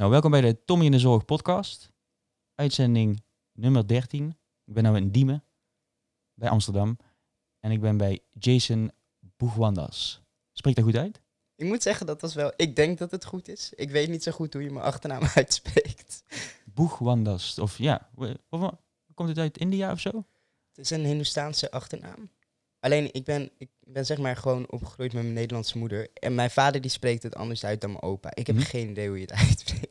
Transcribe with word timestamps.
Nou, 0.00 0.12
welkom 0.12 0.30
bij 0.30 0.40
de 0.40 0.64
Tommy 0.64 0.84
in 0.84 0.90
de 0.90 0.98
Zorg 0.98 1.24
podcast. 1.24 1.90
Uitzending 2.54 3.22
nummer 3.52 3.86
13. 3.88 4.36
Ik 4.64 4.74
ben 4.74 4.92
nu 4.92 4.96
in 4.96 5.10
Diemen, 5.10 5.44
bij 6.34 6.48
Amsterdam. 6.48 6.98
En 7.58 7.70
ik 7.70 7.80
ben 7.80 7.96
bij 7.96 8.20
Jason 8.30 8.90
Boegwandas. 9.36 10.22
Spreekt 10.52 10.76
dat 10.76 10.86
goed 10.86 10.96
uit? 10.96 11.20
Ik 11.56 11.66
moet 11.66 11.82
zeggen, 11.82 12.06
dat 12.06 12.20
was 12.20 12.34
wel... 12.34 12.52
Ik 12.56 12.76
denk 12.76 12.98
dat 12.98 13.10
het 13.10 13.24
goed 13.24 13.48
is. 13.48 13.72
Ik 13.74 13.90
weet 13.90 14.08
niet 14.08 14.22
zo 14.22 14.32
goed 14.32 14.52
hoe 14.52 14.62
je 14.62 14.70
mijn 14.70 14.84
achternaam 14.84 15.22
uitspreekt. 15.34 16.22
Boegwandas. 16.64 17.58
Of 17.58 17.78
ja, 17.78 18.10
komt 19.14 19.28
het 19.28 19.38
uit 19.38 19.58
India 19.58 19.92
of 19.92 20.00
zo? 20.00 20.10
Het 20.68 20.78
is 20.78 20.90
een 20.90 21.04
Hindoestaanse 21.04 21.70
achternaam. 21.70 22.30
Alleen, 22.80 23.08
ik 23.12 23.24
ben, 23.24 23.50
ik 23.58 23.70
ben 23.80 24.06
zeg 24.06 24.18
maar 24.18 24.36
gewoon 24.36 24.70
opgegroeid 24.70 25.12
met 25.12 25.22
mijn 25.22 25.34
Nederlandse 25.34 25.78
moeder. 25.78 26.08
En 26.14 26.34
mijn 26.34 26.50
vader 26.50 26.80
die 26.80 26.90
spreekt 26.90 27.22
het 27.22 27.34
anders 27.34 27.64
uit 27.64 27.80
dan 27.80 27.90
mijn 27.90 28.02
opa. 28.02 28.34
Ik 28.34 28.46
heb 28.46 28.56
Mhm. 28.56 28.64
geen 28.64 28.88
idee 28.88 29.08
hoe 29.08 29.16
je 29.16 29.22
het 29.22 29.32
uitspreekt. 29.48 29.89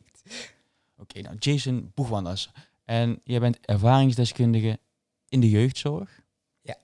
Oké, 1.00 1.20
nou 1.20 1.36
Jason 1.38 1.90
Boegwandas. 1.94 2.50
En 2.84 3.20
jij 3.24 3.40
bent 3.40 3.58
ervaringsdeskundige 3.60 4.78
in 5.28 5.40
de 5.40 5.50
jeugdzorg. 5.50 6.22
Ja. 6.60 6.76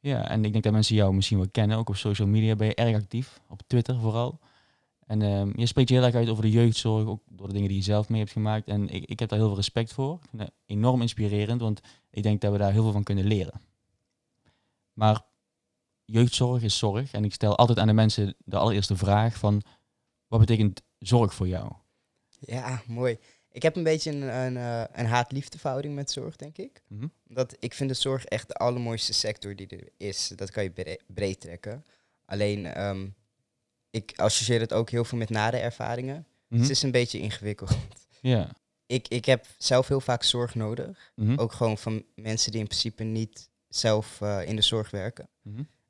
Ja, 0.00 0.28
en 0.28 0.44
ik 0.44 0.52
denk 0.52 0.64
dat 0.64 0.72
mensen 0.72 0.94
jou 0.94 1.14
misschien 1.14 1.38
wel 1.38 1.48
kennen. 1.50 1.76
Ook 1.76 1.88
op 1.88 1.96
social 1.96 2.28
media 2.28 2.56
ben 2.56 2.66
je 2.66 2.74
erg 2.74 2.96
actief. 2.96 3.40
Op 3.48 3.62
Twitter 3.66 4.00
vooral. 4.00 4.38
En 5.06 5.22
ehm, 5.22 5.52
je 5.60 5.66
spreekt 5.66 5.88
je 5.88 5.94
heel 5.94 6.04
erg 6.04 6.14
uit 6.14 6.28
over 6.28 6.42
de 6.42 6.50
jeugdzorg. 6.50 7.06
Ook 7.06 7.22
door 7.28 7.46
de 7.46 7.52
dingen 7.52 7.68
die 7.68 7.78
je 7.78 7.84
zelf 7.84 8.08
mee 8.08 8.20
hebt 8.20 8.32
gemaakt. 8.32 8.68
En 8.68 8.88
ik, 8.88 9.04
ik 9.04 9.18
heb 9.18 9.28
daar 9.28 9.38
heel 9.38 9.48
veel 9.48 9.56
respect 9.56 9.92
voor. 9.92 10.14
Ik 10.14 10.28
vind 10.28 10.42
dat 10.42 10.52
enorm 10.66 11.00
inspirerend. 11.00 11.60
Want 11.60 11.80
ik 12.10 12.22
denk 12.22 12.40
dat 12.40 12.52
we 12.52 12.58
daar 12.58 12.72
heel 12.72 12.82
veel 12.82 12.92
van 12.92 13.02
kunnen 13.02 13.24
leren. 13.24 13.60
Maar 14.92 15.22
jeugdzorg 16.04 16.62
is 16.62 16.78
zorg. 16.78 17.12
En 17.12 17.24
ik 17.24 17.34
stel 17.34 17.56
altijd 17.56 17.78
aan 17.78 17.86
de 17.86 17.92
mensen 17.92 18.34
de 18.44 18.56
allereerste 18.56 18.96
vraag 18.96 19.38
van... 19.38 19.62
Wat 20.26 20.40
betekent 20.40 20.82
zorg 20.98 21.34
voor 21.34 21.48
jou? 21.48 21.72
Ja, 22.40 22.82
mooi. 22.86 23.18
Ik 23.56 23.62
heb 23.62 23.76
een 23.76 23.82
beetje 23.82 24.10
een, 24.10 24.22
een, 24.22 24.56
eh, 24.56 24.82
een 24.92 25.06
haat-liefde 25.06 25.58
verhouding 25.58 25.94
met 25.94 26.10
zorg, 26.10 26.36
denk 26.36 26.58
ik. 26.58 26.82
Mhm. 26.88 27.06
Omdat 27.28 27.56
ik 27.58 27.74
vind 27.74 27.88
de 27.90 27.94
zorg 27.96 28.24
echt 28.24 28.48
de 28.48 28.54
allermooiste 28.54 29.12
sector 29.12 29.56
die 29.56 29.66
er 29.66 29.88
is. 29.96 30.32
Dat 30.34 30.50
kan 30.50 30.62
je 30.62 30.70
bre- 30.70 30.96
breed 31.06 31.40
trekken. 31.40 31.84
Alleen, 32.24 32.66
ehm, 32.66 33.08
ik 33.90 34.12
associeer 34.16 34.60
het 34.60 34.72
ook 34.72 34.90
heel 34.90 35.04
veel 35.04 35.18
met 35.18 35.30
nare 35.30 35.56
ervaringen. 35.56 36.26
Mhm. 36.48 36.58
Dus 36.58 36.68
het 36.68 36.76
is 36.76 36.82
een 36.82 36.90
beetje 36.90 37.18
ingewikkeld. 37.18 37.76
Ja. 38.20 38.50
Ik, 38.86 39.08
ik 39.08 39.24
heb 39.24 39.46
zelf 39.58 39.88
heel 39.88 40.00
vaak 40.00 40.22
zorg 40.22 40.54
nodig. 40.54 41.12
Mhm. 41.14 41.38
Ook 41.38 41.52
gewoon 41.52 41.78
van 41.78 42.04
mensen 42.14 42.50
die 42.50 42.60
in 42.60 42.66
principe 42.66 43.02
niet 43.02 43.48
zelf 43.68 44.20
eh, 44.20 44.48
in 44.48 44.56
de 44.56 44.62
zorg 44.62 44.90
werken. 44.90 45.28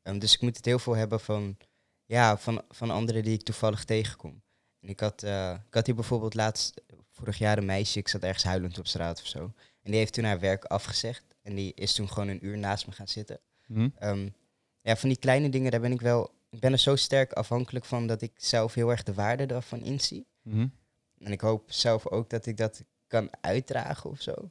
Ehm, 0.02 0.18
dus 0.18 0.34
ik 0.34 0.40
moet 0.40 0.56
het 0.56 0.64
heel 0.64 0.78
veel 0.78 0.96
hebben 0.96 1.20
van, 1.20 1.56
ja, 2.04 2.38
van, 2.38 2.62
van 2.68 2.90
anderen 2.90 3.22
die 3.22 3.32
ik 3.34 3.42
toevallig 3.42 3.84
tegenkom. 3.84 4.42
En 4.80 4.88
ik 4.88 5.00
had, 5.00 5.22
eh, 5.22 5.50
ik 5.68 5.74
had 5.74 5.86
hier 5.86 5.94
bijvoorbeeld 5.94 6.34
laatst, 6.34 6.80
vorig 7.16 7.38
jaar 7.38 7.58
een 7.58 7.64
meisje, 7.64 7.98
ik 7.98 8.08
zat 8.08 8.22
ergens 8.22 8.44
huilend 8.44 8.78
op 8.78 8.86
straat 8.86 9.20
of 9.20 9.26
zo. 9.26 9.52
En 9.82 9.90
die 9.90 9.94
heeft 9.94 10.12
toen 10.12 10.24
haar 10.24 10.40
werk 10.40 10.64
afgezegd. 10.64 11.24
En 11.42 11.54
die 11.54 11.72
is 11.74 11.94
toen 11.94 12.08
gewoon 12.08 12.28
een 12.28 12.46
uur 12.46 12.58
naast 12.58 12.86
me 12.86 12.92
gaan 12.92 13.08
zitten. 13.08 13.40
Ehm, 13.98 14.28
ja, 14.80 14.96
van 14.96 15.08
die 15.08 15.18
kleine 15.18 15.48
dingen, 15.48 15.70
daar 15.70 15.80
ben 15.80 15.92
ik 15.92 16.00
wel, 16.00 16.30
ik 16.50 16.60
ben 16.60 16.72
er 16.72 16.78
zo 16.78 16.96
sterk 16.96 17.32
afhankelijk 17.32 17.84
van 17.84 18.06
dat 18.06 18.22
ik 18.22 18.32
zelf 18.36 18.74
heel 18.74 18.90
erg 18.90 19.02
de 19.02 19.14
waarde 19.14 19.46
daarvan 19.46 19.80
inzie. 19.80 20.26
Mhm. 20.42 20.66
En 21.18 21.32
ik 21.32 21.40
hoop 21.40 21.72
zelf 21.72 22.06
ook 22.08 22.30
dat 22.30 22.46
ik 22.46 22.56
dat 22.56 22.84
kan 23.06 23.28
uitdragen 23.40 24.10
of 24.10 24.20
zo. 24.20 24.50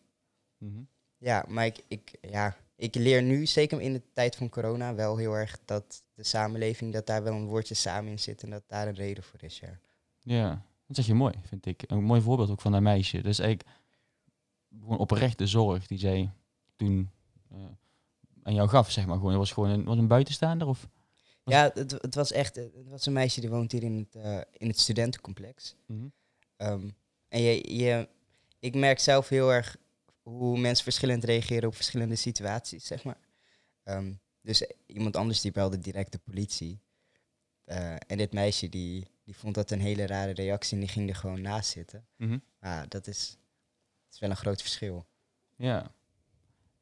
Mhm. 0.58 0.82
Ja, 1.18 1.46
maar 1.48 1.66
ik, 1.66 1.84
ik, 1.88 2.12
ja, 2.22 2.58
ik 2.76 2.96
leer 2.96 3.24
nu, 3.24 3.46
zeker 3.46 3.82
in 3.82 3.94
de 3.94 4.02
tijd 4.14 4.36
van 4.36 4.50
corona, 4.50 4.96
wel 4.96 5.18
heel 5.18 5.34
erg 5.34 5.60
dat 5.66 6.04
de 6.14 6.24
samenleving, 6.24 6.94
dat 6.94 7.08
daar 7.08 7.24
wel 7.24 7.34
een 7.34 7.48
woordje 7.48 7.76
samen 7.76 8.12
in 8.12 8.20
zit 8.20 8.44
en 8.44 8.50
dat 8.50 8.64
daar 8.68 8.88
een 8.88 8.96
reden 8.96 9.24
voor 9.24 9.44
is, 9.44 9.60
ja. 9.60 9.80
Ja, 10.20 10.66
dat 10.88 10.96
zeg 10.96 11.06
je 11.06 11.14
mooi, 11.14 11.34
vind 11.42 11.66
ik. 11.66 11.84
Een 11.88 12.04
mooi 12.04 12.22
voorbeeld 12.22 12.50
ook 12.50 12.62
van 12.62 12.72
dat 12.72 12.82
meisje. 12.82 13.22
Dus 13.22 13.40
eigenlijk 13.40 13.70
gewoon 14.80 14.98
oprechte 14.98 15.48
zorg 15.48 15.88
die 15.88 15.98
zij 15.98 16.32
toen 16.76 17.10
eh, 17.50 17.58
aan 18.44 18.54
jou 18.54 18.70
gaf, 18.70 18.92
zeg 18.92 19.06
maar. 19.06 19.16
Gewoon, 19.16 19.30
het 19.30 19.40
was 19.40 19.52
gewoon 19.52 19.70
een, 19.70 19.84
was 19.84 19.98
een 19.98 20.08
buitenstaander 20.08 20.68
of? 20.68 20.88
Ja, 21.44 21.72
het, 21.74 21.92
het 21.92 22.16
was 22.16 22.32
echt, 22.32 22.56
het 22.56 22.90
was 22.90 23.06
een 23.06 23.14
meisje 23.14 23.42
die 23.42 23.50
woont 23.50 23.72
hier 23.72 23.84
in 23.84 23.98
het, 23.98 24.24
eh, 24.24 24.42
in 24.52 24.68
het 24.68 24.80
studentencomplex. 24.80 25.76
Mhm. 25.86 26.08
Ehm, 26.58 26.90
en 27.28 27.42
je, 27.42 27.76
je, 27.76 28.10
ik 28.60 28.76
merk 28.76 29.00
zelf 29.00 29.30
heel 29.30 29.54
erg 29.54 29.78
hoe 30.22 30.60
mensen 30.60 30.84
verschillend 30.84 31.24
reageren 31.24 31.70
op 31.70 31.76
verschillende 31.76 32.16
situaties, 32.16 32.86
zeg 32.86 33.04
maar. 33.04 33.20
Ehm, 33.84 34.14
dus 34.42 34.68
iemand 34.86 35.16
anders 35.16 35.42
die 35.42 35.52
belde 35.52 35.80
direct 35.80 36.12
de 36.12 36.18
politie. 36.18 36.80
Eh, 37.64 37.96
en 38.08 38.18
dit 38.18 38.34
meisje 38.34 38.70
die, 38.70 39.08
die 39.26 39.36
vond 39.36 39.56
dat 39.56 39.72
een 39.72 39.80
hele 39.80 40.06
rare 40.06 40.32
reactie 40.32 40.74
en 40.74 40.80
die 40.80 40.90
ging 40.90 41.10
er 41.10 41.16
gewoon 41.16 41.42
naast 41.42 41.70
zitten. 41.70 42.06
Mhm. 42.16 42.38
Ja, 42.62 42.86
dat 42.86 43.08
is, 43.08 43.30
dat 44.04 44.14
is 44.14 44.20
wel 44.20 44.30
een 44.30 44.36
groot 44.36 44.62
verschil. 44.62 45.06
Ja. 45.56 45.92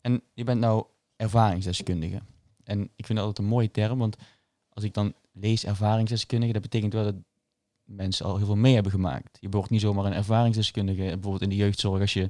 En 0.01 0.21
je 0.33 0.43
bent 0.43 0.59
nou 0.59 0.85
ervaringsdeskundige. 1.15 2.21
En 2.63 2.81
ik 2.95 3.05
vind 3.05 3.17
dat 3.17 3.27
altijd 3.27 3.37
een 3.37 3.53
mooie 3.53 3.71
term, 3.71 3.99
want 3.99 4.17
als 4.69 4.83
ik 4.83 4.93
dan 4.93 5.13
lees 5.31 5.65
ervaringsdeskundige, 5.65 6.53
dat 6.53 6.61
betekent 6.61 6.93
wel 6.93 7.03
dat 7.03 7.15
mensen 7.83 8.25
al 8.25 8.37
heel 8.37 8.45
veel 8.45 8.55
mee 8.55 8.73
hebben 8.73 8.91
gemaakt. 8.91 9.37
Je 9.39 9.49
wordt 9.49 9.69
niet 9.69 9.81
zomaar 9.81 10.05
een 10.05 10.13
ervaringsdeskundige, 10.13 11.03
bijvoorbeeld 11.03 11.41
in 11.41 11.49
de 11.49 11.55
jeugdzorg, 11.55 12.01
als 12.01 12.13
je 12.13 12.29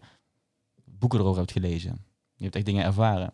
boeken 0.83 1.19
erover 1.19 1.39
hebt 1.39 1.51
gelezen. 1.51 2.05
Je 2.33 2.43
hebt 2.43 2.55
echt 2.55 2.65
dingen 2.65 2.85
ervaren. 2.85 3.33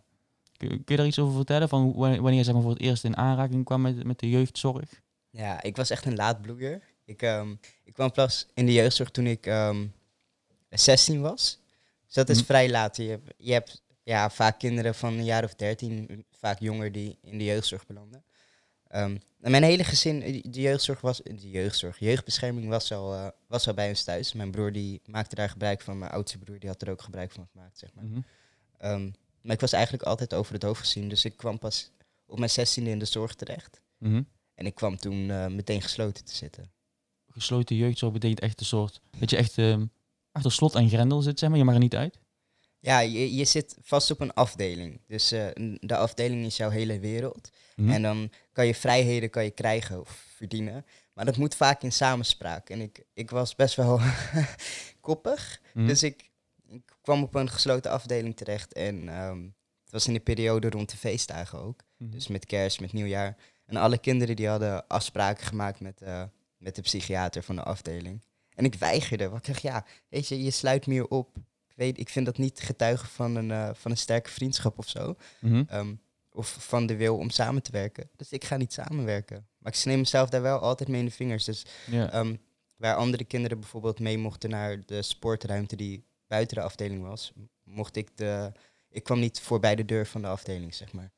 Kun, 0.58 0.84
je 0.86 0.96
daar 0.96 1.06
iets 1.06 1.20
over 1.20 1.36
vertellen, 1.36 1.70
van 1.70 1.94
wanneer 1.94 2.34
je 2.34 2.44
zeg 2.44 2.54
maar, 2.54 2.64
voor 2.64 2.72
het 2.72 2.82
eerst 2.82 3.04
in 3.04 3.18
aanraking 3.18 3.66
kwam 3.66 3.82
met, 3.82 4.04
met 4.04 4.20
de 4.20 4.30
jeugdzorg? 4.30 5.02
Ja, 5.30 5.62
ik 5.62 5.76
was 5.76 5.90
echt 5.90 6.06
een 6.06 6.16
laadbloeier. 6.16 6.82
Ik, 7.06 7.22
ehm, 7.22 7.56
ik 7.84 7.94
kwam 7.94 8.12
pas 8.12 8.48
in 8.54 8.66
de 8.66 8.74
jeugdzorg 8.74 9.10
toen 9.10 9.26
ik 9.26 9.46
ehm 9.46 9.88
16 10.70 11.22
was. 11.22 11.60
Dus 12.06 12.14
dat 12.14 12.30
is 12.30 12.38
Mhm. 12.38 12.46
vrij 12.46 12.70
laat. 12.70 12.98
Je 12.98 13.04
hebt, 13.04 13.34
je 13.38 13.52
hebt 13.52 13.82
ja, 14.04 14.30
vaak 14.30 14.60
kinderen 14.60 14.96
van 14.96 15.14
een 15.14 15.24
jaar 15.26 15.44
of 15.44 15.56
13, 15.56 16.26
vaak 16.32 16.60
jonger, 16.60 16.92
die 16.92 17.18
in 17.22 17.38
de 17.38 17.44
jeugdzorg 17.44 17.86
belanden. 17.86 18.24
Ehm, 18.88 19.18
mijn 19.38 19.64
hele 19.64 19.84
gezin, 19.84 20.22
eh, 20.22 20.42
de 20.44 20.62
jeugdzorg 20.62 21.02
was, 21.02 21.18
de 21.24 21.50
jeugdzorg, 21.50 22.00
jeugdbescherming 22.00 22.68
was 22.70 22.92
al, 22.92 23.14
eh, 23.14 23.28
was 23.48 23.68
al 23.68 23.74
bij 23.74 23.90
ons 23.90 24.04
thuis. 24.04 24.34
Mijn 24.34 24.52
broer 24.52 24.72
die 24.72 25.02
maakte 25.06 25.36
daar 25.36 25.50
gebruik 25.50 25.82
van, 25.82 25.98
mijn 25.98 26.12
oudste 26.12 26.38
broer 26.38 26.60
die 26.60 26.70
had 26.70 26.82
er 26.82 26.90
ook 26.90 27.02
gebruik 27.02 27.32
van 27.32 27.48
gemaakt, 27.52 27.78
zeg 27.80 27.90
maar. 27.94 28.04
Mhm. 28.06 29.10
Maar 29.42 29.54
ik 29.56 29.62
was 29.62 29.74
eigenlijk 29.74 30.04
altijd 30.04 30.34
over 30.34 30.54
het 30.54 30.64
hoofd 30.64 30.80
gezien, 30.80 31.10
dus 31.10 31.26
ik 31.26 31.38
kwam 31.38 31.60
pas 31.60 31.92
op 32.26 32.38
mijn 32.40 32.50
16e 32.52 32.90
in 32.90 33.00
de 33.00 33.06
zorg 33.06 33.36
terecht. 33.36 33.82
Mhm. 33.98 34.22
En 34.60 34.66
ik 34.66 34.76
kwam 34.76 34.98
toen 34.98 35.30
eh, 35.30 35.48
meteen 35.48 35.82
gesloten 35.82 36.26
te 36.26 36.36
zitten. 36.36 36.72
Gesloten 37.28 37.76
jeugdzorg 37.76 38.14
betekent 38.14 38.40
echt 38.40 38.60
een 38.60 38.66
soort, 38.66 39.02
dat 39.20 39.30
je 39.30 39.38
echt 39.38 39.58
ehm, 39.58 39.86
achter 40.32 40.52
slot 40.52 40.76
en 40.76 40.90
grendel 40.90 41.22
zit, 41.22 41.40
zeg 41.40 41.50
maar, 41.50 41.58
je 41.58 41.64
mag 41.64 41.74
er 41.74 41.80
niet 41.80 41.96
uit. 41.96 42.20
Ja, 42.80 43.00
je, 43.00 43.36
je 43.36 43.46
zit 43.46 43.78
vast 43.82 44.12
op 44.12 44.20
een 44.20 44.34
afdeling. 44.34 45.02
Dus 45.08 45.32
eh, 45.32 45.48
de 45.80 45.96
afdeling 45.96 46.46
is 46.46 46.58
jouw 46.58 46.70
hele 46.70 47.00
wereld. 47.00 47.50
Mhm. 47.76 47.90
En 47.90 48.02
dan 48.02 48.32
kan 48.52 48.66
je 48.66 48.76
vrijheden 48.76 49.30
kan 49.30 49.44
je 49.44 49.52
krijgen 49.52 50.00
of 50.00 50.26
verdienen. 50.36 50.86
Maar 51.14 51.26
dat 51.26 51.38
moet 51.38 51.56
vaak 51.56 51.84
in 51.84 51.92
samenspraak. 51.92 52.70
En 52.70 52.82
ik, 52.82 53.04
ik 53.14 53.30
was 53.30 53.56
best 53.56 53.76
wel 53.76 54.00
koppig. 55.02 55.62
Mhm. 55.74 55.88
Dus 55.88 56.04
ik, 56.04 56.30
ik 56.68 56.96
kwam 57.02 57.24
op 57.24 57.36
een 57.36 57.50
gesloten 57.50 57.92
afdeling 57.92 58.36
terecht. 58.36 58.74
En 58.74 59.10
ehm, 59.10 59.44
het 59.84 59.92
was 59.92 60.08
in 60.08 60.14
de 60.14 60.20
periode 60.20 60.70
rond 60.70 60.90
de 60.90 60.98
feestdagen 60.98 61.60
ook. 61.60 61.82
Mhm. 61.98 62.10
Dus 62.10 62.28
met 62.28 62.46
kerst, 62.46 62.80
met 62.80 62.94
nieuwjaar. 62.94 63.38
En 63.70 63.76
alle 63.76 63.98
kinderen 63.98 64.36
die 64.36 64.48
hadden 64.48 64.88
afspraken 64.88 65.46
gemaakt 65.46 65.80
met, 65.80 66.02
eh, 66.02 66.24
met 66.58 66.76
de 66.76 66.82
psychiater 66.82 67.44
van 67.44 67.56
de 67.56 67.64
afdeling. 67.64 68.22
En 68.54 68.66
ik 68.66 68.76
weigerde. 68.76 69.30
Want 69.30 69.48
ik 69.48 69.54
dacht, 69.54 69.62
ja, 69.62 69.86
weet 70.08 70.28
je, 70.28 70.44
je 70.44 70.52
sluit 70.52 70.88
me 70.88 70.94
hier 70.94 71.08
op. 71.08 71.38
Ik, 71.68 71.76
weet, 71.76 72.00
ik 72.00 72.10
vind 72.10 72.26
dat 72.26 72.38
niet 72.38 72.60
getuigen 72.60 73.08
van 73.08 73.36
een, 73.36 73.52
eh, 73.52 73.70
van 73.74 73.92
een 73.92 73.98
sterke 73.98 74.30
vriendschap 74.30 74.78
of 74.78 74.88
zo. 74.88 75.16
Mhm. 75.40 75.64
Ehm, 75.68 75.96
of 76.32 76.58
van 76.60 76.86
de 76.86 76.96
wil 76.96 77.18
om 77.18 77.30
samen 77.30 77.62
te 77.62 77.72
werken. 77.72 78.10
Dus 78.16 78.32
ik 78.32 78.44
ga 78.44 78.58
niet 78.58 78.74
samenwerken. 78.74 79.48
Maar 79.58 79.72
ik 79.72 79.78
sneem 79.78 80.00
mezelf 80.00 80.30
daar 80.30 80.42
wel 80.42 80.60
altijd 80.60 80.90
mee 80.90 81.00
in 81.00 81.06
de 81.06 81.12
vingers. 81.12 81.44
Dus 81.44 81.66
ehm, 81.92 82.36
waar 82.76 82.96
andere 82.96 83.24
kinderen 83.24 83.60
bijvoorbeeld 83.60 84.00
mee 84.00 84.18
mochten 84.18 84.50
naar 84.50 84.86
de 84.86 85.02
sportruimte 85.02 85.76
die 85.76 86.06
buiten 86.28 86.58
de 86.58 86.64
afdeling 86.64 87.02
was, 87.02 87.34
mocht 87.64 87.96
ik 87.96 88.18
de. 88.18 88.52
Ik 88.90 89.04
kwam 89.04 89.20
niet 89.20 89.40
voorbij 89.40 89.76
de 89.76 89.86
deur 89.86 90.08
van 90.08 90.22
de 90.22 90.28
afdeling, 90.28 90.74
zeg 90.74 90.94
maar. 90.94 91.12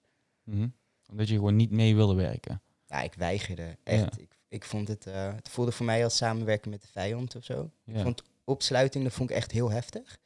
Mhm. 0.43 0.67
Omdat 1.11 1.27
je 1.27 1.35
gewoon 1.35 1.55
niet 1.55 1.71
mee 1.71 1.95
wilde 1.95 2.13
werken. 2.15 2.61
Ja, 2.87 3.01
ik 3.01 3.13
weigerde. 3.13 3.77
Echt. 3.83 4.19
Ik, 4.19 4.37
ik 4.47 4.65
vond 4.65 4.87
het. 4.87 5.07
eh, 5.07 5.33
het 5.35 5.49
voelde 5.49 5.71
voor 5.71 5.85
mij 5.85 6.03
als 6.03 6.17
samenwerken 6.17 6.69
met 6.69 6.81
de 6.81 6.87
vijand 6.87 7.35
of 7.35 7.43
zo. 7.43 7.71
Ja. 7.83 7.93
Ik 7.95 8.01
vond 8.01 8.23
opsluiting, 8.43 9.03
dat 9.03 9.13
vond 9.13 9.29
ik 9.29 9.35
echt 9.35 9.51
heel 9.51 9.71
heftig. 9.71 10.17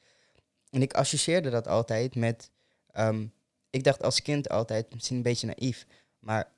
En 0.70 0.82
ik 0.82 0.94
associeerde 0.94 1.50
dat 1.50 1.68
altijd 1.68 2.16
met. 2.16 2.52
ehm, 2.92 3.28
ik 3.70 3.84
dacht 3.84 4.04
als 4.04 4.22
kind 4.22 4.50
altijd, 4.50 4.94
misschien 4.94 5.16
een 5.18 5.22
beetje 5.24 5.48
naïef, 5.58 5.86
maar 6.20 6.52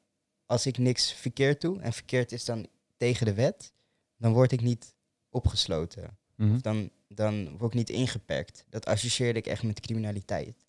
als 0.45 0.65
ik 0.65 0.77
niks 0.77 1.11
verkeerd 1.13 1.61
doe, 1.61 1.79
en 1.81 1.93
verkeerd 1.93 2.31
is 2.31 2.45
dan 2.45 2.67
tegen 2.97 3.25
de 3.25 3.33
wet, 3.33 3.71
dan 4.17 4.33
word 4.33 4.51
ik 4.51 4.61
niet 4.61 4.95
opgesloten. 5.29 6.17
Mhm. 6.35 6.53
Of 6.55 6.61
dan, 6.61 6.89
dan 7.07 7.57
word 7.57 7.71
ik 7.73 7.77
niet 7.77 7.89
ingeperkt. 7.89 8.65
Dat 8.69 8.85
associeerde 8.85 9.39
ik 9.39 9.47
echt 9.47 9.63
met 9.63 9.79
criminaliteit. 9.79 10.65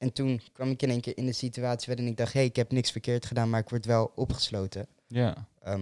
En 0.00 0.12
toen 0.12 0.40
kwam 0.52 0.70
ik 0.70 0.82
in 0.82 0.90
één 0.90 1.00
keer 1.00 1.16
in 1.16 1.26
de 1.26 1.32
situatie 1.32 1.86
waarin 1.86 2.06
ik 2.06 2.16
dacht, 2.16 2.32
hé, 2.32 2.38
hey, 2.38 2.48
ik 2.48 2.56
heb 2.56 2.70
niks 2.72 2.90
verkeerd 2.90 3.26
gedaan, 3.26 3.50
maar 3.50 3.60
ik 3.60 3.68
word 3.68 3.84
wel 3.86 4.12
opgesloten. 4.14 4.86
Ja. 5.06 5.48
Ehm, 5.62 5.80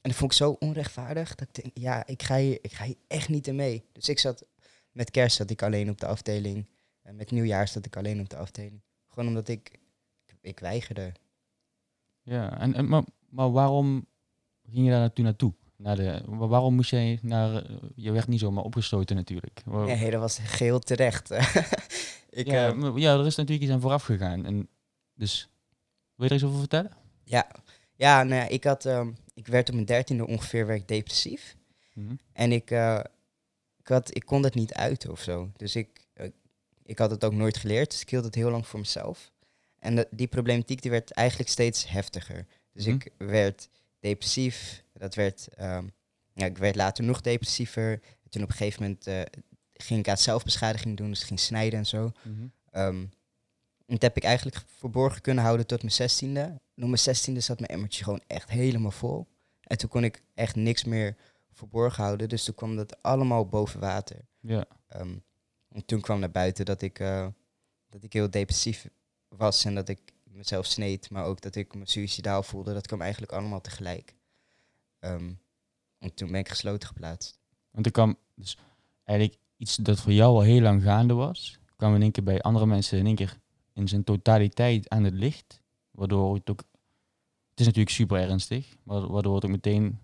En 0.00 0.12
dat 0.12 0.14
vond 0.14 0.30
ik 0.30 0.36
zo 0.36 0.56
onrechtvaardig. 0.58 1.34
Dat 1.34 1.48
ik 1.48 1.62
denk, 1.62 1.76
ja, 1.78 2.06
ik 2.06 2.22
ga, 2.22 2.36
hier, 2.38 2.58
ik 2.62 2.72
ga 2.72 2.84
hier 2.84 2.96
echt 3.06 3.28
niet 3.28 3.46
in 3.46 3.56
mee. 3.56 3.84
Dus 3.92 4.08
ik 4.08 4.18
zat, 4.18 4.44
met 4.92 5.10
kerst 5.10 5.36
zat 5.36 5.50
ik 5.50 5.62
alleen 5.62 5.90
op 5.90 6.00
de 6.00 6.06
afdeling. 6.06 6.68
En 7.02 7.16
met 7.16 7.30
nieuwjaar 7.30 7.68
zat 7.68 7.86
ik 7.86 7.96
alleen 7.96 8.20
op 8.20 8.28
de 8.28 8.36
afdeling. 8.36 8.80
Gewoon 9.08 9.28
omdat 9.28 9.48
ik, 9.48 9.78
ik 10.40 10.58
weigerde. 10.58 11.12
Ja, 12.22 12.58
en, 12.60 12.74
en, 12.74 12.88
maar, 12.88 13.02
maar 13.28 13.50
waarom 13.52 14.06
ging 14.70 14.84
je 14.86 14.90
daar 14.90 15.12
toen 15.12 15.24
naartoe? 15.24 15.52
Naar 15.76 15.96
de, 15.96 16.22
wa- 16.26 16.46
waarom 16.46 16.74
moest 16.74 16.90
jij 16.90 17.18
naar... 17.22 17.56
eh, 17.64 17.76
Je 17.94 18.10
werd 18.10 18.28
niet 18.28 18.40
zomaar 18.40 18.64
opgesloten 18.64 19.16
natuurlijk. 19.16 19.62
Nee, 19.66 20.10
dat 20.10 20.20
was 20.20 20.38
geheel 20.38 20.78
terecht. 20.78 21.30
ik, 22.36 22.46
ja, 22.46 22.68
eh, 22.68 22.92
ja, 22.96 23.18
er 23.18 23.26
is 23.26 23.36
natuurlijk 23.36 23.64
iets 23.64 23.72
aan 23.72 23.80
vooraf 23.80 24.02
gegaan. 24.02 24.46
En 24.46 24.68
dus, 25.14 25.48
wil 26.14 26.24
je 26.26 26.30
er 26.30 26.36
iets 26.36 26.44
over 26.44 26.58
vertellen? 26.58 26.92
ja, 27.24 27.50
ja 27.94 28.22
nou 28.22 28.40
ja, 28.40 28.46
ik, 28.48 28.64
had, 28.64 28.84
ehm, 28.84 29.10
ik 29.34 29.46
werd 29.46 29.68
op 29.68 29.74
mijn 29.74 29.86
dertiende 29.86 30.26
ongeveer 30.26 30.66
werd 30.66 30.88
depressief. 30.88 31.56
Mhm. 31.92 32.14
En 32.32 32.52
ik, 32.52 32.70
eh, 32.70 33.00
ik, 33.78 33.88
had, 33.88 34.16
ik 34.16 34.24
kon 34.24 34.42
het 34.42 34.54
niet 34.54 34.74
uiten 34.74 35.10
of 35.10 35.20
zo. 35.20 35.50
Dus 35.56 35.76
ik, 35.76 36.06
ik 36.82 36.98
had 36.98 37.10
het 37.10 37.24
ook 37.24 37.32
nooit 37.32 37.56
geleerd. 37.56 37.90
Dus 37.90 38.00
ik 38.00 38.10
hield 38.10 38.24
het 38.24 38.34
heel 38.34 38.50
lang 38.50 38.66
voor 38.66 38.78
mezelf. 38.80 39.32
En 39.78 39.94
de- 39.96 40.08
die 40.10 40.26
problematiek 40.26 40.82
die 40.82 40.90
werd 40.90 41.10
eigenlijk 41.10 41.50
steeds 41.50 41.88
heftiger. 41.88 42.46
Dus 42.72 42.86
Mhm. 42.86 42.94
ik 42.94 43.12
werd 43.18 43.68
depressief. 44.00 44.82
Dat 44.92 45.14
werd, 45.14 45.48
ehm, 45.54 45.86
ja, 46.34 46.44
ik 46.46 46.58
werd 46.58 46.76
later 46.76 47.04
nog 47.04 47.20
depressiever. 47.20 47.90
En 48.22 48.30
toen 48.30 48.42
op 48.42 48.48
een 48.48 48.56
gegeven 48.56 48.82
moment 48.82 49.06
eh, 49.06 49.20
ging 49.76 50.00
ik 50.00 50.08
aan 50.08 50.18
zelfbeschadiging 50.18 50.96
doen. 50.96 51.10
Dus 51.10 51.20
ik 51.20 51.26
ging 51.26 51.40
snijden 51.40 51.78
en 51.78 51.86
zo. 51.86 52.12
Mhm. 52.22 52.46
Ehm, 52.70 53.04
en 53.86 53.94
dat 53.94 54.02
heb 54.02 54.16
ik 54.16 54.24
eigenlijk 54.24 54.62
verborgen 54.66 55.20
kunnen 55.20 55.44
houden 55.44 55.66
tot 55.66 55.80
mijn 55.82 55.92
zestiende. 55.92 56.40
En 56.40 56.82
op 56.82 56.88
mijn 56.88 56.98
zestiende 56.98 57.40
zat 57.40 57.58
mijn 57.58 57.70
emmertje 57.70 58.04
gewoon 58.04 58.22
echt 58.26 58.50
helemaal 58.50 58.90
vol. 58.90 59.26
En 59.60 59.78
toen 59.78 59.88
kon 59.88 60.04
ik 60.04 60.22
echt 60.34 60.56
niks 60.56 60.84
meer 60.84 61.16
verborgen 61.52 62.04
houden. 62.04 62.28
Dus 62.28 62.44
toen 62.44 62.54
kwam 62.54 62.76
dat 62.76 63.02
allemaal 63.02 63.46
boven 63.46 63.80
water. 63.80 64.16
Ja. 64.40 64.66
Ehm, 64.88 65.16
en 65.68 65.84
toen 65.84 66.00
kwam 66.00 66.18
naar 66.18 66.30
buiten 66.30 66.64
dat 66.64 66.82
ik, 66.82 66.98
eh, 66.98 67.26
dat 67.88 68.02
ik 68.02 68.12
heel 68.12 68.30
depressief 68.30 68.88
was 69.28 69.64
en 69.64 69.74
dat 69.74 69.88
ik 69.88 70.00
mezelf 70.24 70.66
sneed. 70.66 71.10
Maar 71.10 71.24
ook 71.24 71.40
dat 71.40 71.54
ik 71.54 71.74
me 71.74 71.88
suicidaal 71.88 72.42
voelde. 72.42 72.72
Dat 72.72 72.86
kwam 72.86 73.00
eigenlijk 73.00 73.32
allemaal 73.32 73.60
tegelijk. 73.60 74.14
Ehm, 74.98 75.32
en 75.98 76.14
toen 76.14 76.30
ben 76.30 76.40
ik 76.40 76.48
gesloten 76.48 76.88
geplaatst. 76.88 77.38
Want 77.70 77.86
er 77.86 77.92
kwam 77.92 78.18
dus 78.34 78.58
eigenlijk 79.04 79.40
iets 79.56 79.76
dat 79.76 80.00
voor 80.00 80.12
jou 80.12 80.34
al 80.34 80.40
heel 80.40 80.60
lang 80.60 80.82
gaande 80.82 81.14
was, 81.14 81.58
kwam 81.76 81.94
in 81.94 82.02
één 82.02 82.12
keer 82.12 82.24
bij 82.24 82.40
andere 82.40 82.66
mensen 82.66 82.98
in 82.98 83.06
één 83.06 83.14
keer 83.14 83.38
in 83.72 83.88
zijn 83.88 84.04
totaliteit 84.04 84.88
aan 84.88 85.04
het 85.04 85.14
licht. 85.14 85.60
Waardoor 85.90 86.34
het 86.34 86.50
ook, 86.50 86.58
het 87.50 87.60
is 87.60 87.66
natuurlijk 87.66 87.94
super 87.94 88.20
ernstig, 88.20 88.76
maar 88.82 89.06
waardoor 89.06 89.34
het 89.34 89.44
ook 89.44 89.50
meteen 89.50 89.98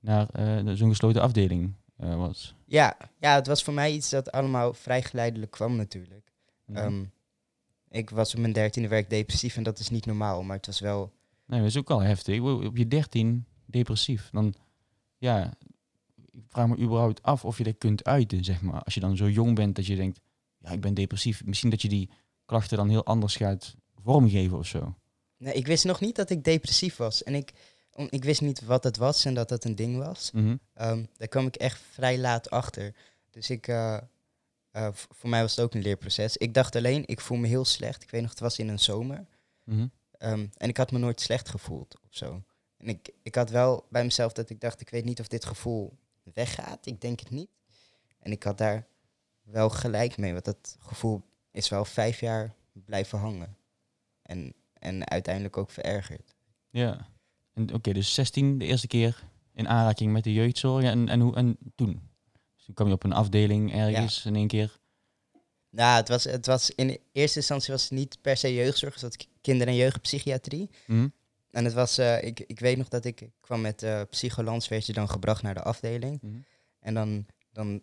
naar 0.00 0.28
eh, 0.30 0.74
zo'n 0.74 0.88
gesloten 0.88 1.22
afdeling 1.22 1.74
eh, 1.96 2.16
was. 2.16 2.54
Ja, 2.64 2.96
ja, 3.18 3.34
het 3.34 3.46
was 3.46 3.62
voor 3.62 3.74
mij 3.74 3.92
iets 3.92 4.10
dat 4.10 4.32
allemaal 4.32 4.74
vrij 4.74 5.02
geleidelijk 5.02 5.50
kwam 5.50 5.76
natuurlijk. 5.76 6.32
Mhm. 6.64 6.78
Ehm, 6.78 7.04
ik 7.88 8.10
was 8.10 8.34
op 8.34 8.40
mijn 8.40 8.52
dertiende 8.52 8.88
werk 8.88 9.10
depressief 9.10 9.56
en 9.56 9.62
dat 9.62 9.78
is 9.78 9.90
niet 9.90 10.06
normaal, 10.06 10.42
maar 10.42 10.56
het 10.56 10.66
was 10.66 10.80
wel... 10.80 11.12
Nee, 11.46 11.58
dat 11.60 11.68
is 11.68 11.76
ook 11.76 11.88
wel 11.88 12.02
heftig. 12.02 12.40
Op 12.40 12.76
je 12.76 12.88
dertien 12.88 13.46
depressief, 13.66 14.30
dan 14.30 14.54
ja, 15.18 15.52
vraag 16.52 16.66
me 16.68 16.76
überhaupt 16.78 17.22
af 17.22 17.44
of 17.44 17.58
je 17.58 17.64
dat 17.64 17.78
kunt 17.78 18.04
uiten, 18.04 18.44
zeg 18.44 18.62
maar. 18.62 18.82
Als 18.82 18.94
je 18.94 19.00
dan 19.00 19.16
zo 19.16 19.28
jong 19.28 19.54
bent 19.54 19.76
dat 19.76 19.86
je 19.86 19.96
denkt, 19.96 20.20
ja, 20.58 20.70
ik 20.70 20.80
ben 20.80 20.94
depressief. 20.94 21.44
Misschien 21.44 21.70
dat 21.70 21.82
je 21.82 21.88
die 21.88 22.10
klachten 22.44 22.76
dan 22.76 22.88
heel 22.88 23.04
anders 23.04 23.36
gaat 23.36 23.74
vormgeven 24.02 24.58
of 24.58 24.66
zo. 24.66 24.94
Nee, 25.36 25.54
ik 25.54 25.66
wist 25.66 25.84
nog 25.84 26.00
niet 26.00 26.16
dat 26.16 26.30
ik 26.30 26.44
depressief 26.44 26.96
was. 26.96 27.22
En 27.22 27.34
ik, 27.34 27.52
om- 27.92 28.06
ik 28.10 28.24
wist 28.24 28.40
niet 28.40 28.64
wat 28.64 28.84
het 28.84 28.96
was 28.96 29.24
en 29.24 29.34
dat 29.34 29.48
dat 29.48 29.64
een 29.64 29.74
ding 29.74 29.96
was. 29.98 30.30
Mhm. 30.30 30.56
Ehm, 30.74 31.04
daar 31.16 31.28
kwam 31.28 31.46
ik 31.46 31.56
echt 31.56 31.80
vrij 31.92 32.18
laat 32.18 32.50
achter. 32.50 32.94
Dus 33.30 33.50
ik, 33.50 33.68
eh, 33.68 33.98
eh, 34.70 34.88
voor 34.92 35.30
mij 35.30 35.40
was 35.40 35.56
het 35.56 35.64
ook 35.64 35.74
een 35.74 35.82
leerproces. 35.82 36.36
Ik 36.36 36.54
dacht 36.54 36.76
alleen, 36.76 37.02
ik 37.06 37.20
voel 37.20 37.38
me 37.38 37.46
heel 37.46 37.64
slecht. 37.64 38.02
Ik 38.02 38.10
weet 38.10 38.20
nog, 38.20 38.30
het 38.30 38.40
was 38.40 38.58
in 38.58 38.68
een 38.68 38.78
zomer. 38.78 39.26
Mhm. 39.64 39.86
Ehm, 40.18 40.46
en 40.56 40.68
ik 40.68 40.76
had 40.76 40.90
me 40.92 40.98
nooit 40.98 41.20
slecht 41.20 41.48
gevoeld 41.48 41.94
of 42.04 42.14
zo. 42.14 42.42
En 42.76 42.88
ik, 42.88 43.10
ik 43.22 43.34
had 43.34 43.50
wel 43.50 43.86
bij 43.90 44.04
mezelf 44.04 44.32
dat 44.32 44.50
ik 44.50 44.60
dacht, 44.60 44.80
ik 44.80 44.88
weet 44.90 45.04
niet 45.04 45.20
of 45.20 45.28
dit 45.28 45.44
gevoel 45.44 45.98
weggaat. 46.34 46.86
Ik 46.86 47.00
denk 47.00 47.20
het 47.20 47.30
niet. 47.30 47.50
En 48.18 48.32
ik 48.32 48.42
had 48.42 48.58
daar 48.58 48.86
wel 49.42 49.70
gelijk 49.70 50.16
mee, 50.16 50.32
want 50.32 50.44
dat 50.44 50.76
gevoel 50.80 51.22
is 51.50 51.68
wel 51.68 51.84
vijf 51.84 52.20
jaar 52.20 52.54
blijven 52.72 53.18
hangen. 53.18 53.56
En, 54.22 54.54
en 54.72 55.08
uiteindelijk 55.08 55.56
ook 55.56 55.70
verergerd. 55.70 56.34
Ja. 56.70 57.06
En 57.54 57.74
Oké, 57.74 57.92
dus 57.92 58.14
16 58.14 58.58
de 58.58 58.64
eerste 58.64 58.86
keer 58.86 59.24
in 59.54 59.68
aanraking 59.68 60.12
met 60.12 60.24
de 60.24 60.32
jeugdzorg. 60.32 60.84
En, 60.84 61.08
en, 61.08 61.20
hoe, 61.20 61.34
en 61.34 61.58
toen? 61.74 62.08
Dus 62.54 62.64
toen 62.64 62.74
kwam 62.74 62.86
je 62.86 62.92
op 62.92 63.04
een 63.04 63.12
afdeling 63.12 63.74
ergens 63.74 64.24
in 64.24 64.36
één 64.36 64.46
keer. 64.46 64.80
Nou, 65.70 65.96
het 65.96 66.08
was, 66.08 66.24
het 66.24 66.46
was 66.46 66.70
in 66.70 66.98
eerste 67.12 67.38
instantie 67.38 67.72
was 67.72 67.82
het 67.82 67.92
niet 67.92 68.18
per 68.20 68.36
se 68.36 68.54
jeugdzorg, 68.54 68.94
het 68.94 69.02
was 69.02 69.28
kinder- 69.40 69.66
en 69.66 69.74
jeugdpsychiatrie. 69.74 70.70
Mhm. 70.86 71.08
En 71.52 71.64
het 71.64 71.72
was, 71.72 71.98
eh, 71.98 72.22
ik, 72.22 72.40
ik 72.40 72.60
weet 72.60 72.76
nog 72.76 72.88
dat 72.88 73.04
ik, 73.04 73.20
ik 73.20 73.32
kwam 73.40 73.60
met 73.60 73.82
uh, 73.82 74.00
psycholans, 74.10 74.68
werd 74.68 74.86
je 74.86 74.92
dan 74.92 75.08
gebracht 75.08 75.42
naar 75.42 75.54
de 75.54 75.62
afdeling. 75.62 76.18
Mhm. 76.22 76.36
En 76.80 76.94
dan, 76.94 77.26
dan 77.52 77.82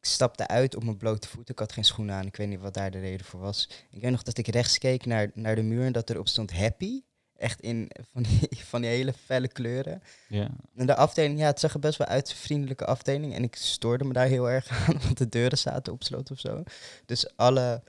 ik 0.00 0.06
stapte 0.06 0.46
uit 0.46 0.76
op 0.76 0.84
mijn 0.84 0.96
blote 0.96 1.28
voeten. 1.28 1.54
Ik 1.54 1.60
had 1.60 1.72
geen 1.72 1.84
schoenen 1.84 2.14
aan. 2.14 2.26
Ik 2.26 2.36
weet 2.36 2.48
niet 2.48 2.60
wat 2.60 2.74
daar 2.74 2.90
de 2.90 3.00
reden 3.00 3.26
voor 3.26 3.40
was. 3.40 3.68
Ik 3.90 4.00
weet 4.00 4.10
nog 4.10 4.22
dat 4.22 4.38
ik 4.38 4.46
rechts 4.46 4.78
keek 4.78 5.06
naar, 5.06 5.30
naar 5.34 5.54
de 5.54 5.62
muur 5.62 5.84
en 5.84 5.92
dat 5.92 6.10
erop 6.10 6.28
stond 6.28 6.52
happy. 6.52 7.02
Echt 7.36 7.60
in 7.60 7.90
van 8.12 8.22
die, 8.22 8.48
van 8.70 8.80
die 8.80 8.90
hele 8.90 9.12
felle 9.12 9.48
kleuren. 9.48 10.02
Ja. 10.28 10.50
En 10.74 10.86
de 10.86 10.94
afdeling, 10.94 11.38
ja, 11.38 11.46
het 11.46 11.60
zag 11.60 11.74
er 11.74 11.80
best 11.80 11.98
wel 11.98 12.06
uit, 12.06 12.30
een 12.30 12.36
vriendelijke 12.36 12.86
afdeling. 12.86 13.34
En 13.34 13.42
ik 13.42 13.56
stoorde 13.56 14.04
me 14.04 14.12
daar 14.12 14.26
heel 14.26 14.50
erg 14.50 14.68
aan, 14.86 15.00
want 15.00 15.18
de 15.18 15.28
deuren 15.28 15.58
zaten 15.58 15.92
op 15.92 16.02
slot 16.02 16.30
of 16.30 16.38
zo. 16.38 16.62
Dus 17.06 17.36
alle... 17.36 17.82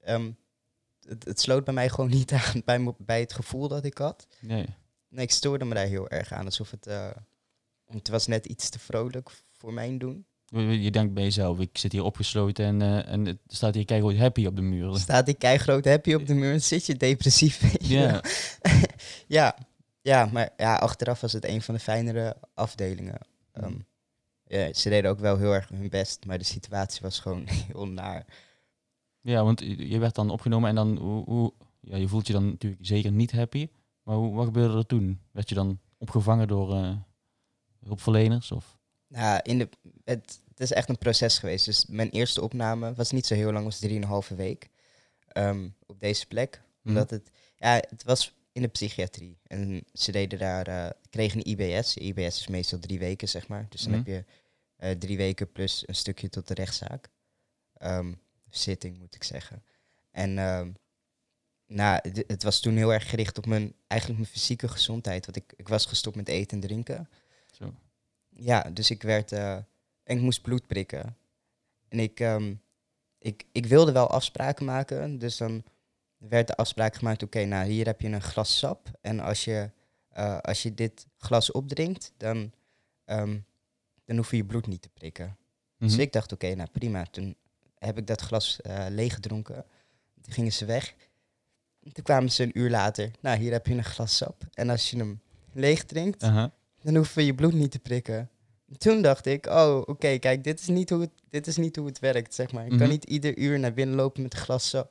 ehm, 0.00 0.30
het, 1.08 1.24
het 1.24 1.40
sloot 1.40 1.64
bij 1.64 1.74
mij 1.74 1.88
gewoon 1.88 2.10
niet 2.18 2.32
aan 2.32 2.62
bij, 2.64 2.94
bij 2.98 3.20
het 3.20 3.32
gevoel 3.32 3.68
dat 3.68 3.84
ik 3.84 3.98
had. 3.98 4.26
Nee. 4.40 4.66
Nee, 5.08 5.24
ik 5.24 5.30
stoorde 5.30 5.64
me 5.64 5.74
daar 5.74 5.86
heel 5.86 6.08
erg 6.08 6.32
aan. 6.32 6.44
Alsof 6.44 6.70
het... 6.70 6.86
eh, 6.86 7.10
het 7.86 8.08
was 8.08 8.26
net 8.26 8.46
iets 8.46 8.68
te 8.68 8.78
vrolijk 8.78 9.30
voor 9.58 9.72
mijn 9.72 9.98
doen. 9.98 10.26
Je- 10.46 10.90
denkt 10.90 11.14
bij 11.14 11.22
jezelf, 11.22 11.58
ik 11.58 11.78
zit 11.78 11.92
hier 11.92 12.02
opgesloten 12.02 12.64
en, 12.64 12.82
eh, 12.82 13.12
en 13.12 13.24
het 13.26 13.38
staat 13.46 13.74
hier 13.74 13.84
keihard 13.84 14.16
happy 14.18 14.46
op 14.46 14.56
de 14.56 14.62
muur. 14.62 14.96
Staat 14.98 15.26
die 15.26 15.34
keigroot 15.34 15.84
happy 15.84 16.14
op 16.14 16.26
de 16.26 16.34
muur 16.34 16.52
en 16.52 16.62
zit 16.62 16.86
je 16.86 16.96
depressief. 16.96 17.60
weet 17.60 17.86
je 17.88 17.98
wel. 17.98 18.06
Ja. 18.08 18.20
ja, 19.26 19.56
ja, 20.00 20.26
maar 20.32 20.50
ja, 20.56 20.76
achteraf 20.76 21.20
was 21.20 21.32
het 21.32 21.44
een 21.44 21.62
van 21.62 21.74
de 21.74 21.80
fijnere 21.80 22.36
afdelingen. 22.54 23.18
Ehm, 23.52 23.70
Mm. 23.70 23.86
ja, 24.46 24.72
ze 24.72 24.88
deden 24.88 25.10
ook 25.10 25.18
wel 25.18 25.38
heel 25.38 25.52
erg 25.54 25.68
hun 25.68 25.88
best, 25.88 26.24
maar 26.26 26.38
de 26.38 26.44
situatie 26.44 27.00
was 27.02 27.18
gewoon 27.20 27.44
heel 27.72 27.86
naar. 27.86 28.24
Ja, 29.32 29.44
want 29.44 29.60
je 29.60 29.98
werd 29.98 30.14
dan 30.14 30.30
opgenomen 30.30 30.68
en 30.68 30.74
dan, 30.74 30.96
hoe, 30.96 31.24
hoe, 31.24 31.52
ja, 31.80 31.96
je 31.96 32.08
voelt 32.08 32.26
je 32.26 32.32
dan 32.32 32.46
natuurlijk 32.46 32.86
zeker 32.86 33.12
niet 33.12 33.32
happy. 33.32 33.68
Maar 34.02 34.16
hoe, 34.16 34.34
wat 34.34 34.44
gebeurde 34.44 34.76
er 34.76 34.86
toen? 34.86 35.20
Werd 35.32 35.48
je 35.48 35.54
dan 35.54 35.80
opgevangen 35.98 36.48
door 36.48 36.74
eh, 36.74 36.96
hulpverleners? 37.84 38.52
Of? 38.52 38.78
Nou, 39.08 39.40
in 39.42 39.58
de, 39.58 39.68
het, 40.04 40.40
het 40.48 40.60
is 40.60 40.72
echt 40.72 40.88
een 40.88 40.98
proces 40.98 41.38
geweest. 41.38 41.64
Dus 41.64 41.86
mijn 41.86 42.10
eerste 42.10 42.42
opname 42.42 42.94
was 42.94 43.10
niet 43.10 43.26
zo 43.26 43.34
heel 43.34 43.52
lang, 43.52 43.64
was 43.64 43.78
drieënhalve 43.78 44.34
week. 44.34 44.68
ehm, 45.26 45.68
op 45.86 46.00
deze 46.00 46.26
plek. 46.26 46.62
Mhm. 46.82 46.88
Omdat 46.88 47.10
het, 47.10 47.30
ja, 47.56 47.72
het 47.88 48.04
was 48.04 48.32
in 48.52 48.62
de 48.62 48.68
psychiatrie. 48.68 49.38
En 49.42 49.84
ze 49.92 50.12
deden 50.12 50.38
daar, 50.38 50.66
eh, 50.66 50.90
kregen 51.10 51.38
een 51.38 51.50
IBS. 51.50 51.96
IBS 51.96 52.40
is 52.40 52.46
meestal 52.46 52.78
drie 52.78 52.98
weken, 52.98 53.28
zeg 53.28 53.48
maar. 53.48 53.66
Dus 53.68 53.82
dan 53.82 53.90
Mhm. 53.90 53.98
heb 53.98 54.06
je 54.06 54.24
eh, 54.76 54.90
drie 54.90 55.16
weken 55.16 55.52
plus 55.52 55.88
een 55.88 55.94
stukje 55.94 56.28
tot 56.28 56.48
de 56.48 56.54
rechtszaak. 56.54 57.08
Ehm, 57.72 58.12
zitting, 58.56 58.98
moet 58.98 59.14
ik 59.14 59.24
zeggen. 59.24 59.62
En 60.10 60.38
ehm, 60.38 60.70
nou, 61.66 62.00
het 62.26 62.42
was 62.42 62.60
toen 62.60 62.76
heel 62.76 62.92
erg 62.92 63.08
gericht 63.10 63.38
op 63.38 63.46
mijn, 63.46 63.74
eigenlijk 63.86 64.20
mijn 64.20 64.32
fysieke 64.32 64.68
gezondheid. 64.68 65.24
Want 65.26 65.36
ik, 65.36 65.52
ik 65.56 65.68
was 65.68 65.86
gestopt 65.86 66.16
met 66.16 66.28
eten 66.28 66.60
en 66.60 66.66
drinken. 66.66 67.08
Zo. 67.52 67.74
Ja, 68.28 68.62
dus 68.62 68.90
ik 68.90 69.02
werd. 69.02 69.32
eh, 69.32 69.54
en 70.02 70.16
ik 70.16 70.20
moest 70.20 70.42
bloed 70.42 70.66
prikken. 70.66 71.16
En 71.88 71.98
ik, 71.98 72.20
ehm, 72.20 72.54
ik, 73.18 73.44
ik 73.52 73.66
wilde 73.66 73.92
wel 73.92 74.10
afspraken 74.10 74.64
maken. 74.64 75.18
Dus 75.18 75.36
dan 75.36 75.62
werd 76.16 76.46
de 76.46 76.56
afspraak 76.56 76.94
gemaakt: 76.94 77.22
oké, 77.22 77.44
nou 77.44 77.68
hier 77.70 77.86
heb 77.86 78.00
je 78.00 78.08
een 78.08 78.22
glas 78.22 78.58
sap. 78.58 78.90
En 79.00 79.20
als 79.20 79.44
je, 79.44 79.70
eh, 80.08 80.38
als 80.38 80.62
je 80.62 80.74
dit 80.74 81.06
glas 81.16 81.52
opdrinkt, 81.52 82.12
dan, 82.16 82.52
ehm, 83.04 83.38
dan 84.04 84.16
hoef 84.16 84.30
je 84.30 84.36
je 84.36 84.44
bloed 84.44 84.66
niet 84.66 84.82
te 84.82 84.88
prikken. 84.88 85.36
Dus 85.78 85.92
Mhm. 85.92 86.00
ik 86.00 86.12
dacht: 86.12 86.32
oké, 86.32 86.54
nou 86.54 86.68
prima. 86.70 87.04
Toen 87.06 87.36
heb 87.78 87.98
ik 87.98 88.06
dat 88.06 88.20
glas 88.20 88.60
eh 88.60 88.86
leeggedronken. 88.88 89.64
Toen 90.20 90.32
gingen 90.32 90.52
ze 90.52 90.64
weg. 90.64 90.94
En 91.82 91.92
Toen 91.92 92.04
kwamen 92.04 92.30
ze 92.32 92.42
een 92.42 92.58
uur 92.58 92.70
later. 92.70 93.10
Nou, 93.20 93.38
hier 93.38 93.52
heb 93.52 93.66
je 93.66 93.74
een 93.74 93.84
glas 93.84 94.16
sap. 94.16 94.42
En 94.52 94.70
als 94.70 94.90
je 94.90 94.96
hem 94.96 95.20
leeg 95.52 95.84
drinkt, 95.84 96.22
dan 96.82 96.94
hoeven 96.96 97.16
we 97.16 97.24
je 97.24 97.34
bloed 97.34 97.52
niet 97.52 97.70
te 97.70 97.78
prikken. 97.78 98.30
Toen 98.78 99.02
dacht 99.02 99.26
ik, 99.26 99.46
oh, 99.46 99.82
oké, 99.84 100.18
kijk, 100.18 100.44
dit 100.44 100.60
is, 100.60 100.66
niet 100.66 100.90
hoe 100.90 101.00
het, 101.00 101.10
dit 101.30 101.46
is 101.46 101.56
niet 101.56 101.76
hoe 101.76 101.86
het 101.86 101.98
werkt, 101.98 102.34
zeg 102.34 102.52
maar. 102.52 102.64
Ik 102.64 102.70
Mhm. 102.70 102.78
kan 102.80 102.88
niet 102.88 103.04
ieder 103.04 103.38
uur 103.38 103.58
naar 103.58 103.72
binnen 103.74 103.96
lopen 103.96 104.22
met 104.22 104.32
een 104.34 104.40
glas 104.40 104.68
sap. 104.68 104.90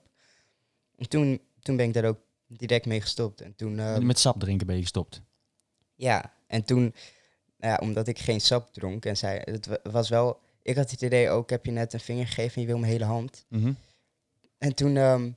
En 0.95 1.09
toen, 1.09 1.41
toen 1.59 1.75
ben 1.75 1.85
ik 1.87 1.93
daar 1.93 2.05
ook 2.05 2.19
direct 2.47 2.85
mee 2.85 3.01
gestopt. 3.01 3.41
En 3.41 3.55
toen, 3.55 3.79
ehm, 3.79 4.05
Met 4.05 4.19
sap 4.19 4.39
drinken 4.39 4.67
ben 4.67 4.75
je 4.75 4.81
gestopt. 4.81 5.21
ja, 5.95 6.33
En 6.47 6.63
toen, 6.63 6.81
nou 7.57 7.73
ja, 7.73 7.77
omdat 7.81 8.07
ik 8.07 8.19
geen 8.19 8.41
sap 8.41 8.73
dronk 8.73 9.05
en 9.05 9.17
zei, 9.17 9.39
het 9.43 9.65
wa- 9.65 9.79
was 9.83 10.09
wel, 10.09 10.39
ik 10.65 10.75
had 10.75 10.91
het 10.91 11.01
idee 11.01 11.29
ook, 11.29 11.49
heb 11.49 11.65
je 11.65 11.71
net 11.71 11.93
een 11.93 11.99
vinger 11.99 12.27
gegeven 12.27 12.55
en 12.55 12.61
je 12.61 12.67
wil 12.67 12.77
mijn 12.77 12.91
hele 12.91 13.05
hand. 13.05 13.45
Mhm. 13.49 13.73
En 14.57 14.75
toen, 14.75 14.97
ehm, 14.97 15.31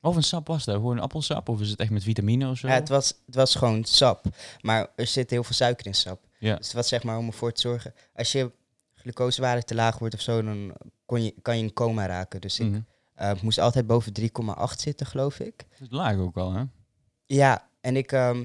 Of 0.00 0.16
een 0.16 0.22
sap 0.22 0.46
was 0.46 0.64
dat? 0.64 0.74
Gewoon 0.74 0.96
een 0.96 1.02
appelsap? 1.02 1.48
Of 1.48 1.60
is 1.60 1.70
het 1.70 1.80
echt 1.80 1.90
met 1.90 2.02
vitamine 2.02 2.50
of 2.50 2.58
zo? 2.58 2.68
ja, 2.68 2.74
het, 2.74 2.88
was, 2.88 3.08
het 3.26 3.34
was 3.34 3.54
gewoon 3.54 3.84
sap, 3.84 4.24
maar 4.60 4.88
er 4.96 5.06
zit 5.06 5.30
heel 5.30 5.44
veel 5.44 5.54
suiker 5.54 5.86
in 5.86 5.94
sap. 5.94 6.26
Ja. 6.38 6.56
Dus 6.56 6.66
het 6.66 6.74
was 6.76 6.88
zeg 6.88 7.02
maar 7.02 7.18
om 7.18 7.26
ervoor 7.26 7.52
te 7.52 7.60
zorgen, 7.60 7.94
als 8.14 8.32
je 8.32 8.50
glucosewaarde 8.94 9.64
te 9.64 9.74
laag 9.74 9.98
wordt 9.98 10.14
of 10.14 10.20
zo, 10.20 10.42
dan 10.42 10.74
kon 11.06 11.22
je, 11.24 11.34
kan 11.42 11.56
je 11.58 11.62
in 11.62 11.72
coma 11.72 12.06
raken. 12.06 12.40
Dus 12.40 12.58
ik 12.60 12.66
Mhm. 12.66 12.80
eh, 13.14 13.32
moest 13.42 13.58
altijd 13.58 13.86
boven 13.86 14.12
3,8 14.12 14.80
zitten, 14.80 15.06
geloof 15.06 15.38
ik. 15.40 15.56
Dat 15.70 15.80
is 15.80 15.88
laag 15.90 16.16
ook 16.16 16.36
al, 16.36 16.52
hè? 16.52 16.62
Ja, 17.26 17.68
en 17.80 17.96
ik, 17.96 18.12
ehm, 18.12 18.44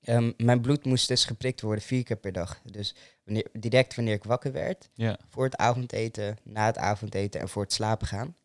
ehm, 0.00 0.32
mijn 0.36 0.60
bloed 0.60 0.84
moest 0.84 1.08
dus 1.08 1.24
geprikt 1.24 1.60
worden 1.60 1.84
vier 1.84 2.02
keer 2.02 2.16
per 2.16 2.32
dag. 2.32 2.60
Dus 2.70 2.94
wanneer, 3.24 3.46
direct 3.52 3.94
wanneer 3.94 4.14
ik 4.14 4.24
wakker 4.24 4.52
werd, 4.52 4.90
Ja. 4.94 5.18
voor 5.28 5.44
het 5.44 5.56
avondeten, 5.56 6.36
na 6.42 6.66
het 6.66 6.78
avondeten 6.78 7.40
en 7.40 7.48
voor 7.48 7.62
het 7.62 7.72
slapen 7.72 8.06
gaan. 8.06 8.36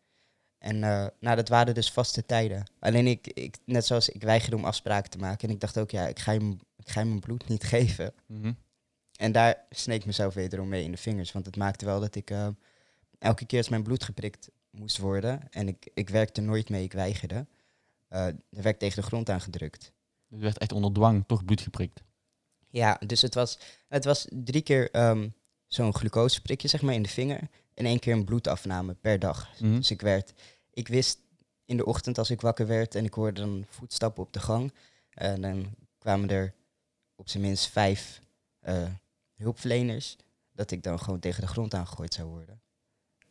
En 0.58 0.84
eh, 0.84 1.08
nou, 1.20 1.36
dat 1.36 1.50
waren 1.50 1.74
dus 1.74 1.92
vaste 1.92 2.26
tijden. 2.26 2.72
Alleen 2.80 3.08
ik, 3.08 3.28
ik, 3.28 3.58
net 3.66 3.86
zoals 3.86 4.10
ik 4.10 4.22
weigerde 4.24 4.56
om 4.56 4.66
afspraken 4.66 5.10
te 5.10 5.18
maken. 5.18 5.48
En 5.48 5.54
ik 5.54 5.60
dacht 5.60 5.78
ook, 5.80 5.92
ja, 5.92 6.08
ik 6.08 6.20
ga 6.20 6.32
je, 6.32 6.56
ik 6.78 6.90
ga 6.90 7.00
je 7.00 7.06
mijn 7.06 7.20
bloed 7.20 7.48
niet 7.48 7.64
geven. 7.74 8.14
Mhm. 8.26 8.52
En 9.16 9.32
daar 9.32 9.66
sneek 9.70 10.00
ik 10.00 10.06
mezelf 10.06 10.34
wederom 10.34 10.68
mee 10.68 10.84
in 10.84 10.92
de 10.92 10.98
vingers. 10.98 11.32
Want 11.32 11.46
het 11.46 11.56
maakte 11.56 11.86
wel 11.86 12.00
dat 12.00 12.16
ik 12.16 12.30
eh, 12.32 12.48
elke 13.20 13.46
keer 13.46 13.58
als 13.58 13.70
mijn 13.70 13.84
bloed 13.84 14.04
geprikt 14.04 14.50
moest 14.72 14.98
worden. 14.98 15.42
En 15.52 15.68
ik, 15.68 15.90
ik 15.94 16.10
werkte 16.10 16.42
nooit 16.42 16.70
mee, 16.70 16.84
ik 16.84 16.94
weigerde. 16.94 17.46
eh 18.08 18.26
er 18.28 18.38
werd 18.50 18.80
tegen 18.80 19.02
de 19.02 19.08
grond 19.08 19.30
aangedrukt. 19.30 19.92
Dus 20.30 20.40
werd 20.42 20.58
echt 20.58 20.72
onder 20.72 20.94
dwang 20.94 21.24
toch 21.28 21.46
bloed 21.46 21.62
geprikt. 21.62 22.04
Ja, 22.70 23.00
dus 23.06 23.22
het 23.22 23.34
was, 23.34 23.60
het 23.88 24.06
was 24.06 24.28
drie 24.30 24.62
keer 24.62 24.92
ehm, 24.92 25.30
zo'n 25.68 25.94
glucoseprikje 25.96 26.68
zeg 26.68 26.82
maar, 26.82 26.94
in 26.94 27.04
de 27.04 27.10
vinger. 27.10 27.50
En 27.74 27.86
één 27.86 28.00
keer 28.00 28.14
een 28.14 28.26
bloedafname 28.26 28.94
per 28.94 29.20
dag. 29.20 29.50
Mhm. 29.60 29.76
Dus 29.76 29.92
ik 29.92 30.02
werd, 30.02 30.34
ik 30.72 30.88
wist 30.88 31.20
in 31.66 31.78
de 31.78 31.86
ochtend 31.86 32.18
als 32.18 32.30
ik 32.30 32.42
wakker 32.42 32.68
werd 32.68 32.96
en 32.96 33.06
ik 33.06 33.14
hoorde 33.14 33.42
dan 33.42 33.66
voetstappen 33.70 34.24
op 34.24 34.34
de 34.34 34.40
gang. 34.40 34.74
En 35.10 35.42
dan 35.42 35.76
kwamen 35.98 36.30
er 36.30 36.54
op 37.16 37.30
zijn 37.30 37.44
minst 37.44 37.68
vijf 37.68 38.22
eh, 38.60 38.88
hulpverleners. 39.36 40.16
Dat 40.52 40.72
ik 40.72 40.84
dan 40.84 41.00
gewoon 41.00 41.20
tegen 41.20 41.42
de 41.42 41.48
grond 41.48 41.74
aangegooid 41.74 42.14
zou 42.14 42.28
worden. 42.30 42.62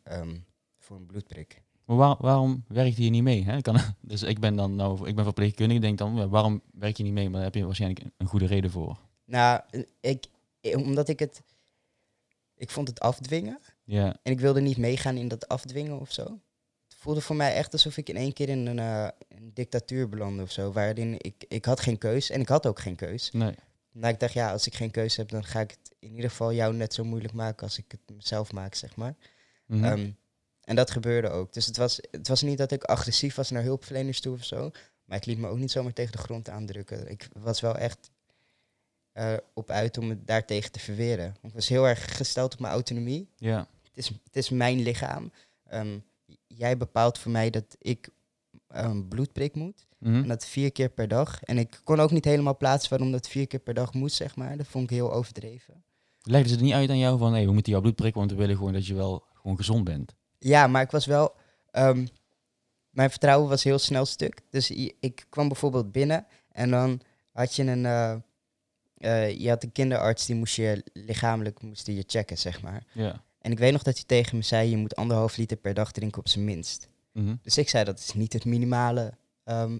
Ehm, 0.02 0.36
voor 0.78 0.96
een 0.96 1.06
bloedprik. 1.06 1.62
Maar 1.84 1.96
waar- 1.96 2.16
waarom 2.18 2.64
werkt 2.68 2.96
je 2.96 3.10
niet 3.10 3.22
mee? 3.22 3.44
Hè? 3.44 3.60
Kan, 3.60 3.76
dus 4.00 4.22
ik 4.22 4.40
ben 4.40 4.56
dan 4.56 4.74
nou, 4.74 5.08
ik 5.08 5.14
ben 5.14 5.24
verpleegkundige, 5.24 5.78
ik 5.80 5.82
denk 5.86 5.98
dan, 5.98 6.28
waarom 6.28 6.62
werk 6.72 6.96
je 6.96 7.02
niet 7.02 7.12
mee? 7.12 7.24
Maar 7.24 7.34
daar 7.34 7.44
heb 7.44 7.54
je 7.54 7.64
waarschijnlijk 7.64 8.04
een 8.16 8.26
goede 8.26 8.46
reden 8.46 8.70
voor. 8.70 8.98
Nou, 9.26 9.60
ik, 10.00 10.26
omdat 10.60 11.08
ik 11.08 11.18
het, 11.18 11.42
ik 12.56 12.70
vond 12.70 12.88
het 12.88 13.00
afdwingen. 13.00 13.58
Ja, 13.84 14.16
En 14.22 14.32
ik 14.32 14.40
wilde 14.40 14.60
niet 14.60 14.76
meegaan 14.76 15.16
in 15.16 15.28
dat 15.28 15.48
afdwingen 15.48 16.00
of 16.00 16.12
zo. 16.12 16.22
Het 16.88 16.96
voelde 16.98 17.20
voor 17.20 17.36
mij 17.36 17.54
echt 17.54 17.72
alsof 17.72 17.96
ik 17.96 18.08
in 18.08 18.16
één 18.16 18.32
keer 18.32 18.48
in 18.48 18.66
een, 18.66 18.78
eh, 18.78 19.08
een 19.28 19.50
dictatuur 19.54 20.08
belandde 20.08 20.42
of 20.42 20.50
zo. 20.50 20.72
Waarin 20.72 21.14
ik, 21.18 21.44
ik 21.48 21.64
had 21.64 21.80
geen 21.80 21.98
keus 21.98 22.30
en 22.30 22.40
ik 22.40 22.48
had 22.48 22.66
ook 22.66 22.78
geen 22.78 22.96
keus. 22.96 23.30
nee. 23.32 23.54
Maar 23.96 24.10
ik 24.10 24.20
dacht, 24.20 24.32
ja, 24.32 24.52
als 24.52 24.66
ik 24.66 24.74
geen 24.74 24.90
keus 24.90 25.16
heb, 25.16 25.28
dan 25.28 25.44
ga 25.44 25.60
ik 25.60 25.70
het 25.70 25.94
in 25.98 26.14
ieder 26.14 26.30
geval 26.30 26.52
jou 26.52 26.74
net 26.74 26.94
zo 26.94 27.04
moeilijk 27.04 27.32
maken 27.32 27.62
als 27.62 27.78
ik 27.78 27.84
het 27.88 28.16
mezelf 28.16 28.52
maak, 28.52 28.74
zeg 28.74 28.96
maar. 28.96 29.14
Mhm. 29.66 29.84
Ehm, 29.84 30.10
en 30.60 30.76
dat 30.76 30.90
gebeurde 30.90 31.28
ook. 31.28 31.52
Dus 31.52 31.66
het 31.66 31.76
was, 31.76 32.00
het 32.10 32.28
was 32.28 32.42
niet 32.42 32.58
dat 32.58 32.72
ik 32.72 32.84
agressief 32.84 33.34
was 33.34 33.50
naar 33.50 33.62
hulpverleners 33.62 34.20
toe 34.20 34.34
of 34.34 34.44
zo. 34.44 34.70
Maar 35.04 35.16
ik 35.16 35.24
liet 35.24 35.38
me 35.38 35.48
ook 35.48 35.58
niet 35.58 35.70
zomaar 35.70 35.92
tegen 35.92 36.12
de 36.12 36.18
grond 36.18 36.48
aandrukken. 36.48 37.10
Ik 37.10 37.28
was 37.32 37.60
wel 37.60 37.76
echt 37.76 38.10
op 39.54 39.70
uit 39.70 39.98
om 39.98 40.08
het 40.08 40.26
daartegen 40.26 40.72
te 40.72 40.80
verweren. 40.80 41.34
Ik 41.42 41.52
was 41.54 41.68
heel 41.68 41.88
erg 41.88 42.16
gesteld 42.16 42.52
op 42.52 42.60
mijn 42.60 42.72
autonomie 42.72 43.28
ja. 43.36 43.58
het 43.82 43.96
is, 43.96 44.08
het 44.08 44.36
is 44.36 44.50
mijn 44.50 44.82
lichaam. 44.82 45.32
Ehm, 45.64 45.98
jij 46.46 46.76
bepaalt 46.76 47.18
voor 47.18 47.30
mij 47.30 47.50
dat 47.50 47.76
ik 47.78 48.08
een 48.68 49.08
bloedprik 49.08 49.54
moet. 49.54 49.86
Mhm. 49.98 50.14
En 50.14 50.28
dat 50.28 50.46
vier 50.46 50.72
keer 50.72 50.88
per 50.88 51.08
dag. 51.08 51.42
En 51.42 51.58
ik 51.58 51.80
kon 51.84 52.00
ook 52.00 52.10
niet 52.10 52.24
helemaal 52.24 52.56
plaatsen 52.56 52.90
waarom 52.90 53.12
dat 53.12 53.28
vier 53.28 53.46
keer 53.46 53.60
per 53.60 53.74
dag 53.74 53.92
moest, 53.92 54.16
zeg 54.16 54.36
maar. 54.36 54.56
Dat 54.56 54.66
vond 54.66 54.84
ik 54.84 54.96
heel 54.96 55.12
overdreven. 55.12 55.84
Legden 56.22 56.48
ze 56.48 56.54
het 56.54 56.64
niet 56.64 56.72
uit 56.72 56.90
aan 56.90 56.98
jou 56.98 57.18
van, 57.18 57.32
hey, 57.32 57.46
we 57.46 57.52
moeten 57.52 57.72
jouw 57.72 57.80
bloed 57.80 57.94
prikken, 57.94 58.20
want 58.20 58.32
we 58.32 58.38
willen 58.38 58.56
gewoon 58.56 58.72
dat 58.72 58.86
je 58.86 58.94
wel 58.94 59.24
gewoon 59.34 59.56
gezond 59.56 59.84
bent. 59.84 60.14
Ja, 60.38 60.66
maar 60.66 60.82
ik 60.82 60.90
was 60.90 61.06
wel... 61.06 61.34
ehm, 61.70 62.06
mijn 62.90 63.10
vertrouwen 63.10 63.48
was 63.48 63.64
heel 63.64 63.78
snel 63.78 64.04
stuk. 64.04 64.40
Dus 64.50 64.70
ik 65.00 65.26
kwam 65.28 65.48
bijvoorbeeld 65.48 65.92
binnen 65.92 66.26
en 66.52 66.70
dan 66.70 67.00
had 67.32 67.54
je 67.54 67.62
een... 67.62 67.86
eh, 67.86 68.16
eh, 68.98 69.38
je 69.38 69.48
had 69.48 69.62
een 69.62 69.72
kinderarts 69.72 70.26
die 70.26 70.36
moest 70.36 70.56
je 70.56 70.84
lichamelijk 70.92 71.62
moest 71.62 71.86
je 71.86 72.04
checken, 72.06 72.38
zeg 72.38 72.62
maar. 72.62 72.84
Ja. 72.92 73.24
En 73.38 73.52
ik 73.52 73.58
weet 73.58 73.72
nog 73.72 73.82
dat 73.82 73.94
hij 73.94 74.04
tegen 74.06 74.36
me 74.36 74.42
zei, 74.42 74.70
je 74.70 74.76
moet 74.76 74.96
anderhalf 74.96 75.36
liter 75.36 75.56
per 75.56 75.74
dag 75.74 75.92
drinken 75.92 76.18
op 76.18 76.28
zijn 76.28 76.44
minst. 76.44 76.88
Mhm. 77.12 77.34
Dus 77.42 77.58
ik 77.58 77.68
zei, 77.68 77.84
dat 77.84 77.98
is 77.98 78.12
niet 78.12 78.32
het 78.32 78.44
minimale. 78.44 79.12
ehm, 79.44 79.78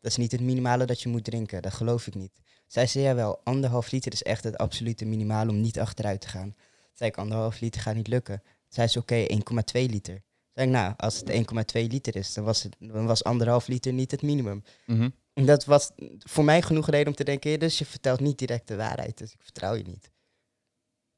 dat 0.00 0.10
is 0.10 0.16
niet 0.16 0.32
het 0.32 0.40
minimale 0.40 0.84
dat 0.84 1.02
je 1.02 1.08
moet 1.08 1.24
drinken. 1.24 1.62
Dat 1.62 1.72
geloof 1.72 2.06
ik 2.06 2.14
niet. 2.14 2.40
Zij 2.66 2.86
zei, 2.86 3.04
ja 3.04 3.14
wel, 3.14 3.40
anderhalf 3.44 3.90
liter 3.90 4.12
is 4.12 4.22
echt 4.22 4.44
het 4.44 4.58
absolute 4.58 5.04
minimale 5.04 5.50
om 5.50 5.60
niet 5.60 5.78
achteruit 5.78 6.20
te 6.20 6.28
gaan. 6.28 6.54
Toen 6.54 6.92
zei 6.92 7.10
ik, 7.10 7.16
anderhalf 7.16 7.60
liter 7.60 7.80
gaat 7.80 7.94
niet 7.94 8.08
lukken. 8.08 8.40
Toen 8.42 8.52
zei 8.68 8.86
ze, 8.88 8.98
oké, 8.98 9.26
1,2 9.28 9.90
liter. 9.90 10.14
Toen 10.14 10.52
zei 10.54 10.66
ik, 10.66 10.72
nou, 10.72 10.94
als 10.96 11.22
het 11.24 11.30
1,2 11.76 11.86
liter 11.86 12.16
is, 12.16 12.34
dan 12.34 12.44
was, 12.44 12.62
het, 12.62 12.76
dan 12.78 13.06
was 13.06 13.24
anderhalf 13.24 13.66
liter 13.66 13.92
niet 13.92 14.10
het 14.10 14.22
minimum. 14.22 14.62
Mhm. 14.86 15.08
Dat 15.34 15.64
was 15.64 15.90
voor 16.18 16.44
mij 16.44 16.62
genoeg 16.62 16.88
reden 16.90 17.06
om 17.08 17.14
te 17.14 17.24
denken, 17.24 17.58
dus 17.60 17.78
je 17.78 17.84
vertelt 17.86 18.20
niet 18.20 18.38
direct 18.38 18.68
de 18.68 18.76
waarheid, 18.76 19.18
dus 19.18 19.32
ik 19.32 19.42
vertrouw 19.42 19.74
je 19.74 19.84
niet. 19.84 20.10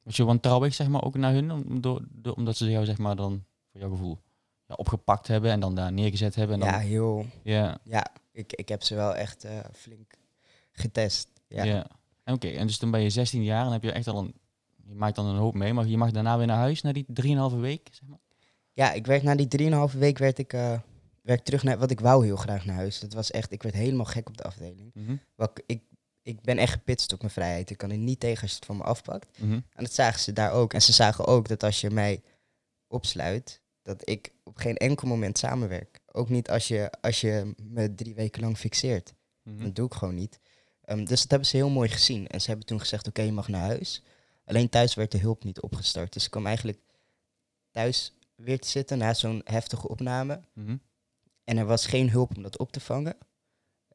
Was 0.03 0.15
je 0.15 0.23
wantrouwig, 0.25 0.73
zeg 0.73 0.87
maar, 0.87 1.03
ook 1.03 1.15
naar 1.15 1.33
hun, 1.33 1.51
om- 1.51 1.81
door, 1.81 2.01
door- 2.09 2.33
omdat 2.35 2.57
ze 2.57 2.69
jou, 2.69 2.85
zeg 2.85 2.97
maar, 2.97 3.15
dan, 3.15 3.43
voor 3.71 3.79
jouw 3.81 3.89
gevoel, 3.89 4.19
ja, 4.67 4.75
opgepakt 4.75 5.27
hebben 5.27 5.51
en 5.51 5.59
dan 5.59 5.75
daar 5.75 5.91
neergezet 5.91 6.35
hebben? 6.35 6.53
En 6.55 6.59
dan, 6.61 6.69
Ja, 6.69 6.79
heel, 6.87 7.25
ja, 7.43 7.77
ja, 7.83 8.05
ik, 8.31 8.53
ik 8.53 8.69
heb 8.69 8.83
ze 8.83 8.95
wel 8.95 9.15
echt 9.15 9.43
eh, 9.43 9.59
flink 9.73 10.13
getest. 10.71 11.27
Ja. 11.47 11.87
En 12.23 12.33
Oké, 12.33 12.47
en 12.47 12.67
dus 12.67 12.79
dan 12.79 12.91
ben 12.91 13.01
je 13.01 13.09
16 13.09 13.43
jaar 13.43 13.65
en 13.65 13.71
heb 13.71 13.83
je 13.83 13.91
echt 13.91 14.07
al 14.07 14.17
een, 14.17 14.33
je 14.87 14.95
maakt 14.95 15.15
dan 15.15 15.25
een 15.25 15.37
hoop 15.37 15.53
mee, 15.53 15.73
maar 15.73 15.85
je 15.87 15.97
mag 15.97 16.11
daarna 16.11 16.37
weer 16.37 16.47
naar 16.47 16.57
huis, 16.57 16.81
naar 16.81 16.93
die 16.93 17.05
3,5 17.51 17.59
week, 17.59 17.87
zeg 17.91 18.07
maar? 18.09 18.19
Ja, 18.73 18.91
ik 18.91 19.05
werd 19.05 19.23
na 19.23 19.35
die 19.35 19.47
drieënhalve 19.47 19.97
week 19.97 20.17
werd 20.17 20.37
ik, 20.37 20.53
eh, 20.53 20.79
werd 21.25 21.45
terug 21.45 21.63
naar 21.63 21.77
wat 21.77 21.91
ik 21.91 21.99
wou 21.99 22.25
heel 22.25 22.35
graag 22.35 22.65
naar 22.65 22.75
huis. 22.75 22.99
Dat 22.99 23.13
was 23.13 23.31
echt, 23.31 23.51
ik 23.51 23.63
werd 23.63 23.75
helemaal 23.75 24.05
gek 24.05 24.27
op 24.27 24.37
de 24.37 24.43
afdeling. 24.43 24.91
Mhm. 24.93 25.15
Wat 25.35 25.61
ik, 25.65 25.81
ik, 26.21 26.41
ben 26.41 26.57
echt 26.57 26.73
gepitst 26.73 27.13
op 27.13 27.19
mijn 27.19 27.31
vrijheid. 27.31 27.69
Ik 27.69 27.77
kan 27.77 27.91
er 27.91 27.97
niet 27.97 28.19
tegen 28.19 28.41
als 28.41 28.51
je 28.51 28.57
het 28.57 28.65
van 28.65 28.77
me 28.77 28.83
afpakt. 28.83 29.39
Mhm. 29.39 29.53
En 29.53 29.83
dat 29.83 29.93
zagen 29.93 30.19
ze 30.19 30.33
daar 30.33 30.51
ook. 30.51 30.73
En 30.73 30.81
ze 30.81 30.93
zagen 30.93 31.25
ook 31.25 31.47
dat 31.47 31.63
als 31.63 31.81
je 31.81 31.89
mij 31.89 32.23
opsluit, 32.87 33.61
dat 33.81 34.09
ik 34.09 34.31
op 34.43 34.57
geen 34.57 34.77
enkel 34.77 35.07
moment 35.07 35.37
samenwerk. 35.37 35.99
Ook 36.11 36.29
niet 36.29 36.49
als 36.49 36.67
je, 36.67 36.91
als 37.01 37.21
je 37.21 37.53
me 37.63 37.95
drie 37.95 38.15
weken 38.15 38.41
lang 38.41 38.57
fixeert. 38.57 39.13
Mhm. 39.43 39.63
Dat 39.63 39.75
doe 39.75 39.85
ik 39.85 39.93
gewoon 39.93 40.15
niet. 40.15 40.39
Ehm, 40.81 41.05
dus 41.05 41.21
dat 41.21 41.29
hebben 41.29 41.47
ze 41.47 41.55
heel 41.55 41.69
mooi 41.69 41.89
gezien. 41.89 42.27
En 42.27 42.41
ze 42.41 42.47
hebben 42.47 42.65
toen 42.65 42.79
gezegd, 42.79 43.07
oké, 43.07 43.21
je 43.21 43.31
mag 43.31 43.47
naar 43.47 43.61
huis. 43.61 44.03
Alleen 44.45 44.69
thuis 44.69 44.93
werd 44.93 45.11
de 45.11 45.17
hulp 45.17 45.43
niet 45.43 45.61
opgestart. 45.61 46.13
Dus 46.13 46.25
ik 46.25 46.31
kwam 46.31 46.45
eigenlijk 46.45 46.79
thuis 47.71 48.13
weer 48.35 48.59
te 48.59 48.67
zitten 48.67 48.97
na 48.97 49.13
zo'n 49.13 49.41
heftige 49.43 49.87
opname. 49.87 50.41
En 51.45 51.57
er 51.57 51.65
was 51.65 51.85
geen 51.85 52.09
hulp 52.09 52.35
om 52.35 52.43
dat 52.43 52.57
op 52.57 52.71
te 52.71 52.79
vangen. 52.79 53.17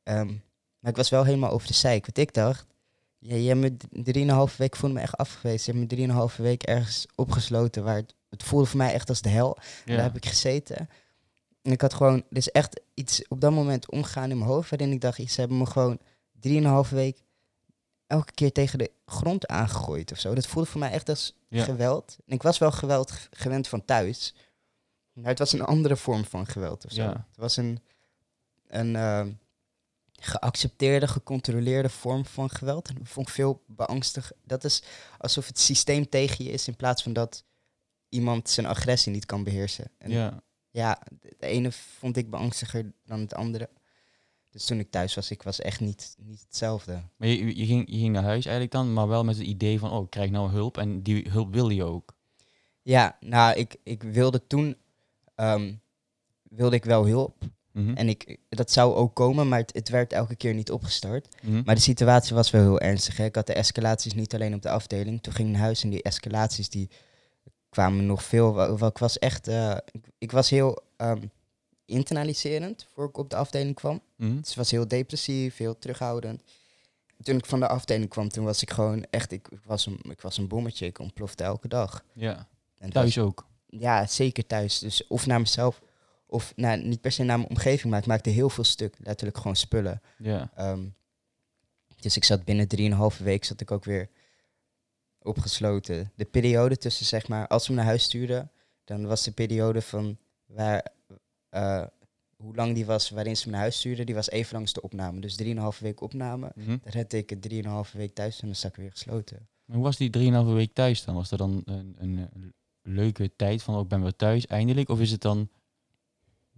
Ehm, 0.02 0.26
maar 0.78 0.90
ik 0.90 0.97
was 0.97 1.09
wel 1.11 1.25
helemaal 1.25 1.50
over 1.50 1.69
de 1.69 1.75
zeik. 1.75 2.07
Want 2.07 2.19
ik 2.19 2.35
dacht, 2.35 2.66
ja, 3.19 3.35
je 3.35 3.49
hebt 3.49 3.61
me 3.61 4.02
drieënhalve 4.02 4.57
week, 4.59 4.76
voelde 4.76 4.95
me 4.95 5.00
echt 5.00 5.16
afgewezen. 5.16 5.73
Je 5.73 5.78
hebt 5.78 5.90
me 5.90 5.97
drieënhalve 5.97 6.42
week 6.42 6.62
ergens 6.62 7.07
opgesloten 7.14 7.85
waar 7.85 7.97
het, 7.97 8.14
het 8.28 8.42
voelde 8.42 8.66
voor 8.66 8.78
mij 8.78 8.92
echt 8.92 9.09
als 9.09 9.21
de 9.23 9.28
hel. 9.28 9.59
Ja. 9.85 9.95
Daar 9.95 10.04
heb 10.04 10.16
ik 10.16 10.26
gezeten. 10.26 10.88
En 11.62 11.73
ik 11.73 11.80
had 11.80 11.95
gewoon, 11.95 12.16
er 12.30 12.37
is 12.37 12.50
echt 12.50 12.80
iets 12.95 13.28
op 13.28 13.40
dat 13.40 13.52
moment 13.52 13.90
omgegaan 13.90 14.30
in 14.30 14.38
mijn 14.38 14.50
hoofd 14.50 14.71
waarin 14.71 14.92
ik 14.92 15.00
dacht, 15.00 15.30
ze 15.30 15.40
hebben 15.40 15.59
me 15.59 15.66
gewoon 15.66 15.99
drieënhalve 16.40 16.95
week 16.95 17.23
elke 18.07 18.33
keer 18.33 18.52
tegen 18.52 18.78
de 18.78 18.90
grond 19.07 19.47
aangegooid 19.47 20.12
of 20.12 20.19
zo. 20.19 20.35
Dat 20.35 20.47
voelde 20.47 20.69
voor 20.69 20.80
mij 20.80 20.90
echt 20.90 21.09
als 21.09 21.35
Ja. 21.49 21.64
geweld. 21.64 22.16
En 22.26 22.35
ik 22.35 22.42
was 22.42 22.59
wel 22.59 22.71
geweld 22.73 23.28
gewend 23.30 23.69
van 23.69 23.85
thuis. 23.85 24.35
Maar 25.20 25.30
het 25.30 25.38
was 25.38 25.52
een 25.52 25.64
andere 25.64 25.96
vorm 25.96 26.24
van 26.24 26.46
geweld 26.46 26.84
of 26.84 26.92
zo. 26.92 27.02
Ja. 27.02 27.26
Het 27.28 27.36
was 27.36 27.56
een, 27.56 27.80
een 28.66 28.96
ehm, 28.96 29.30
geaccepteerde, 30.12 31.08
gecontroleerde 31.08 31.88
vorm 31.88 32.26
van 32.26 32.50
geweld. 32.50 32.88
En 32.88 32.94
dat 32.94 33.08
vond 33.08 33.28
ik 33.28 33.34
veel 33.34 33.62
beangstig. 33.66 34.32
Dat 34.44 34.64
is 34.64 34.82
alsof 35.18 35.46
het 35.46 35.58
systeem 35.58 36.08
tegen 36.08 36.44
je 36.44 36.50
is 36.50 36.68
in 36.68 36.76
plaats 36.76 37.02
van 37.02 37.12
dat 37.12 37.44
iemand 38.08 38.50
zijn 38.50 38.66
agressie 38.66 39.12
niet 39.12 39.26
kan 39.26 39.44
beheersen. 39.44 39.90
En 39.98 40.10
ja. 40.10 40.42
ja, 40.70 41.02
de 41.20 41.46
ene 41.46 41.72
vond 41.72 42.16
ik 42.16 42.30
beangstiger 42.30 42.92
dan 43.04 43.20
het 43.20 43.34
andere. 43.34 43.68
Dus 44.50 44.64
toen 44.64 44.78
ik 44.78 44.90
thuis 44.90 45.14
was, 45.14 45.30
ik 45.30 45.42
was 45.42 45.60
echt 45.60 45.80
niet, 45.80 46.16
niet 46.18 46.40
hetzelfde. 46.40 47.02
Maar 47.16 47.28
je, 47.28 47.56
je, 47.56 47.66
ging, 47.66 47.90
je 47.90 47.98
ging 47.98 48.12
naar 48.12 48.22
huis 48.22 48.44
eigenlijk 48.44 48.72
dan, 48.74 48.92
maar 48.92 49.08
wel 49.08 49.24
met 49.24 49.36
het 49.36 49.46
idee 49.46 49.78
van, 49.78 49.90
oh, 49.90 50.04
ik 50.04 50.10
krijg 50.10 50.30
nou 50.30 50.50
hulp 50.50 50.78
en 50.78 51.02
die 51.02 51.28
hulp 51.30 51.52
wil 51.52 51.68
je 51.68 51.84
ook. 51.84 52.16
Ja, 52.82 53.16
nou, 53.20 53.56
ik, 53.56 53.76
ik 53.82 54.02
wilde 54.02 54.46
toen, 54.46 54.76
ehm, 55.40 55.73
wilde 56.42 56.76
ik 56.76 56.85
wel 56.85 57.06
hulp. 57.06 57.42
Mhm. 57.73 57.94
En 57.94 58.09
ik, 58.09 58.37
dat 58.49 58.70
zou 58.70 58.94
ook 58.94 59.14
komen, 59.14 59.49
maar 59.49 59.59
het, 59.59 59.75
het 59.75 59.88
werd 59.88 60.12
elke 60.12 60.37
keer 60.37 60.54
niet 60.54 60.70
opgestart. 60.70 61.28
Mhm. 61.42 61.62
Maar 61.64 61.75
de 61.75 61.80
situatie 61.80 62.35
was 62.35 62.50
wel 62.50 62.62
heel 62.62 62.80
ernstig. 62.80 63.16
Hè. 63.16 63.25
Ik 63.25 63.35
had 63.35 63.47
de 63.47 63.52
escalaties 63.54 64.14
niet 64.14 64.35
alleen 64.35 64.54
op 64.54 64.62
de 64.62 64.70
afdeling. 64.70 65.23
Toen 65.23 65.32
ging 65.32 65.49
ik 65.49 65.54
naar 65.54 65.62
huis 65.62 65.82
en 65.82 65.90
die 65.90 66.02
escalaties 66.02 66.68
die 66.68 66.90
kwamen 67.68 68.06
nog 68.06 68.23
veel. 68.23 68.85
Ik 68.87 68.99
was 68.99 69.18
echt, 69.18 69.49
eh, 69.49 69.76
ik, 69.90 70.04
ik 70.18 70.32
was 70.32 70.50
heel 70.50 70.82
ehm, 70.97 71.23
internaliserend 71.85 72.87
voor 72.94 73.04
ik 73.09 73.16
op 73.18 73.30
de 73.30 73.37
afdeling 73.37 73.75
kwam. 73.75 74.00
Mhm. 74.16 74.40
Dus 74.40 74.54
was 74.54 74.70
heel 74.70 74.88
depressief, 74.88 75.56
heel 75.56 75.78
terughoudend. 75.78 76.42
Toen 77.23 77.37
ik 77.37 77.47
van 77.47 77.61
de 77.61 77.68
afdeling 77.68 78.09
kwam, 78.09 78.28
toen 78.28 78.44
was 78.44 78.62
ik 78.62 78.70
gewoon 78.70 79.06
echt, 79.11 79.32
ik, 79.32 79.49
ik, 79.50 79.61
was, 79.64 79.87
een, 79.87 80.00
ik 80.11 80.20
was 80.20 80.37
een 80.38 80.49
bommetje. 80.49 80.87
Ik 80.87 80.99
ontplofte 80.99 81.44
elke 81.44 81.68
dag. 81.68 82.04
Ja, 82.12 82.49
En 82.78 82.90
thuis 82.90 83.16
was- 83.16 83.25
ook. 83.25 83.49
Ja, 83.70 84.06
zeker 84.06 84.46
thuis. 84.46 84.78
Dus 84.78 85.06
of 85.06 85.26
naar 85.26 85.40
mezelf, 85.40 85.82
of 86.26 86.52
nou, 86.56 86.82
niet 86.82 87.00
per 87.00 87.12
se 87.12 87.22
naar 87.22 87.38
mijn 87.38 87.50
omgeving, 87.50 87.90
maar 87.90 88.00
ik 88.00 88.06
maakte 88.06 88.30
heel 88.30 88.50
veel 88.50 88.64
stuk. 88.64 88.94
Letterlijk 88.98 89.36
gewoon 89.36 89.56
spullen. 89.56 90.00
Ja. 90.18 90.50
Ehm, 90.54 90.86
dus 91.96 92.16
ik 92.16 92.24
zat 92.24 92.44
binnen 92.44 92.68
drieënhalve 92.68 93.22
week 93.22 93.44
zat 93.44 93.60
ik 93.60 93.70
ook 93.70 93.84
weer 93.84 94.08
opgesloten. 95.22 96.12
De 96.14 96.24
periode 96.24 96.76
tussen, 96.76 97.06
zeg 97.06 97.28
maar, 97.28 97.46
als 97.46 97.64
ze 97.64 97.70
me 97.70 97.76
naar 97.76 97.86
huis 97.86 98.02
stuurden, 98.02 98.50
dan 98.84 99.06
was 99.06 99.22
de 99.22 99.32
periode 99.32 99.82
van 99.82 100.18
waar, 100.46 100.86
eh, 101.48 101.86
hoe 102.36 102.54
lang 102.54 102.74
die 102.74 102.86
was 102.86 103.10
waarin 103.10 103.36
ze 103.36 103.46
me 103.46 103.52
naar 103.52 103.60
huis 103.60 103.76
stuurden, 103.76 104.06
die 104.06 104.14
was 104.14 104.30
even 104.30 104.52
lang 104.52 104.64
als 104.64 104.74
de 104.74 104.82
opname. 104.82 105.20
Dus 105.20 105.36
drieënhalve 105.36 105.82
week 105.82 106.00
opname. 106.00 106.52
Mhm. 106.54 106.66
Dan 106.66 106.80
redde 106.82 107.16
ik 107.16 107.30
het 107.30 107.42
drieënhalve 107.42 107.96
week 107.96 108.14
thuis 108.14 108.40
en 108.40 108.46
dan 108.46 108.56
zat 108.56 108.70
ik 108.70 108.76
weer 108.76 108.90
gesloten. 108.90 109.48
Hoe 109.64 109.82
was 109.82 109.96
die 109.96 110.10
3,5 110.10 110.54
week 110.54 110.72
thuis 110.72 111.04
dan? 111.04 111.14
Was 111.14 111.28
dat 111.28 111.38
dan 111.38 111.62
een, 111.64 111.96
een, 111.98 112.28
leuke 112.82 113.30
tijd 113.37 113.62
van, 113.62 113.75
oh, 113.75 113.80
ik 113.82 113.88
ben 113.88 114.02
weer 114.02 114.16
thuis 114.16 114.46
eindelijk? 114.46 114.88
Of 114.88 115.00
is 115.00 115.10
het 115.10 115.20
dan, 115.20 115.49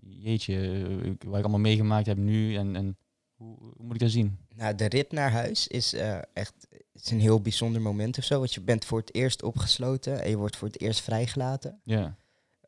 jeetje, 0.01 0.55
eh, 0.57 1.05
ik- 1.11 1.23
wat 1.23 1.37
ik 1.37 1.43
allemaal 1.43 1.59
meegemaakt 1.61 2.07
heb 2.07 2.17
nu 2.17 2.57
en, 2.57 2.77
en 2.77 2.97
hoe, 3.35 3.57
hoe 3.59 3.73
moet 3.79 3.95
ik 3.95 4.01
dat 4.01 4.11
zien? 4.11 4.39
Nou, 4.55 4.75
de 4.75 4.89
rit 4.89 5.13
naar 5.13 5.31
huis 5.31 5.69
is 5.69 5.93
eh, 5.95 6.19
echt 6.33 6.69
is 6.93 7.11
een 7.11 7.21
heel 7.21 7.41
bijzonder 7.41 7.81
moment 7.83 8.19
of 8.19 8.25
zo. 8.25 8.39
Want 8.39 8.55
je 8.55 8.61
bent 8.61 8.85
voor 8.85 8.99
het 8.99 9.15
eerst 9.15 9.43
opgesloten 9.43 10.23
en 10.23 10.31
je 10.31 10.37
wordt 10.37 10.57
voor 10.57 10.69
het 10.69 10.81
eerst 10.81 11.01
vrijgelaten. 11.01 11.81
Ja, 11.85 12.17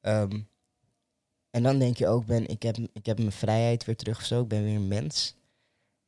Ehm, 0.01 0.41
en 1.51 1.63
dan 1.63 1.79
denk 1.79 1.97
je 1.97 2.07
ook, 2.09 2.27
ben, 2.27 2.47
ik, 2.49 2.63
heb, 2.63 2.77
ik 2.93 3.07
heb 3.07 3.19
mijn 3.19 3.33
vrijheid 3.33 3.85
weer 3.85 3.97
terug 3.97 4.19
of 4.19 4.25
zo. 4.25 4.43
Ik 4.43 4.49
ben 4.49 4.63
weer 4.65 4.75
een 4.77 4.89
mens. 4.89 5.37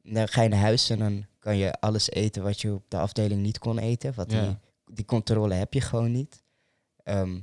En 0.03 0.15
dan 0.15 0.29
ga 0.29 0.43
je 0.43 0.49
naar 0.49 0.61
huis 0.61 0.91
en 0.91 0.99
dan 0.99 1.27
kan 1.39 1.57
je 1.57 1.81
alles 1.81 2.11
eten 2.11 2.43
wat 2.43 2.61
je 2.61 2.73
op 2.73 2.85
de 2.89 2.99
afdeling 2.99 3.43
niet 3.43 3.59
kon 3.59 3.79
eten. 3.79 4.15
Wat 4.15 4.33
Ja. 4.33 4.47
die, 4.47 4.57
die 4.95 5.05
controle 5.05 5.55
heb 5.55 5.73
je 5.75 5.81
gewoon 5.81 6.13
niet. 6.13 6.43
Ehm, 7.07 7.41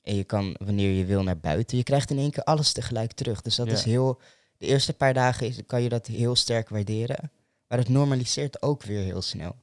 en 0.00 0.14
je 0.14 0.24
kan 0.24 0.56
wanneer 0.58 0.90
je 0.90 1.04
wil 1.04 1.22
naar 1.22 1.38
buiten. 1.38 1.76
Je 1.76 1.82
krijgt 1.82 2.10
in 2.10 2.18
één 2.18 2.30
keer 2.30 2.44
alles 2.44 2.72
tegelijk 2.72 3.12
terug. 3.12 3.42
Dus 3.42 3.56
dat 3.56 3.66
Ja. 3.66 3.72
is 3.72 3.82
heel... 3.84 4.20
De 4.56 4.66
eerste 4.66 4.92
paar 4.92 5.14
dagen 5.14 5.46
is, 5.46 5.66
kan 5.66 5.82
je 5.82 5.88
dat 5.88 6.06
heel 6.06 6.36
sterk 6.36 6.68
waarderen. 6.68 7.32
Maar 7.68 7.78
het 7.78 7.88
normaliseert 7.88 8.62
ook 8.62 8.82
weer 8.82 9.02
heel 9.02 9.22
snel. 9.22 9.56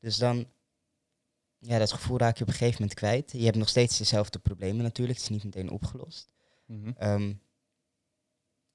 Dus 0.00 0.16
dan... 0.16 0.46
Ja, 1.58 1.78
dat 1.78 1.92
gevoel 1.92 2.18
raak 2.18 2.36
je 2.36 2.42
op 2.42 2.48
een 2.48 2.54
gegeven 2.54 2.80
moment 2.80 2.98
kwijt. 2.98 3.32
Je 3.32 3.44
hebt 3.44 3.56
nog 3.56 3.68
steeds 3.68 3.98
dezelfde 3.98 4.38
problemen 4.38 4.82
natuurlijk. 4.82 5.18
Het 5.18 5.30
is 5.30 5.34
niet 5.34 5.44
meteen 5.44 5.70
opgelost. 5.70 6.32
Mhm. 6.66 6.90
Ehm, 6.96 7.32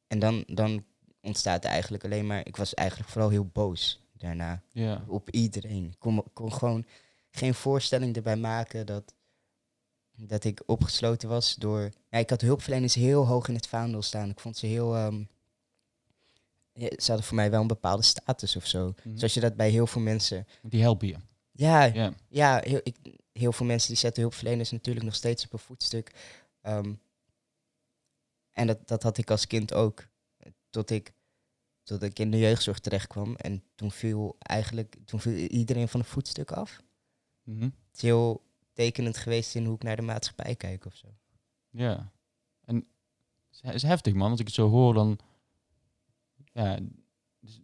en 0.08 0.20
dan, 0.20 0.44
dan 0.48 0.86
ontstaat 1.22 1.66
eigenlijk 1.66 2.04
alleen 2.04 2.28
maar... 2.28 2.46
Ik 2.48 2.58
was 2.58 2.74
eigenlijk 2.74 3.10
vooral 3.10 3.30
heel 3.30 3.46
boos 3.46 4.02
daarna. 4.14 4.62
ja. 4.72 5.04
Op 5.08 5.30
iedereen. 5.30 5.86
Ik 5.86 6.00
kon, 6.00 6.24
kon 6.34 6.54
gewoon 6.54 6.86
geen 7.30 7.54
voorstelling 7.54 8.16
erbij 8.16 8.36
maken 8.36 8.86
dat, 8.86 9.14
dat 10.20 10.44
ik 10.44 10.64
opgesloten 10.66 11.30
was 11.30 11.56
door... 11.56 11.90
Ja, 12.10 12.18
ik 12.18 12.30
had 12.30 12.42
hulpverleners 12.42 12.96
heel 12.96 13.26
hoog 13.28 13.48
in 13.48 13.56
het 13.56 13.68
vaandel 13.68 14.02
staan. 14.02 14.30
Ik 14.30 14.40
vond 14.40 14.58
ze 14.58 14.66
heel... 14.66 14.96
ehm, 14.96 15.24
ja, 16.74 16.90
ze 16.98 17.08
hadden 17.08 17.24
voor 17.24 17.36
mij 17.36 17.52
wel 17.52 17.62
een 17.62 17.68
bepaalde 17.68 18.04
status 18.04 18.56
of 18.56 18.66
zo. 18.66 18.94
Mhm. 19.04 19.18
Zoals 19.18 19.34
je 19.34 19.40
dat 19.40 19.56
bij 19.56 19.70
heel 19.70 19.88
veel 19.88 20.02
mensen... 20.02 20.48
Die 20.62 20.82
helpen 20.82 21.08
je. 21.08 21.16
Ja, 21.52 21.84
Ja. 21.84 22.14
ja, 22.28 22.62
heel, 22.64 22.80
ik, 22.84 22.98
heel 23.32 23.52
veel 23.52 23.66
mensen 23.66 23.88
die 23.88 23.98
zetten 23.98 24.22
hulpverleners 24.22 24.72
natuurlijk 24.72 25.06
nog 25.06 25.16
steeds 25.16 25.46
op 25.46 25.54
een 25.54 25.60
voetstuk. 25.60 26.12
Ehm, 26.62 26.94
en 28.52 28.68
dat, 28.68 28.88
dat 28.88 29.04
had 29.04 29.18
ik 29.18 29.32
als 29.32 29.48
kind 29.48 29.74
ook. 29.74 30.08
Tot 30.70 30.90
ik, 30.90 31.14
tot 31.84 32.04
ik 32.04 32.20
in 32.20 32.32
de 32.32 32.38
jeugdzorg 32.38 32.80
terecht 32.80 33.08
kwam. 33.08 33.36
En 33.36 33.64
toen 33.76 33.92
viel 33.92 34.36
eigenlijk 34.40 34.96
toen 35.06 35.20
viel 35.20 35.34
iedereen 35.34 35.88
van 35.88 36.00
een 36.00 36.06
voetstuk 36.06 36.52
af. 36.52 36.82
Mhm. 37.44 37.64
Het 37.64 37.74
is 37.94 38.02
heel 38.02 38.47
tekenend 38.78 39.18
geweest 39.18 39.56
in 39.56 39.66
hoe 39.66 39.76
ik 39.76 39.84
naar 39.84 39.96
de 39.96 40.02
maatschappij 40.02 40.56
kijk 40.56 40.86
of 40.86 40.96
zo. 40.96 41.08
Ja. 41.70 42.12
En 42.66 42.88
het 43.62 43.74
is- 43.76 43.82
heftig, 43.82 44.14
man. 44.14 44.32
Als 44.32 44.40
ik 44.40 44.46
het 44.46 44.56
zo 44.56 44.70
hoor, 44.70 44.94
dan... 44.94 45.20
Ja. 46.54 46.80
dus- 47.40 47.62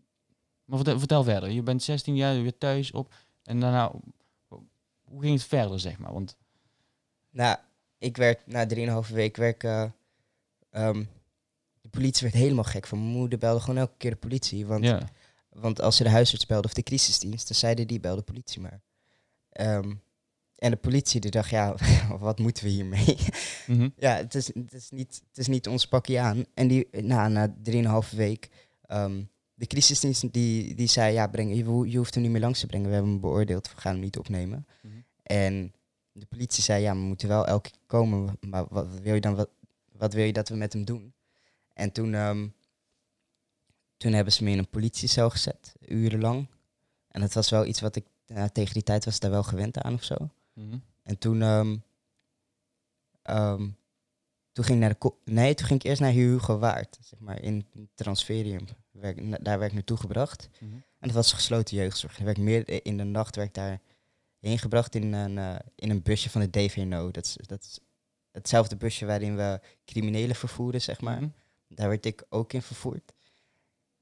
Maar 0.65 0.77
vertel, 0.77 0.99
vertel 0.99 1.23
verder. 1.23 1.49
Je 1.49 1.61
bent 1.63 1.83
16 1.83 2.15
jaar 2.15 2.41
weer 2.41 2.57
thuis 2.57 2.91
op. 2.91 3.13
En 3.43 3.59
daarna... 3.59 3.91
Hoe 5.03 5.21
ging 5.21 5.33
het 5.33 5.43
verder, 5.47 5.79
zeg 5.79 5.97
maar? 5.97 6.13
Want... 6.13 6.37
Nou, 7.29 7.57
ik 7.97 8.17
werd 8.17 8.47
na 8.47 8.67
3,5 9.07 9.13
week 9.13 9.35
werken. 9.37 9.95
ehm, 10.69 11.03
de 11.81 11.89
politie 11.89 12.21
werd 12.27 12.33
helemaal 12.43 12.63
gek 12.63 12.87
van. 12.87 12.99
Mijn 13.03 13.11
moeder 13.17 13.39
belde 13.39 13.59
gewoon 13.59 13.77
elke 13.77 13.97
keer 13.97 14.11
de 14.11 14.17
politie. 14.17 14.65
Want 14.65 14.83
Ja. 14.85 15.09
Want 15.49 15.81
als 15.81 15.95
ze 15.95 16.03
de 16.03 16.09
huisarts 16.09 16.45
belde 16.45 16.67
of 16.67 16.73
de 16.73 16.83
crisisdienst, 16.83 17.47
dan 17.47 17.57
zeiden 17.57 17.87
die 17.87 17.99
bel 17.99 18.15
de 18.15 18.21
politie 18.21 18.61
maar. 18.61 18.81
Ehm, 19.49 19.93
en 20.63 20.71
de 20.71 20.77
politie 20.77 21.19
die 21.19 21.31
dacht, 21.31 21.49
ja, 21.49 21.75
wat 22.19 22.39
moeten 22.39 22.63
we 22.63 22.69
hiermee? 22.69 23.17
Mhm. 23.67 23.89
ja, 23.95 24.15
het 24.15 24.35
is, 24.35 24.47
het, 24.47 24.73
is 24.73 24.89
niet, 24.89 25.21
het 25.27 25.37
is 25.37 25.47
niet 25.47 25.67
ons 25.67 25.87
pakje 25.87 26.19
aan. 26.19 26.45
En 26.53 26.67
die, 26.67 26.87
na, 27.01 27.27
na 27.27 27.55
drieënhalve 27.63 28.15
week, 28.15 28.49
ehm, 28.81 29.23
de 29.53 29.67
crisisdienst 29.67 30.33
die, 30.33 30.75
die 30.75 30.87
zei, 30.87 31.13
ja, 31.13 31.27
breng, 31.27 31.49
je, 31.49 31.89
je 31.89 31.97
hoeft 31.97 32.13
hem 32.13 32.23
niet 32.23 32.31
meer 32.31 32.41
langs 32.41 32.59
te 32.59 32.65
brengen. 32.65 32.87
We 32.87 32.93
hebben 32.93 33.11
hem 33.11 33.21
beoordeeld, 33.21 33.73
we 33.73 33.81
gaan 33.81 33.91
hem 33.91 34.01
niet 34.01 34.17
opnemen. 34.17 34.67
Mhm. 34.81 34.93
En 35.23 35.73
de 36.11 36.25
politie 36.25 36.63
zei, 36.63 36.81
ja, 36.81 36.93
we 36.93 36.99
moeten 36.99 37.27
wel 37.27 37.47
elke 37.47 37.69
keer 37.69 37.79
komen. 37.85 38.37
Maar 38.39 38.65
wat 38.69 38.87
wil 39.01 39.13
je 39.13 39.21
dan, 39.21 39.35
wat, 39.35 39.49
wat 39.91 40.13
wil 40.13 40.25
je 40.25 40.33
dat 40.33 40.49
we 40.49 40.55
met 40.55 40.73
hem 40.73 40.85
doen? 40.85 41.13
En 41.73 41.91
toen, 41.91 42.13
ehm, 42.13 42.47
toen 43.97 44.13
hebben 44.13 44.33
ze 44.33 44.43
me 44.43 44.51
in 44.51 44.57
een 44.57 44.69
politiecel 44.69 45.29
gezet, 45.29 45.73
urenlang. 45.87 46.47
En 47.07 47.21
dat 47.21 47.33
was 47.33 47.49
wel 47.49 47.65
iets 47.65 47.81
wat 47.81 47.95
ik, 47.95 48.05
ja, 48.25 48.49
tegen 48.49 48.73
die 48.73 48.83
tijd 48.83 49.05
was 49.05 49.19
daar 49.19 49.31
wel 49.31 49.43
gewend 49.43 49.77
aan 49.77 49.93
of 49.93 50.03
zo. 50.03 50.15
Mhm. 50.53 50.77
En 51.03 51.17
toen, 51.17 51.41
ehm, 51.41 51.77
ehm, 53.21 53.69
toen 54.51 54.65
ging 54.65 54.83
ik 54.83 54.89
naar 54.89 54.95
de 54.99 55.31
nee, 55.31 55.53
toen 55.53 55.67
ging 55.67 55.79
ik 55.79 55.85
eerst 55.85 56.01
naar 56.01 56.11
Hugo 56.11 56.57
Waard, 56.57 56.97
zeg 57.01 57.19
maar, 57.19 57.41
in 57.41 57.65
het 57.73 57.87
transferium. 57.95 58.65
Daar 59.41 59.59
werd 59.59 59.63
ik 59.63 59.73
naartoe 59.73 59.97
gebracht. 59.97 60.49
Mhm. 60.59 60.73
En 60.73 61.09
dat 61.09 61.11
was 61.11 61.33
gesloten 61.33 61.77
jeugdzorg. 61.77 62.17
Werd 62.17 62.37
meer 62.37 62.85
in 62.85 62.97
de 62.97 63.03
nacht 63.03 63.35
werd 63.35 63.47
ik 63.47 63.53
daar 63.53 63.81
heen 64.39 64.59
gebracht 64.59 64.95
in 64.95 65.13
een, 65.13 65.37
eh, 65.37 65.55
in 65.75 65.89
een 65.89 66.01
busje 66.01 66.29
van 66.29 66.41
de 66.41 66.49
DVNO. 66.49 67.11
Dat 67.11 67.25
is, 67.25 67.37
dat 67.41 67.63
is 67.63 67.79
hetzelfde 68.31 68.75
busje 68.75 69.05
waarin 69.05 69.35
we 69.35 69.61
criminelen 69.85 70.35
vervoeren, 70.35 70.81
zeg 70.81 71.01
maar. 71.01 71.21
Mhm. 71.21 71.29
Daar 71.67 71.89
werd 71.89 72.05
ik 72.05 72.25
ook 72.29 72.53
in 72.53 72.61
vervoerd. 72.61 73.13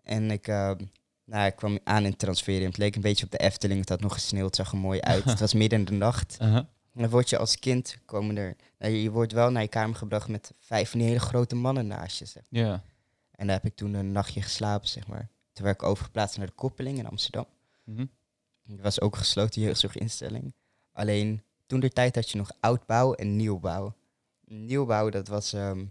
En 0.02 0.32
ik, 0.32 0.48
eh, 0.48 0.72
nou, 1.32 1.46
ik 1.46 1.56
kwam 1.56 1.80
aan 1.84 2.04
in 2.04 2.10
het 2.10 2.20
transferium. 2.20 2.68
Het 2.68 2.78
leek 2.78 2.96
een 2.96 3.02
beetje 3.02 3.26
op 3.26 3.32
de 3.32 3.38
Efteling. 3.38 3.80
Het 3.80 3.90
had 3.90 4.02
nog 4.02 4.14
gesneeuwd, 4.14 4.46
het 4.46 4.56
zag 4.56 4.72
er 4.72 4.78
mooi 4.78 5.00
uit. 5.00 5.24
het 5.24 5.40
was 5.40 5.54
midden 5.54 5.80
in 5.80 5.86
de 5.86 5.92
nacht. 5.92 6.38
Uh-huh. 6.42 6.66
En 6.94 7.02
dan 7.02 7.10
word 7.10 7.30
je 7.30 7.38
als 7.38 7.60
kind, 7.60 7.98
komen 8.06 8.38
er... 8.38 8.56
Nou, 8.80 8.94
je 8.94 9.12
wordt 9.12 9.32
wel 9.32 9.52
naar 9.52 9.62
je 9.62 9.68
kamer 9.68 9.96
gebracht 9.96 10.28
met 10.28 10.54
vijf 10.60 10.90
van 10.90 11.00
die 11.00 11.08
hele 11.08 11.20
grote 11.20 11.56
mannen 11.56 11.88
naast 11.88 12.20
je. 12.20 12.26
Zeg. 12.26 12.44
En 13.32 13.48
daar 13.48 13.56
heb 13.56 13.66
ik 13.66 13.76
toen 13.76 13.94
een 13.94 14.12
nachtje 14.12 14.42
geslapen, 14.42 14.88
zeg 14.88 15.08
maar. 15.08 15.30
Toen 15.54 15.66
werd 15.66 15.82
ik 15.82 15.88
overgeplaatst 15.88 16.38
naar 16.38 16.46
de 16.46 16.54
Koppeling 16.54 16.98
in 16.98 17.08
Amsterdam. 17.08 17.46
Mhm. 17.84 18.06
Dat 18.64 18.80
was 18.80 19.02
ook 19.02 19.14
een 19.14 19.20
gesloten 19.20 19.62
jeugdzorginstelling. 19.62 20.54
Alleen 20.92 21.44
toen 21.66 21.80
de 21.80 21.90
tijd 21.90 22.16
had 22.16 22.30
je 22.30 22.38
nog 22.38 22.52
oudbouw 22.60 23.14
en 23.14 23.36
nieuwbouw. 23.36 23.94
Nieuwbouw, 24.46 25.10
dat 25.10 25.28
was, 25.28 25.54
ehm, 25.54 25.86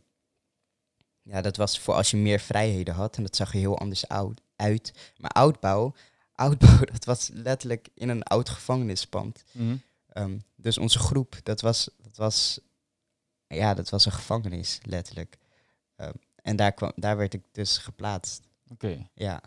ja, 1.23 1.41
dat 1.41 1.57
was 1.57 1.79
voor 1.79 1.95
als 1.95 2.11
je 2.11 2.17
meer 2.17 2.41
vrijheden 2.41 2.95
had. 2.95 3.17
En 3.17 3.23
dat 3.23 3.37
zag 3.37 3.53
er 3.53 3.59
heel 3.59 3.79
anders 3.79 4.09
oud, 4.09 4.41
uit. 4.61 5.13
Maar 5.17 5.31
oudbouw, 5.31 5.95
oudbouw, 6.35 6.79
dat 6.93 7.05
was 7.05 7.31
letterlijk 7.33 7.89
in 7.95 8.09
een 8.09 8.23
oud 8.23 8.49
gevangenispand. 8.49 9.45
Mhm. 9.53 9.77
Ehm, 10.09 10.39
dus 10.57 10.79
onze 10.79 10.99
groep, 10.99 11.37
dat 11.43 11.61
was, 11.61 11.91
dat 12.03 12.17
was, 12.17 12.61
ja, 13.47 13.75
dat 13.75 13.89
was 13.89 14.05
een 14.07 14.13
gevangenis, 14.13 14.79
letterlijk. 14.83 15.39
Ehm, 15.97 16.13
en 16.43 16.57
daar, 16.57 16.73
kwam, 16.73 16.93
daar 16.97 17.17
werd 17.17 17.35
ik 17.35 17.43
dus 17.53 17.79
geplaatst. 17.79 18.43
Oké. 18.73 19.07
Ja. 19.15 19.41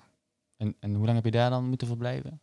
En, 0.58 0.76
en 0.80 0.94
hoe 0.94 1.06
lang 1.06 1.16
heb 1.16 1.26
je 1.26 1.32
daar 1.32 1.50
dan 1.50 1.66
moeten 1.66 1.88
verblijven? 1.88 2.42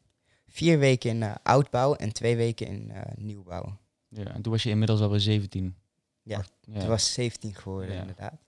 Vier 0.49 0.79
weken 0.79 1.11
in 1.11 1.23
eh, 1.23 1.35
oudbouw 1.43 1.95
en 1.95 2.13
twee 2.13 2.37
weken 2.37 2.67
in 2.67 2.91
eh, 2.91 3.13
nieuwbouw. 3.17 3.79
Ja. 4.09 4.25
En 4.25 4.43
toen 4.43 4.53
was 4.53 4.63
je 4.63 4.71
inmiddels 4.71 5.01
alweer 5.01 5.21
17. 5.21 5.77
Ja. 6.23 6.45
Ja. 6.61 6.79
Toen 6.79 6.89
was 6.89 7.13
17 7.13 7.55
geworden, 7.55 7.95
Ja. 7.95 8.01
inderdaad. 8.01 8.41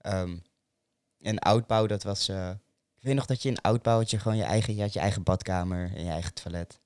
Ehm, 0.00 0.36
en 1.20 1.38
oudbouw, 1.38 1.86
dat 1.86 2.02
was... 2.02 2.28
eh, 2.28 2.50
weet 3.04 3.14
nog 3.14 3.26
dat 3.26 3.42
je 3.42 3.48
in 3.48 3.60
oudbouw 3.60 3.98
had 3.98 4.10
je 4.10 4.18
gewoon 4.18 4.36
je 4.36 4.42
eigen, 4.42 4.74
je 4.74 4.82
had 4.82 4.92
je 4.92 5.00
eigen 5.00 5.22
badkamer 5.22 5.92
en 5.94 6.04
je 6.04 6.10
eigen 6.10 6.34
toilet. 6.34 6.80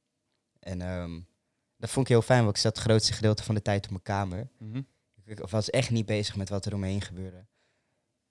En 0.58 0.80
ehm, 0.80 1.20
dat 1.76 1.90
vond 1.90 2.06
ik 2.06 2.12
heel 2.12 2.22
fijn, 2.22 2.44
want 2.44 2.56
ik 2.56 2.62
zat 2.62 2.76
het 2.76 2.84
grootste 2.84 3.12
gedeelte 3.12 3.42
van 3.42 3.54
de 3.54 3.62
tijd 3.62 3.84
op 3.84 3.90
mijn 3.90 4.02
kamer. 4.02 4.48
Mhm. 4.58 4.82
Ik 5.24 5.38
was 5.38 5.70
echt 5.70 5.90
niet 5.90 6.06
bezig 6.06 6.36
met 6.36 6.48
wat 6.48 6.64
er 6.64 6.74
omheen 6.74 7.00
gebeurde. 7.00 7.46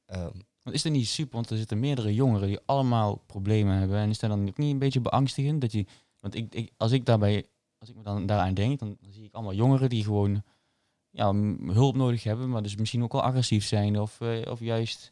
Ehm, 0.05 0.39
Want 0.63 0.75
is 0.75 0.81
dat 0.81 0.91
niet 0.91 1.07
super? 1.07 1.35
Want 1.35 1.49
er 1.49 1.57
zitten 1.57 1.79
meerdere 1.79 2.13
jongeren 2.13 2.47
die 2.47 2.59
allemaal 2.65 3.15
problemen 3.15 3.77
hebben. 3.77 3.97
En 3.97 4.09
is 4.09 4.19
dat 4.19 4.29
dan 4.29 4.47
ook 4.47 4.57
niet 4.57 4.71
een 4.71 4.79
beetje 4.79 5.01
beangstigend? 5.01 5.61
Dat 5.61 5.71
je, 5.71 5.85
want 6.19 6.35
ik, 6.35 6.55
ik, 6.55 6.73
als 6.77 6.91
ik 6.91 7.05
daarbij, 7.05 7.45
als 7.77 7.89
ik 7.89 7.95
me 7.95 8.03
dan 8.03 8.25
daaraan 8.25 8.53
denk, 8.53 8.79
dan, 8.79 8.97
dan 9.01 9.11
zie 9.11 9.23
ik 9.23 9.33
allemaal 9.33 9.53
jongeren 9.53 9.89
die 9.89 10.03
gewoon 10.03 10.43
ja, 11.09 11.33
hulp 11.73 11.95
nodig 11.95 12.23
hebben, 12.23 12.49
maar 12.49 12.63
dus 12.63 12.75
misschien 12.75 13.03
ook 13.03 13.11
wel 13.11 13.23
agressief 13.23 13.65
zijn 13.65 13.99
of, 13.99 14.21
eh, 14.21 14.51
of 14.51 14.59
juist 14.59 15.11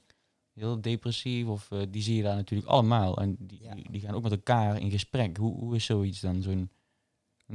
heel 0.55 0.81
depressief. 0.81 1.47
Of 1.47 1.71
eh, 1.71 1.79
die 1.89 2.01
zie 2.01 2.15
je 2.15 2.23
daar 2.23 2.35
natuurlijk 2.35 2.69
allemaal. 2.69 3.17
En 3.17 3.35
die, 3.39 3.59
Ja. 3.61 3.73
die, 3.91 4.01
gaan 4.01 4.13
ook 4.15 4.23
met 4.23 4.31
elkaar 4.31 4.81
in 4.81 4.91
gesprek. 4.91 5.37
Hoe, 5.37 5.59
hoe 5.59 5.75
is 5.75 5.85
zoiets 5.85 6.19
dan? 6.19 6.41
Zo'n, 6.41 6.69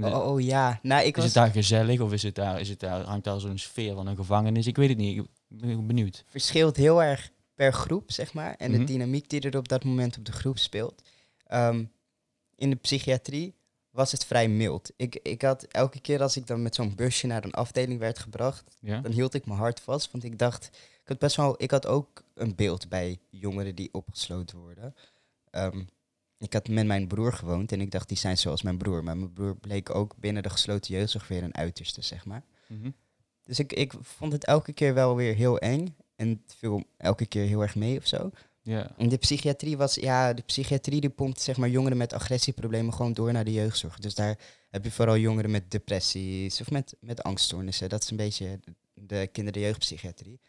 Oh, 0.01 0.27
oh, 0.27 0.41
ja, 0.41 0.79
nou 0.83 1.01
ik 1.05 1.09
is 1.09 1.15
was... 1.17 1.25
het 1.25 1.35
daar 1.35 1.51
gezellig 1.51 2.01
of 2.01 2.13
is 2.13 2.23
het 2.23 2.35
daar, 2.35 2.61
is 2.61 2.69
het 2.69 2.81
daar, 2.81 3.03
hangt 3.05 3.25
daar 3.25 3.41
zo'n 3.41 3.59
sfeer 3.59 3.95
van 3.95 4.07
een 4.07 4.17
gevangenis? 4.17 4.67
Ik 4.67 4.77
weet 4.77 4.89
het 4.89 4.99
niet. 4.99 5.19
Ik 5.19 5.27
ben 5.49 5.87
benieuwd. 5.87 6.25
verschilt 6.27 6.77
heel 6.77 7.03
erg 7.03 7.31
per 7.55 7.73
groep, 7.73 8.11
zeg 8.13 8.33
maar. 8.33 8.55
En 8.55 8.71
Mhm. 8.71 8.81
de 8.81 8.87
dynamiek 8.87 9.29
die 9.31 9.41
er 9.41 9.57
op 9.57 9.69
dat 9.69 9.85
moment 9.85 10.19
op 10.19 10.25
de 10.25 10.33
groep 10.33 10.59
speelt. 10.59 11.03
Ehm, 11.47 11.85
in 12.57 12.71
de 12.71 12.77
psychiatrie 12.77 13.55
was 13.91 14.13
het 14.13 14.25
vrij 14.25 14.49
mild. 14.49 14.91
Ik, 14.97 15.15
ik 15.23 15.43
had 15.43 15.63
elke 15.63 16.01
keer 16.01 16.23
als 16.23 16.37
ik 16.37 16.47
dan 16.47 16.63
met 16.63 16.75
zo'n 16.75 16.95
busje 16.95 17.27
naar 17.27 17.45
een 17.45 17.53
afdeling 17.55 17.99
werd 17.99 18.19
gebracht, 18.19 18.77
Ja? 18.81 19.01
dan 19.01 19.13
hield 19.13 19.35
ik 19.35 19.47
mijn 19.47 19.59
hart 19.59 19.81
vast. 19.81 20.11
Want 20.11 20.25
ik 20.25 20.39
dacht, 20.39 20.71
had 21.11 21.19
best 21.19 21.37
wel, 21.37 21.55
ik 21.63 21.71
had 21.71 21.87
ook 21.87 22.25
een 22.35 22.55
beeld 22.55 22.89
bij 22.89 23.19
jongeren 23.31 23.75
die 23.75 23.89
opgesloten 23.93 24.59
worden. 24.59 24.95
Ehm, 25.51 25.83
ik 26.39 26.53
had 26.53 26.69
met 26.69 26.87
mijn 26.87 27.07
broer 27.07 27.33
gewoond 27.33 27.73
en 27.73 27.81
ik 27.81 27.91
dacht, 27.91 28.09
die 28.09 28.17
zijn 28.17 28.39
zoals 28.39 28.63
mijn 28.63 28.79
broer. 28.79 29.05
Maar 29.05 29.17
mijn 29.17 29.33
broer 29.33 29.57
bleek 29.57 29.95
ook 29.95 30.17
binnen 30.17 30.43
de 30.43 30.51
gesloten 30.51 30.95
jeugdzorg 30.95 31.29
weer 31.29 31.43
een 31.43 31.57
uiterste, 31.57 32.03
zeg 32.03 32.25
maar. 32.25 32.45
Mhm. 32.69 32.91
Dus 33.43 33.59
ik, 33.59 33.73
ik 33.73 33.93
vond 34.01 34.33
het 34.33 34.45
elke 34.45 34.73
keer 34.73 34.95
wel 34.95 35.17
weer 35.17 35.35
heel 35.35 35.59
eng. 35.59 35.97
En 36.17 36.29
het 36.29 36.55
viel 36.59 36.83
elke 36.97 37.27
keer 37.27 37.47
heel 37.47 37.63
erg 37.63 37.75
mee 37.75 37.99
of 37.99 38.07
zo. 38.07 38.31
Ja. 38.63 38.97
En 38.97 39.09
de 39.09 39.17
psychiatrie 39.17 39.77
was, 39.77 39.95
ja, 39.95 40.33
de 40.33 40.43
psychiatrie 40.43 41.01
die 41.01 41.11
pompt 41.11 41.41
zeg 41.41 41.57
maar 41.57 41.69
jongeren 41.69 41.97
met 41.97 42.13
agressieproblemen 42.13 42.95
gewoon 42.95 43.13
door 43.13 43.33
naar 43.33 43.45
de 43.45 43.53
jeugdzorg. 43.53 43.99
Dus 43.99 44.15
daar 44.15 44.39
heb 44.71 44.85
je 44.85 44.91
vooral 44.91 45.17
jongeren 45.17 45.51
met 45.51 45.71
depressies 45.71 46.61
of 46.61 46.71
met, 46.71 46.97
met 47.01 47.23
angststoornissen. 47.23 47.89
Dat 47.89 48.03
is 48.03 48.11
een 48.11 48.17
beetje 48.17 48.61
de 48.95 49.29
kinder- 49.33 49.55
en 49.55 49.61
jeugdpsychiatrie. 49.61 50.41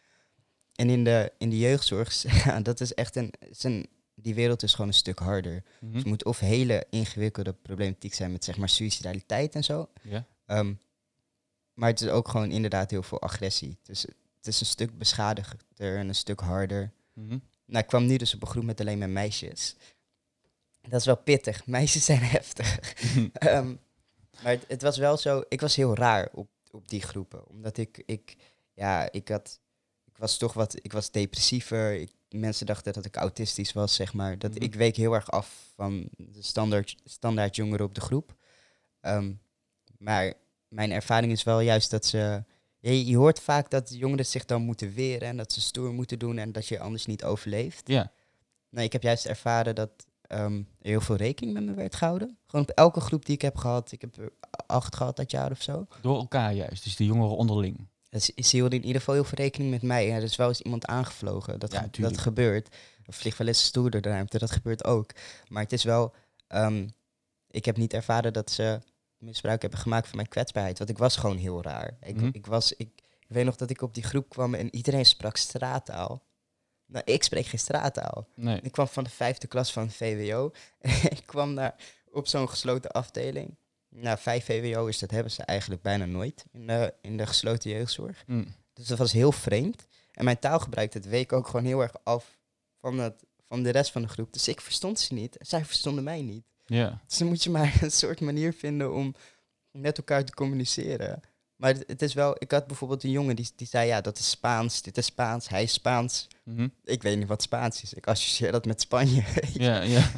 En 0.74 0.90
in 0.90 1.04
de, 1.04 1.32
in 1.38 1.50
de 1.50 1.58
jeugdzorg, 1.58 2.22
dat 2.62 2.80
is 2.80 2.94
echt 2.94 3.16
een, 3.16 3.32
is 3.38 3.62
een, 3.62 3.86
die 4.14 4.34
wereld 4.34 4.62
is 4.62 4.72
gewoon 4.72 4.86
een 4.86 4.94
stuk 4.94 5.18
harder. 5.18 5.62
Mhm. 5.80 5.90
Dus 5.90 6.00
het 6.00 6.08
moet 6.08 6.24
of 6.24 6.38
hele 6.38 6.86
ingewikkelde 6.90 7.52
problematiek 7.52 8.14
zijn 8.14 8.32
met 8.32 8.44
zeg 8.44 8.56
maar 8.56 8.68
suicidaliteit 8.68 9.54
en 9.54 9.64
zo. 9.64 9.88
ja. 10.02 10.24
Ehm, 10.46 10.72
maar 11.74 11.88
het 11.88 12.00
is 12.00 12.08
ook 12.08 12.28
gewoon 12.28 12.50
inderdaad 12.50 12.90
heel 12.90 13.02
veel 13.02 13.20
agressie. 13.20 13.78
Dus 13.82 14.02
het 14.36 14.46
is 14.46 14.60
een 14.60 14.66
stuk 14.66 14.98
beschadigder 14.98 15.98
en 15.98 16.08
een 16.08 16.14
stuk 16.14 16.40
harder. 16.40 16.92
Mhm. 17.12 17.38
Nou, 17.66 17.82
ik 17.82 17.86
kwam 17.86 18.06
nu 18.06 18.16
dus 18.16 18.34
op 18.34 18.42
een 18.42 18.48
groep 18.48 18.64
met 18.64 18.80
alleen 18.80 18.98
maar 18.98 19.10
meisjes. 19.10 19.76
Dat 20.80 21.00
is 21.00 21.06
wel 21.06 21.16
pittig. 21.16 21.66
Meisjes 21.76 22.04
zijn 22.04 22.22
heftig. 22.22 22.78
Ehm, 23.32 23.74
maar 24.42 24.52
het, 24.52 24.64
het 24.68 24.82
was 24.82 24.96
wel 24.96 25.16
zo, 25.16 25.42
ik 25.48 25.60
was 25.60 25.76
heel 25.76 25.94
raar 25.94 26.28
op, 26.32 26.48
op 26.70 26.88
die 26.88 27.02
groepen. 27.02 27.48
Omdat 27.48 27.76
ik, 27.76 28.02
ik, 28.06 28.36
ja, 28.74 29.12
ik 29.12 29.28
had, 29.28 29.60
was 30.22 30.36
toch 30.36 30.52
wat, 30.52 30.76
ik 30.82 30.92
was 30.92 31.10
depressiever. 31.10 31.94
Ik, 32.00 32.10
mensen 32.28 32.66
dachten 32.66 32.92
dat 32.92 33.04
ik 33.04 33.16
autistisch 33.16 33.72
was, 33.72 33.94
zeg 33.94 34.12
maar. 34.12 34.38
Dat, 34.38 34.54
Mhm. 34.54 34.62
Ik 34.62 34.74
week 34.74 34.96
heel 34.96 35.12
erg 35.14 35.30
af 35.30 35.72
van 35.74 36.08
de 36.16 36.42
standaard, 36.42 36.96
standaard 37.04 37.56
jongeren 37.56 37.86
op 37.86 37.94
de 37.94 38.00
groep. 38.00 38.34
Ehm, 39.00 39.32
maar 39.98 40.34
mijn 40.68 40.92
ervaring 40.92 41.32
is 41.32 41.42
wel 41.42 41.60
juist 41.60 41.90
dat 41.90 42.06
ze... 42.06 42.44
Je, 42.78 43.06
je 43.06 43.16
hoort 43.16 43.40
vaak 43.40 43.70
dat 43.70 43.94
jongeren 43.94 44.26
zich 44.26 44.44
dan 44.44 44.62
moeten 44.62 44.92
weren 44.94 45.28
en 45.28 45.36
dat 45.36 45.52
ze 45.52 45.60
stoer 45.60 45.92
moeten 45.92 46.18
doen 46.18 46.38
en 46.38 46.52
dat 46.52 46.66
je 46.66 46.80
anders 46.80 47.06
niet 47.06 47.24
overleeft. 47.24 47.88
ja. 47.88 48.12
Nee, 48.68 48.84
ik 48.84 48.92
heb 48.92 49.02
juist 49.02 49.26
ervaren 49.26 49.74
dat 49.74 49.90
ehm, 50.22 50.56
er 50.58 50.88
heel 50.90 51.00
veel 51.00 51.16
rekening 51.16 51.54
met 51.54 51.64
me 51.64 51.74
werd 51.74 51.94
gehouden. 51.94 52.38
Gewoon 52.46 52.64
op 52.68 52.70
elke 52.76 53.00
groep 53.00 53.26
die 53.26 53.34
ik 53.34 53.42
heb 53.42 53.56
gehad. 53.56 53.92
Ik 53.92 54.00
heb 54.00 54.16
er 54.16 54.32
acht 54.66 54.96
gehad 54.96 55.16
dat 55.16 55.30
jaar 55.30 55.50
of 55.50 55.62
zo. 55.62 55.86
Door 56.00 56.16
elkaar 56.18 56.52
juist. 56.54 56.84
Dus 56.84 56.96
de 56.96 57.04
jongeren 57.04 57.36
onderling. 57.36 57.88
Ze 58.20 58.32
hielden 58.36 58.78
in 58.78 58.84
ieder 58.84 59.00
geval 59.00 59.14
heel 59.14 59.24
veel 59.24 59.38
rekening 59.38 59.70
met 59.70 59.82
mij. 59.82 60.06
Ja, 60.06 60.16
er 60.16 60.22
is 60.22 60.36
wel 60.36 60.48
eens 60.48 60.60
iemand 60.60 60.86
aangevlogen. 60.86 61.58
Dat, 61.58 61.72
Ja, 61.72 61.80
dat 62.02 62.18
gebeurt. 62.18 62.74
Er 63.06 63.12
vliegt 63.12 63.38
wel 63.38 63.46
eens 63.46 63.58
een 63.58 63.64
stoer 63.64 63.90
door 63.90 64.00
de 64.00 64.08
ruimte. 64.08 64.38
Dat 64.38 64.50
gebeurt 64.50 64.84
ook. 64.84 65.10
Maar 65.48 65.62
het 65.62 65.72
is 65.72 65.84
wel... 65.84 66.14
ehm, 66.46 66.88
ik 67.50 67.64
heb 67.64 67.76
niet 67.76 67.92
ervaren 67.92 68.32
dat 68.32 68.50
ze 68.50 68.80
misbruik 69.18 69.60
hebben 69.62 69.78
gemaakt 69.80 70.06
van 70.08 70.16
mijn 70.16 70.28
kwetsbaarheid. 70.28 70.78
Want 70.78 70.90
ik 70.90 70.98
was 70.98 71.16
gewoon 71.16 71.36
heel 71.36 71.62
raar. 71.62 71.96
Ik, 72.02 72.16
Mhm. 72.16 72.28
ik, 72.32 72.46
was, 72.46 72.72
ik, 72.72 72.88
ik 73.20 73.26
weet 73.28 73.44
nog 73.44 73.56
dat 73.56 73.70
ik 73.70 73.82
op 73.82 73.94
die 73.94 74.02
groep 74.02 74.28
kwam 74.28 74.54
en 74.54 74.74
iedereen 74.74 75.06
sprak 75.06 75.36
straattaal. 75.36 76.22
Nou, 76.86 77.04
ik 77.04 77.22
spreek 77.22 77.46
geen 77.46 77.58
straattaal. 77.58 78.28
Nee. 78.34 78.60
Ik 78.62 78.72
kwam 78.72 78.88
van 78.88 79.04
de 79.04 79.10
vijfde 79.10 79.46
klas 79.46 79.72
van 79.72 79.90
VWO. 79.90 80.52
ik 81.16 81.22
kwam 81.26 81.54
daar 81.54 81.74
op 82.10 82.26
zo'n 82.26 82.48
gesloten 82.48 82.90
afdeling. 82.90 83.56
Nou, 83.94 84.18
vijf 84.18 84.44
VWO'ers, 84.44 84.98
dat 84.98 85.10
hebben 85.10 85.32
ze 85.32 85.42
eigenlijk 85.42 85.82
bijna 85.82 86.04
nooit 86.04 86.44
in 86.52 86.66
de, 86.66 86.94
in 87.00 87.16
de 87.16 87.26
gesloten 87.26 87.70
jeugdzorg. 87.70 88.24
Mm. 88.26 88.54
Dus 88.72 88.86
dat 88.86 88.98
was 88.98 89.12
heel 89.12 89.32
vreemd. 89.32 89.86
En 90.12 90.24
mijn 90.24 90.38
taalgebruik, 90.38 90.92
dat 90.92 91.04
week 91.04 91.32
ook 91.32 91.46
gewoon 91.46 91.64
heel 91.64 91.80
erg 91.80 91.94
af 92.02 92.38
van, 92.80 92.98
het, 92.98 93.24
van 93.48 93.62
de 93.62 93.70
rest 93.70 93.90
van 93.90 94.02
de 94.02 94.08
groep. 94.08 94.32
Dus 94.32 94.48
ik 94.48 94.60
verstond 94.60 95.00
ze 95.00 95.14
niet. 95.14 95.36
en 95.36 95.46
Zij 95.46 95.64
verstonden 95.64 96.04
mij 96.04 96.22
niet. 96.22 96.44
Ja. 96.66 97.00
Dus 97.06 97.18
dan 97.18 97.28
moet 97.28 97.42
je 97.42 97.50
maar 97.50 97.78
een 97.82 97.90
soort 97.90 98.20
manier 98.20 98.52
vinden 98.52 98.94
om 98.94 99.14
met 99.70 99.98
elkaar 99.98 100.24
te 100.24 100.34
communiceren. 100.34 101.20
Maar 101.56 101.72
het, 101.72 101.84
het 101.86 102.02
is 102.02 102.14
wel, 102.14 102.36
ik 102.38 102.50
had 102.50 102.66
bijvoorbeeld 102.66 103.04
een 103.04 103.10
jongen 103.10 103.36
die, 103.36 103.50
die 103.56 103.66
zei, 103.66 103.86
ja, 103.86 104.00
dat 104.00 104.18
is 104.18 104.30
Spaans, 104.30 104.82
dit 104.82 104.98
is 104.98 105.06
Spaans, 105.06 105.48
hij 105.48 105.62
is 105.62 105.72
Spaans. 105.72 106.28
Mhm. 106.42 106.68
Ik 106.84 107.02
weet 107.02 107.18
niet 107.18 107.28
wat 107.28 107.42
Spaans 107.42 107.82
is. 107.82 107.94
Ik 107.94 108.06
associeer 108.06 108.52
dat 108.52 108.64
met 108.64 108.80
Spanje. 108.80 109.24
Ja, 109.52 109.80
ja. 109.80 110.10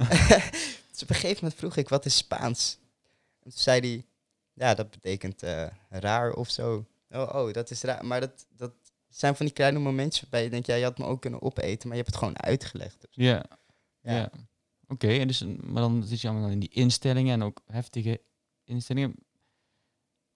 dus 0.90 1.02
op 1.02 1.08
een 1.08 1.14
gegeven 1.14 1.38
moment 1.40 1.54
vroeg 1.54 1.76
ik, 1.76 1.88
wat 1.88 2.04
is 2.04 2.16
Spaans? 2.16 2.78
En 3.44 3.50
toen 3.50 3.60
zei 3.60 3.80
hij, 3.80 4.04
ja, 4.52 4.74
dat 4.74 4.90
betekent 4.90 5.42
eh, 5.42 5.66
raar 5.88 6.32
of 6.32 6.50
zo. 6.50 6.86
Oh, 7.10 7.34
oh, 7.34 7.52
dat 7.52 7.70
is 7.70 7.82
raar. 7.82 8.04
Maar 8.04 8.20
dat, 8.20 8.46
dat 8.56 8.72
zijn 9.08 9.36
van 9.36 9.46
die 9.46 9.54
kleine 9.54 9.78
momentjes 9.78 10.20
waarbij 10.20 10.42
je 10.42 10.50
denkt, 10.50 10.66
ja, 10.66 10.74
je 10.74 10.84
had 10.84 10.98
me 10.98 11.04
ook 11.04 11.20
kunnen 11.20 11.42
opeten, 11.42 11.88
maar 11.88 11.96
je 11.96 12.02
hebt 12.02 12.06
het 12.06 12.16
gewoon 12.16 12.38
uitgelegd. 12.38 13.00
Dus, 13.00 13.10
Ja. 13.10 13.44
Ja. 14.00 14.14
ja. 14.14 14.30
Oké, 14.88 15.08
en 15.08 15.26
dus, 15.26 15.44
maar 15.60 15.82
dan 15.82 16.04
zit 16.04 16.20
je 16.20 16.28
allemaal 16.28 16.50
in 16.50 16.58
die 16.58 16.68
instellingen 16.68 17.32
en 17.32 17.42
ook 17.42 17.62
heftige 17.66 18.20
instellingen. 18.64 19.10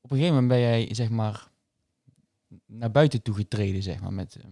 Op 0.01 0.11
een 0.11 0.17
gegeven 0.17 0.35
moment 0.35 0.49
ben 0.49 0.61
jij, 0.61 0.95
zeg 0.95 1.09
maar, 1.09 1.49
naar 2.67 2.91
buiten 2.91 3.23
toe 3.23 3.35
getreden, 3.35 3.83
zeg 3.83 4.01
maar, 4.01 4.13
met, 4.13 4.37
eh, 4.37 4.45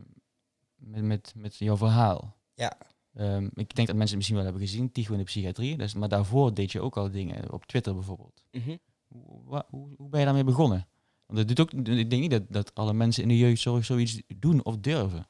met, 0.77 1.03
met, 1.03 1.33
met 1.37 1.57
jouw 1.57 1.77
verhaal. 1.77 2.37
Ja. 2.55 2.77
Ehm, 3.17 3.45
ik 3.45 3.75
denk 3.75 3.87
dat 3.87 3.97
mensen 3.97 4.03
het 4.07 4.15
misschien 4.15 4.37
wel 4.37 4.45
hebben 4.45 4.63
gezien, 4.63 4.93
Tycho 4.93 5.13
in 5.13 5.19
de 5.19 5.25
psychiatrie. 5.25 5.77
Dus, 5.77 5.95
maar 5.95 6.09
daarvoor 6.09 6.55
deed 6.55 6.73
je 6.73 6.81
ook 6.81 6.97
al 6.97 7.11
dingen, 7.11 7.53
op 7.53 7.67
Twitter 7.67 7.95
bijvoorbeeld. 7.95 8.43
Mhm. 8.53 8.77
Hoe, 9.09 9.65
hoe, 9.71 9.89
hoe 9.97 10.09
ben 10.09 10.19
je 10.19 10.27
daarmee 10.27 10.45
begonnen? 10.45 10.87
Want 11.27 11.39
het 11.39 11.49
doet 11.49 11.61
ook, 11.61 11.73
ik 11.73 12.11
denk 12.11 12.23
niet 12.23 12.31
dat, 12.31 12.43
dat 12.49 12.75
alle 12.75 12.93
mensen 12.93 13.23
in 13.23 13.29
de 13.29 13.39
jeugdzorg 13.39 13.85
zoiets 13.85 14.23
doen 14.37 14.65
of 14.65 14.77
durven. 14.77 15.29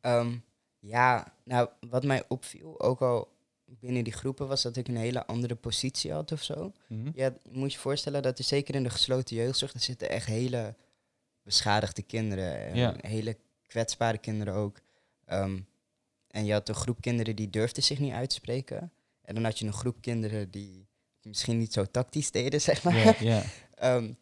Ehm, 0.00 0.36
ja, 0.78 1.34
nou, 1.44 1.68
wat 1.90 2.04
mij 2.04 2.24
opviel, 2.28 2.80
ook 2.80 3.00
al 3.00 3.28
binnen 3.64 4.04
die 4.04 4.12
groepen, 4.12 4.48
was 4.48 4.62
dat 4.62 4.76
ik 4.76 4.88
een 4.88 4.96
hele 4.96 5.26
andere 5.26 5.54
positie 5.54 6.12
had 6.12 6.32
of 6.32 6.42
zo. 6.42 6.72
Mhm. 6.88 7.10
Ja, 7.14 7.24
je 7.24 7.58
moet 7.58 7.72
je 7.72 7.78
voorstellen 7.78 8.22
dat 8.22 8.38
er 8.38 8.44
zeker 8.44 8.74
in 8.74 8.82
de 8.82 8.90
gesloten 8.90 9.36
jeugdzorg, 9.36 9.72
er 9.72 9.80
zitten 9.80 10.10
echt 10.10 10.26
hele 10.26 10.74
beschadigde 11.42 12.02
kinderen. 12.02 12.66
en 12.66 12.76
Ja. 12.76 12.94
Hele 13.00 13.36
kwetsbare 13.66 14.18
kinderen 14.18 14.54
ook. 14.54 14.80
Ehm, 15.24 15.60
en 16.28 16.44
je 16.44 16.52
had 16.52 16.68
een 16.68 16.74
groep 16.74 17.00
kinderen 17.00 17.36
die 17.36 17.50
durfden 17.50 17.82
zich 17.82 17.98
niet 17.98 18.12
uitspreken. 18.12 18.92
En 19.22 19.34
dan 19.34 19.44
had 19.44 19.58
je 19.58 19.66
een 19.66 19.72
groep 19.72 20.00
kinderen 20.00 20.50
die 20.50 20.86
misschien 21.22 21.58
niet 21.58 21.72
zo 21.72 21.84
tactisch 21.84 22.30
deden, 22.30 22.60
zeg 22.70 22.82
maar. 22.82 23.22
Ehm, 23.74 24.12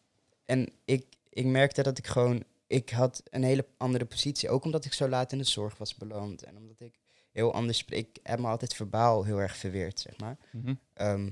en 0.45 0.69
ik, 0.85 1.05
ik 1.29 1.45
merkte 1.45 1.83
dat 1.83 1.97
ik 1.97 2.07
gewoon... 2.07 2.43
Ik 2.67 2.89
had 2.89 3.23
een 3.29 3.43
hele 3.43 3.65
andere 3.77 4.05
positie. 4.05 4.49
Ook 4.49 4.63
omdat 4.63 4.85
ik 4.85 4.93
zo 4.93 5.07
laat 5.07 5.31
in 5.31 5.37
de 5.37 5.43
zorg 5.43 5.77
was 5.77 5.95
beland. 5.95 6.43
En 6.43 6.57
omdat 6.57 6.79
ik 6.79 6.99
heel 7.31 7.53
anders 7.53 7.77
spreek. 7.77 8.07
Ik 8.07 8.19
heb 8.23 8.39
me 8.39 8.47
altijd 8.47 8.73
verbaal 8.73 9.23
heel 9.23 9.41
erg 9.41 9.57
verweerd, 9.57 9.99
zeg 9.99 10.17
maar. 10.17 10.37
Mhm. 10.51 10.75
Ehm, 10.93 11.29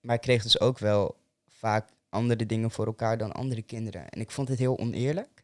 maar 0.00 0.14
ik 0.14 0.20
kreeg 0.20 0.42
dus 0.42 0.60
ook 0.60 0.78
wel 0.78 1.16
vaak 1.48 1.88
andere 2.08 2.46
dingen 2.46 2.70
voor 2.70 2.86
elkaar 2.86 3.18
dan 3.18 3.32
andere 3.32 3.62
kinderen. 3.62 4.08
En 4.08 4.20
ik 4.20 4.30
vond 4.30 4.48
het 4.48 4.58
heel 4.58 4.78
oneerlijk. 4.78 5.39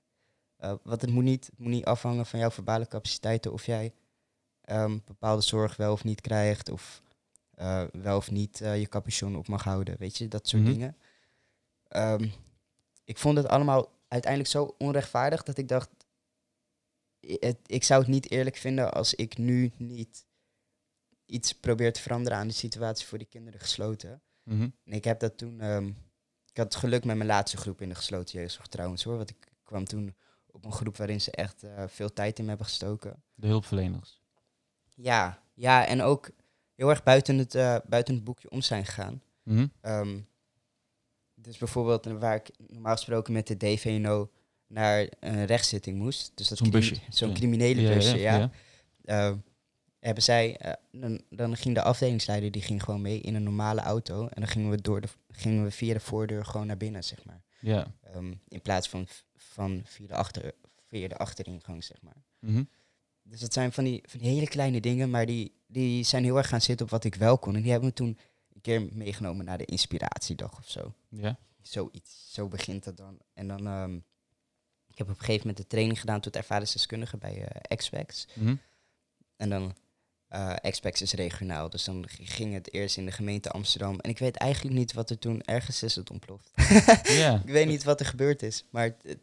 Eh, 0.57 0.75
want 0.83 1.01
het 1.01 1.11
moet, 1.11 1.25
niet, 1.25 1.47
het 1.47 1.59
moet 1.59 1.71
niet 1.71 1.85
afhangen 1.85 2.27
van 2.27 2.39
jouw 2.39 2.51
verbale 2.51 2.87
capaciteiten 2.89 3.53
of 3.53 3.67
jij 3.67 3.95
ehm, 4.61 4.99
bepaalde 5.05 5.43
zorg 5.43 5.77
wel 5.77 5.93
of 5.93 6.05
niet 6.05 6.21
krijgt. 6.21 6.69
Of 6.71 7.03
eh, 7.51 7.85
wel 7.93 8.17
of 8.17 8.31
niet 8.31 8.61
eh, 8.61 8.81
je 8.81 8.89
capuchon 8.89 9.37
op 9.37 9.49
mag 9.49 9.65
houden. 9.65 9.97
Weet 9.99 10.17
je, 10.17 10.29
dat 10.29 10.49
soort 10.49 10.63
Mhm. 10.63 10.73
dingen. 10.73 10.97
Ehm, 11.89 12.29
ik 13.05 13.19
vond 13.19 13.37
het 13.37 13.47
allemaal 13.49 13.89
uiteindelijk 14.09 14.53
zo 14.53 14.75
onrechtvaardig 14.79 15.43
dat 15.43 15.59
ik 15.59 15.69
dacht... 15.69 15.91
Het, 17.21 17.59
ik 17.67 17.85
zou 17.85 18.01
het 18.01 18.11
niet 18.11 18.31
eerlijk 18.31 18.57
vinden 18.57 18.93
als 18.93 19.15
ik 19.15 19.39
nu 19.39 19.73
niet 19.77 20.27
iets 21.27 21.53
probeer 21.53 21.93
te 21.93 22.01
veranderen 22.03 22.39
aan 22.39 22.49
de 22.49 22.55
situatie 22.55 23.07
voor 23.07 23.19
die 23.19 23.27
kinderen 23.27 23.61
gesloten. 23.61 24.23
Mhm. 24.43 24.69
En 24.85 24.93
ik 24.93 25.05
heb 25.05 25.21
dat 25.21 25.39
toen... 25.39 25.61
ehm, 25.61 25.87
ik 26.51 26.57
had 26.63 26.73
het 26.73 26.75
geluk 26.83 27.05
met 27.05 27.17
mijn 27.17 27.29
laatste 27.29 27.57
groep 27.57 27.81
in 27.81 27.89
de 27.89 27.95
gesloten 27.95 28.39
jeugdzorg 28.39 28.67
trouwens 28.67 29.03
hoor. 29.03 29.17
Want 29.17 29.31
ik 29.31 29.53
kwam 29.63 29.85
toen 29.85 30.15
op 30.57 30.65
een 30.65 30.73
groep 30.73 30.97
waarin 30.97 31.21
ze 31.21 31.31
echt 31.31 31.63
eh, 31.63 31.85
veel 31.87 32.13
tijd 32.13 32.39
in 32.39 32.49
hebben 32.49 32.67
gestoken. 32.67 33.23
De 33.35 33.47
hulpverleners. 33.47 34.21
Ja, 34.95 35.43
ja, 35.55 35.87
en 35.87 36.03
ook 36.03 36.31
heel 36.75 36.91
erg 36.91 37.03
buiten 37.03 37.39
het, 37.39 37.55
eh, 37.55 37.77
buiten 37.87 38.15
het 38.15 38.25
boekje 38.25 38.51
om 38.51 38.63
zijn 38.63 38.85
gegaan. 38.85 39.23
Mhm. 39.43 39.67
Ehm, 39.81 40.21
dus 41.35 41.59
bijvoorbeeld 41.59 42.05
waar 42.05 42.35
ik 42.35 42.51
normaal 42.67 42.95
gesproken 42.95 43.33
met 43.33 43.47
de 43.47 43.57
DVNO 43.57 44.31
naar 44.67 45.09
een 45.21 45.45
rechtszitting 45.45 45.99
moest. 45.99 46.33
Dus 46.35 46.49
dat 46.49 46.59
Zo'n 46.59 46.71
busje. 46.71 46.97
Zo'n 47.11 47.35
criminele 47.35 47.81
Ja, 47.81 47.95
busje, 47.95 48.19
ja. 48.19 48.37
ja. 48.37 48.51
Ehm, 49.05 49.37
hebben 49.99 50.23
zij, 50.23 50.57
eh, 50.57 50.73
dan, 50.91 51.21
dan 51.31 51.57
ging 51.57 51.75
de 51.75 51.83
afdelingsleider 51.83 52.51
die 52.51 52.63
ging 52.63 52.83
gewoon 52.83 53.01
mee 53.01 53.21
in 53.21 53.35
een 53.35 53.43
normale 53.43 53.81
auto. 53.81 54.23
En 54.23 54.41
dan 54.41 54.49
gingen 54.49 54.71
we, 54.71 54.81
door 54.81 55.01
de, 55.01 55.09
gingen 55.31 55.65
we 55.65 55.71
via 55.71 55.93
de 55.93 56.01
voordeur 56.01 56.45
gewoon 56.45 56.67
naar 56.67 56.77
binnen, 56.77 57.05
zeg 57.05 57.25
maar. 57.25 57.43
Ja. 57.61 57.95
Ehm, 58.03 58.35
in 58.49 58.63
plaats 58.63 58.89
van, 58.89 59.07
van 59.57 59.83
via, 59.85 60.07
de 60.07 60.15
achter, 60.15 60.55
via 60.89 61.09
de 61.09 61.17
achteringang, 61.17 61.85
zeg 61.85 62.03
maar. 62.03 62.23
Mhm. 62.39 62.65
Dus 63.23 63.41
dat 63.41 63.53
zijn 63.53 63.73
van 63.73 63.85
die, 63.85 64.03
van 64.09 64.21
die 64.21 64.29
hele 64.29 64.49
kleine 64.49 64.81
dingen, 64.81 65.11
maar 65.11 65.27
die, 65.27 65.53
die 65.67 66.05
zijn 66.05 66.25
heel 66.25 66.37
erg 66.37 66.49
gaan 66.49 66.61
zitten 66.61 66.87
op 66.87 66.93
wat 66.93 67.05
ik 67.05 67.15
wel 67.15 67.39
kon. 67.39 67.55
En 67.55 67.63
die 67.63 67.71
hebben 67.71 67.89
me 67.89 67.95
toen 67.95 68.19
een 68.55 68.61
keer 68.61 68.89
meegenomen 68.93 69.45
naar 69.45 69.59
de 69.59 69.65
inspiratiedag 69.65 70.59
of 70.59 70.71
zo. 70.71 70.95
Ja. 71.09 71.39
Zoiets, 71.63 72.33
zo 72.33 72.49
begint 72.49 72.85
het 72.85 72.97
dan. 72.97 73.19
En 73.35 73.49
dan, 73.49 73.67
ehm, 73.67 73.95
ik 74.87 74.99
heb 74.99 75.09
op 75.09 75.15
een 75.15 75.25
gegeven 75.25 75.47
moment 75.47 75.57
de 75.57 75.67
training 75.67 76.01
gedaan 76.01 76.21
tot 76.21 76.37
ervaringsdeskundige 76.37 77.17
bij 77.17 77.45
eh 77.45 77.61
Expex. 77.63 78.27
Mhm. 78.33 78.55
En 79.37 79.49
dan, 79.49 79.75
eh 80.29 80.57
Expex 80.61 81.03
is 81.03 81.13
regionaal, 81.13 81.71
dus 81.71 81.85
dan 81.85 82.05
ging 82.09 82.55
het 82.55 82.73
eerst 82.73 82.97
in 82.97 83.05
de 83.05 83.13
gemeente 83.13 83.51
Amsterdam. 83.51 84.01
En 84.01 84.11
ik 84.11 84.19
weet 84.19 84.37
eigenlijk 84.37 84.75
niet 84.75 84.93
wat 84.93 85.11
er 85.11 85.19
toen, 85.19 85.43
ergens 85.43 85.83
is 85.83 85.95
het 85.95 86.11
ontploft. 86.11 86.51
ja. 87.03 87.41
ik 87.45 87.53
weet 87.53 87.67
niet 87.67 87.85
wat 87.85 88.01
er 88.01 88.07
gebeurd 88.07 88.43
is, 88.43 88.65
maar 88.71 88.97
het, 89.03 89.19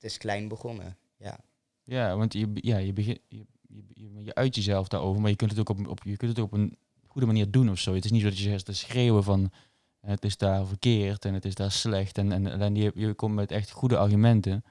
het, 0.00 0.02
het 0.02 0.10
is 0.10 0.18
klein 0.18 0.48
begonnen, 0.48 0.96
ja. 1.16 1.38
Ja, 1.84 2.16
want 2.16 2.32
je, 2.32 2.50
ja, 2.54 2.76
je, 2.76 2.92
begint, 2.92 3.20
je, 3.28 3.46
je, 3.66 3.82
je, 3.94 4.24
je 4.24 4.34
uit 4.34 4.54
jezelf 4.54 4.88
daarover, 4.88 5.20
maar 5.20 5.30
je 5.30 5.36
kunt 5.36 5.50
het 5.50 5.60
ook 5.60 5.68
op, 5.68 5.86
op, 5.86 6.02
je 6.02 6.16
kunt 6.16 6.30
het 6.30 6.40
ook 6.40 6.52
op 6.52 6.58
een 6.58 6.76
goede 7.06 7.26
manier 7.26 7.50
doen 7.50 7.70
of 7.70 7.78
zo. 7.78 7.94
Het 7.94 8.04
is 8.04 8.10
niet 8.10 8.22
zo 8.22 8.28
dat 8.28 8.38
je 8.38 8.44
zegt 8.44 8.64
te 8.64 8.72
schreeuwen 8.72 9.24
van 9.24 9.52
het 10.00 10.24
is 10.24 10.36
daar 10.36 10.66
verkeerd 10.66 11.24
en 11.24 11.34
het 11.34 11.44
is 11.44 11.54
daar 11.54 11.70
slecht. 11.70 12.18
En, 12.18 12.32
en, 12.32 12.60
en 12.60 12.74
je, 12.74 12.92
je 12.94 13.14
komt 13.14 13.34
met 13.34 13.50
echt 13.50 13.70
goede 13.70 13.96
argumenten 13.96 14.64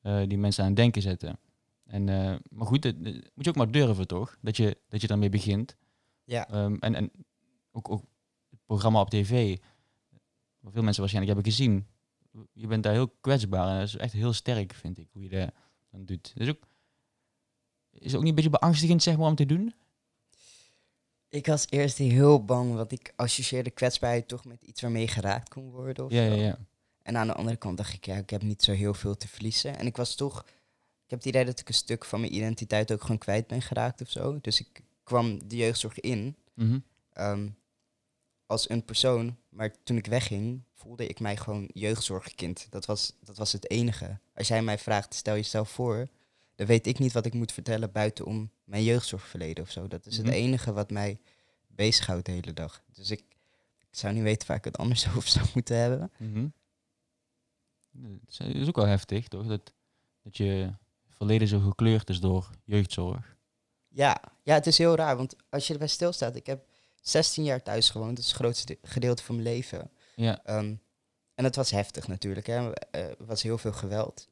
eh, 0.00 0.22
die 0.26 0.38
mensen 0.38 0.62
aan 0.62 0.68
het 0.68 0.78
denken 0.78 1.02
zetten. 1.02 1.38
En, 1.84 2.08
eh, 2.08 2.36
maar 2.50 2.66
goed, 2.66 2.82
dat, 2.82 3.04
dat 3.04 3.14
moet 3.14 3.44
je 3.44 3.48
ook 3.48 3.56
maar 3.56 3.70
durven 3.70 4.06
toch? 4.06 4.36
Dat 4.40 4.56
je, 4.56 4.78
dat 4.88 5.00
je 5.00 5.06
daarmee 5.06 5.28
begint. 5.28 5.76
Ja, 6.24 6.48
Ehm, 6.48 6.74
en 6.74 6.94
en 6.94 7.10
ook, 7.70 7.90
ook 7.90 8.04
het 8.50 8.60
programma 8.66 9.00
op 9.00 9.10
tv, 9.10 9.56
wat 10.58 10.72
veel 10.72 10.82
mensen 10.82 11.00
waarschijnlijk 11.00 11.34
hebben 11.34 11.52
gezien. 11.52 11.86
Je 12.52 12.66
bent 12.66 12.82
daar 12.82 12.92
heel 12.92 13.08
kwetsbaar 13.20 13.68
en 13.68 13.78
dat 13.78 13.88
is 13.88 13.96
echt 13.96 14.12
heel 14.12 14.32
sterk, 14.32 14.74
vind 14.74 14.98
ik, 14.98 15.08
hoe 15.12 15.22
je 15.22 15.28
dat 15.28 15.50
dan 15.90 16.04
doet. 16.04 16.32
Dus 16.36 16.48
ook, 16.48 16.62
is 17.90 18.04
het 18.06 18.14
ook 18.14 18.20
niet 18.20 18.28
een 18.28 18.34
beetje 18.34 18.50
beangstigend, 18.50 19.02
zeg 19.02 19.16
maar, 19.16 19.26
om 19.26 19.34
te 19.34 19.46
doen? 19.46 19.74
ik 21.28 21.46
was 21.46 21.66
eerst 21.68 21.98
heel 21.98 22.44
bang, 22.44 22.74
want 22.74 22.92
ik 22.92 23.12
associeerde 23.16 23.70
kwetsbaarheid 23.70 24.28
toch 24.28 24.44
met 24.44 24.62
iets 24.62 24.80
waarmee 24.80 25.02
je 25.02 25.08
geraakt 25.08 25.48
kon 25.48 25.70
worden. 25.70 26.04
Of 26.04 26.12
Ja, 26.12 26.22
ja, 26.22 26.34
ja. 26.34 26.58
En 27.02 27.16
aan 27.16 27.26
de 27.26 27.32
andere 27.34 27.56
kant 27.56 27.76
dacht 27.76 27.92
ik, 27.92 28.06
ja, 28.06 28.16
ik 28.16 28.30
heb 28.30 28.42
niet 28.42 28.62
zo 28.62 28.72
heel 28.72 28.94
veel 28.94 29.16
te 29.16 29.28
verliezen. 29.28 29.78
En 29.78 29.86
ik 29.86 29.96
was 29.96 30.14
toch, 30.14 30.40
ik 31.04 31.10
heb 31.10 31.18
het 31.18 31.28
idee 31.28 31.44
dat 31.44 31.60
ik 31.60 31.68
een 31.68 31.74
stuk 31.74 32.04
van 32.04 32.20
mijn 32.20 32.34
identiteit 32.34 32.92
ook 32.92 33.00
gewoon 33.00 33.18
kwijt 33.18 33.46
ben 33.46 33.62
geraakt 33.62 34.00
of 34.00 34.10
zo. 34.10 34.38
Dus 34.40 34.60
ik 34.60 34.80
kwam 35.04 35.48
de 35.48 35.56
jeugdzorg 35.56 36.00
in 36.00 36.36
Mhm. 36.54 36.78
ehm, 37.12 37.48
als 38.50 38.68
een 38.70 38.84
persoon. 38.84 39.36
Maar 39.48 39.74
toen 39.82 39.96
ik 39.96 40.06
wegging, 40.06 40.62
voelde 40.74 41.06
ik 41.06 41.20
mij 41.20 41.36
gewoon 41.36 41.68
jeugdzorgkind. 41.72 42.66
Dat 42.70 42.86
was, 42.86 43.12
dat 43.20 43.36
was 43.36 43.52
het 43.52 43.70
enige. 43.70 44.18
Als 44.34 44.48
jij 44.48 44.62
mij 44.62 44.78
vraagt, 44.78 45.14
stel 45.14 45.34
jezelf 45.34 45.70
voor, 45.70 46.08
dan 46.54 46.66
weet 46.66 46.86
ik 46.86 46.98
niet 46.98 47.12
wat 47.12 47.26
ik 47.26 47.34
moet 47.34 47.52
vertellen 47.52 47.92
buiten 47.92 48.24
om 48.24 48.50
mijn 48.64 48.82
jeugdzorgverleden 48.84 49.64
of 49.64 49.70
zo. 49.70 49.88
Dat 49.88 50.06
is 50.06 50.18
Mhm. 50.18 50.26
het 50.26 50.34
enige 50.36 50.72
wat 50.72 50.90
mij 50.90 51.20
bezighoudt 51.66 52.26
de 52.26 52.32
hele 52.32 52.52
dag. 52.52 52.82
Dus 52.92 53.10
ik, 53.10 53.20
ik 53.78 53.86
zou 53.98 54.14
niet 54.14 54.22
weten 54.22 54.48
waar 54.48 54.56
ik 54.56 54.64
het 54.64 54.78
anders 54.78 55.06
over 55.16 55.28
zou 55.28 55.46
moeten 55.54 55.76
hebben. 55.76 56.10
Mhm. 56.18 56.46
Is- 58.28 58.36
dat 58.36 58.46
is 58.48 58.68
ook 58.68 58.76
wel 58.76 58.86
heftig, 58.86 59.28
toch? 59.28 59.46
Dat, 59.46 59.72
dat 60.22 60.36
je 60.36 60.72
verleden 61.08 61.48
zo 61.48 61.58
gekleurd 61.60 62.08
is 62.10 62.20
door 62.20 62.50
jeugdzorg. 62.64 63.36
Ja, 63.88 64.22
ja, 64.42 64.54
het 64.54 64.66
is 64.66 64.78
heel 64.78 64.94
raar, 64.94 65.16
want 65.16 65.36
als 65.48 65.66
je 65.66 65.72
erbij 65.72 65.88
stilstaat, 65.88 66.36
ik 66.36 66.46
heb 66.46 66.64
16 67.00 67.44
jaar 67.44 67.62
thuis 67.62 67.90
gewoond, 67.90 68.16
dat 68.16 68.24
is 68.24 68.30
het 68.30 68.40
grootste 68.40 68.78
gedeelte 68.82 69.22
van 69.22 69.34
mijn 69.34 69.46
leven. 69.48 69.90
Ja, 70.16 70.44
Ehm, 70.44 70.74
en 71.34 71.44
dat 71.44 71.56
was 71.56 71.70
heftig 71.70 72.08
natuurlijk, 72.08 72.46
hè. 72.46 72.72
Eh, 72.74 73.04
Er 73.04 73.26
was 73.26 73.42
heel 73.42 73.58
veel 73.58 73.72
geweld. 73.72 74.28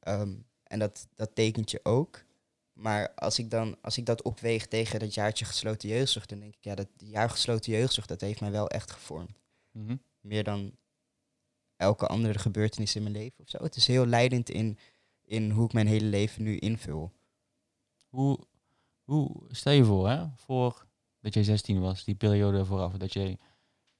Ehm, 0.00 0.34
en 0.62 0.78
dat, 0.78 1.06
dat 1.14 1.34
tekent 1.34 1.70
je 1.70 1.80
ook. 1.82 2.24
Maar 2.72 3.14
als 3.14 3.38
ik, 3.38 3.50
dan, 3.50 3.76
als 3.82 3.98
ik 3.98 4.06
dat 4.06 4.22
opweeg 4.22 4.66
tegen 4.66 5.00
dat 5.00 5.14
jaartje 5.14 5.44
gesloten 5.44 5.88
jeugdzorg, 5.88 6.26
dan 6.26 6.38
denk 6.40 6.54
ik, 6.54 6.64
ja, 6.64 6.74
dat 6.74 6.88
jaar 6.96 7.30
gesloten 7.30 7.72
jeugdzorg, 7.72 8.06
dat 8.06 8.20
heeft 8.20 8.40
mij 8.40 8.50
wel 8.50 8.68
echt 8.68 8.90
gevormd. 8.90 9.38
Mhm. 9.70 9.96
Meer 10.20 10.44
dan 10.44 10.76
elke 11.76 12.06
andere 12.06 12.38
gebeurtenis 12.38 12.96
in 12.96 13.02
mijn 13.02 13.14
leven 13.14 13.38
of 13.38 13.48
zo. 13.48 13.62
Het 13.62 13.76
is 13.76 13.86
heel 13.86 14.06
leidend 14.06 14.50
in, 14.50 14.78
in 15.24 15.50
hoe 15.50 15.66
ik 15.66 15.72
mijn 15.72 15.86
hele 15.86 16.06
leven 16.06 16.42
nu 16.42 16.56
invul. 16.58 17.12
Hoe, 18.08 18.38
hoe, 19.02 19.30
stel 19.50 19.72
je 19.72 19.84
voor, 19.84 20.08
hè, 20.08 20.26
voor 20.36 20.86
dat 21.24 21.34
jij 21.34 21.42
16 21.42 21.80
was, 21.80 22.04
die 22.04 22.14
periode 22.14 22.64
vooraf, 22.64 22.92
dat 22.92 23.12
jij, 23.12 23.38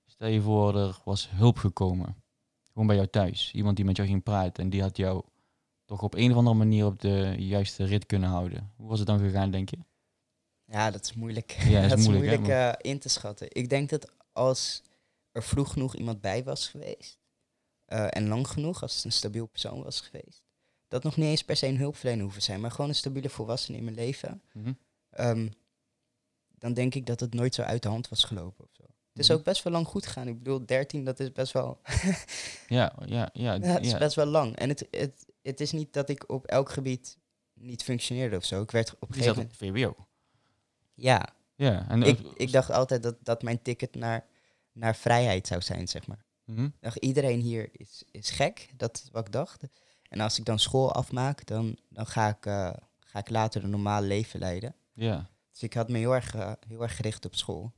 stel 0.07 0.29
je 0.29 0.41
voor, 0.41 0.77
er 0.79 1.01
was 1.05 1.31
hulp 1.31 1.59
gekomen. 1.59 2.23
Gewoon 2.73 2.87
bij 2.87 2.97
jou 2.97 3.09
thuis. 3.09 3.53
Iemand 3.53 3.77
die 3.77 3.85
met 3.85 3.97
jou 3.97 4.09
ging 4.09 4.23
praten 4.23 4.65
en 4.65 4.71
die 4.71 4.83
had 4.83 4.97
jou 4.97 5.25
toch 5.85 6.03
op 6.03 6.15
een 6.15 6.31
of 6.31 6.37
andere 6.37 6.57
manier 6.57 6.87
op 6.87 7.01
de 7.01 7.35
juiste 7.39 7.85
rit 7.85 8.07
kunnen 8.07 8.29
houden. 8.29 8.73
Hoe 8.77 8.89
was 8.89 8.99
het 8.99 9.09
dan 9.09 9.19
gegaan, 9.19 9.51
denk 9.51 9.71
je? 9.71 9.79
Ja, 10.65 10.91
dat 10.91 11.05
is 11.05 11.13
moeilijk. 11.15 11.51
Ja, 11.51 11.81
dat 11.89 11.99
is 11.99 12.09
moeilijk, 12.09 12.47
hè, 12.47 12.69
eh, 12.71 12.91
in 12.91 12.99
te 12.99 13.09
schatten. 13.09 13.47
Ik 13.51 13.69
denk 13.69 13.89
dat 13.91 14.13
als 14.33 14.83
er 15.33 15.43
vroeg 15.43 15.73
genoeg 15.73 15.97
iemand 15.97 16.21
bij 16.21 16.45
was 16.45 16.69
geweest, 16.69 17.19
eh, 17.85 18.07
en 18.17 18.29
lang 18.29 18.49
genoeg, 18.49 18.83
als 18.83 18.95
het 18.97 19.05
een 19.05 19.13
stabiel 19.13 19.47
persoon 19.47 19.83
was 19.83 20.01
geweest, 20.01 20.43
dat 20.89 21.03
nog 21.03 21.17
niet 21.17 21.27
eens 21.27 21.45
per 21.45 21.57
se 21.57 21.67
een 21.67 21.79
hulpverlener 21.79 22.23
hoeven 22.23 22.43
zijn, 22.43 22.61
maar 22.61 22.71
gewoon 22.71 22.89
een 22.89 22.95
stabiele 22.97 23.29
volwassene 23.29 23.77
in 23.79 23.85
mijn 23.85 23.97
leven, 23.97 24.43
Mhm. 24.53 24.73
ehm, 25.11 25.49
dan 26.65 26.75
denk 26.75 26.95
ik 26.95 27.07
dat 27.07 27.21
het 27.21 27.35
nooit 27.35 27.55
zo 27.55 27.63
uit 27.63 27.83
de 27.83 27.89
hand 27.89 28.09
was 28.09 28.25
gelopen. 28.25 28.65
Of 28.65 28.71
zo. 28.73 28.83
Het 28.83 29.23
is 29.23 29.29
Mhm. 29.29 29.39
ook 29.39 29.45
best 29.45 29.63
wel 29.63 29.73
lang 29.73 29.87
goed 29.87 30.07
gegaan. 30.07 30.29
Ik 30.29 30.39
bedoel, 30.39 30.67
13, 30.67 31.05
dat 31.05 31.21
is 31.21 31.33
best 31.33 31.53
wel, 31.53 31.81
Ja, 32.69 32.93
ja, 33.05 33.29
ja. 33.33 33.53
het 33.61 33.85
is 33.85 33.91
ja. 33.91 33.99
best 33.99 34.15
wel 34.17 34.27
lang. 34.27 34.57
En 34.57 34.69
het, 34.69 34.87
het, 34.91 35.25
het 35.43 35.61
is 35.61 35.73
niet 35.73 35.93
dat 35.93 36.09
ik 36.09 36.31
op 36.31 36.47
elk 36.47 36.71
gebied 36.71 37.19
niet 37.55 37.83
functioneerde 37.83 38.37
of 38.37 38.45
zo. 38.45 38.63
Ik 38.63 38.71
werd 38.71 38.95
op 38.99 39.09
een 39.09 39.15
gegeven 39.15 39.37
moment... 39.37 39.57
VWO. 39.57 40.07
Ja, 40.95 41.29
Ja, 41.57 41.89
en 41.89 42.03
ik, 42.03 42.21
ik 42.37 42.53
dacht 42.53 42.71
altijd 42.71 43.03
dat, 43.03 43.17
dat 43.23 43.43
mijn 43.43 43.63
ticket 43.63 43.95
naar, 43.95 44.27
naar 44.73 44.97
vrijheid 44.97 45.47
zou 45.47 45.63
zijn, 45.63 45.89
zeg 45.89 46.07
maar. 46.07 46.25
Dacht, 46.81 46.97
iedereen 46.97 47.41
hier 47.41 47.69
is, 47.73 48.03
is 48.11 48.31
gek, 48.31 48.69
dat 48.77 48.97
is 49.05 49.09
wat 49.13 49.27
ik 49.27 49.33
dacht. 49.33 49.63
En 50.09 50.21
als 50.21 50.39
ik 50.39 50.45
dan 50.45 50.59
school 50.59 50.93
afmaak, 50.93 51.47
dan, 51.47 51.77
dan 51.89 52.07
ga, 52.07 52.29
ik, 52.29 52.47
eh, 52.47 52.71
ga 52.99 53.19
ik 53.19 53.31
later 53.31 53.65
een 53.65 53.71
normaal 53.71 54.03
leven 54.03 54.41
leiden. 54.41 54.75
Ja. 54.93 55.31
Dus 55.55 55.63
ik 55.63 55.75
had 55.75 55.89
me 55.89 55.99
heel 55.99 56.15
erg, 56.15 56.35
eh, 56.35 56.53
heel 56.67 56.83
erg 56.83 56.97
gericht 56.97 57.25
op 57.25 57.35
school. 57.35 57.73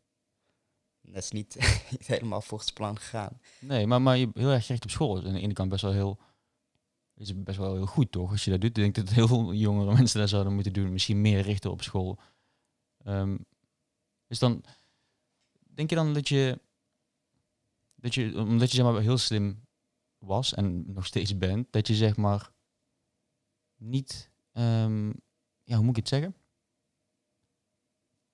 Dat 1.00 1.22
is 1.22 1.30
niet, 1.30 1.56
helemaal 2.06 2.40
volgens 2.40 2.72
plan 2.72 2.98
gegaan. 2.98 3.40
Nee, 3.60 3.86
maar, 3.86 4.02
maar 4.02 4.16
heel 4.16 4.50
erg 4.50 4.66
gericht 4.66 4.84
op 4.84 4.90
school 4.90 5.16
aan 5.24 5.32
de 5.32 5.40
ene 5.40 5.52
kant 5.52 5.68
best 5.68 5.82
wel 5.82 5.92
heel, 5.92 6.18
is 7.14 7.42
best 7.42 7.58
wel 7.58 7.74
heel 7.74 7.86
goed, 7.86 8.12
toch? 8.12 8.30
Als 8.30 8.44
je 8.44 8.50
dat 8.50 8.60
doet, 8.60 8.68
ik 8.70 8.74
denk 8.74 8.94
dat 8.94 9.08
heel 9.08 9.28
veel 9.28 9.52
jongere 9.52 9.94
mensen 9.96 10.20
dat 10.20 10.28
zouden 10.28 10.54
moeten 10.54 10.72
doen. 10.72 10.92
Misschien 10.92 11.20
meer 11.20 11.40
richten 11.40 11.70
op 11.70 11.82
school. 11.82 12.20
Ehm, 13.04 13.36
dus 14.26 14.38
dan, 14.38 14.64
denk 15.58 15.90
je 15.90 15.96
dan 15.96 16.14
dat 16.14 16.28
je, 16.28 16.60
dat 17.94 18.14
je, 18.14 18.38
omdat 18.38 18.70
je 18.70 18.76
zeg 18.76 18.92
maar 18.92 19.00
heel 19.00 19.18
slim 19.18 19.64
was 20.18 20.54
en 20.54 20.92
nog 20.92 21.06
steeds 21.06 21.38
bent, 21.38 21.72
dat 21.72 21.86
je 21.86 21.94
zeg 21.94 22.16
maar 22.16 22.52
niet, 23.76 24.30
ehm, 24.52 25.08
ja, 25.62 25.76
hoe 25.76 25.84
moet 25.84 25.96
ik 25.96 25.96
het 25.96 26.08
zeggen? 26.08 26.34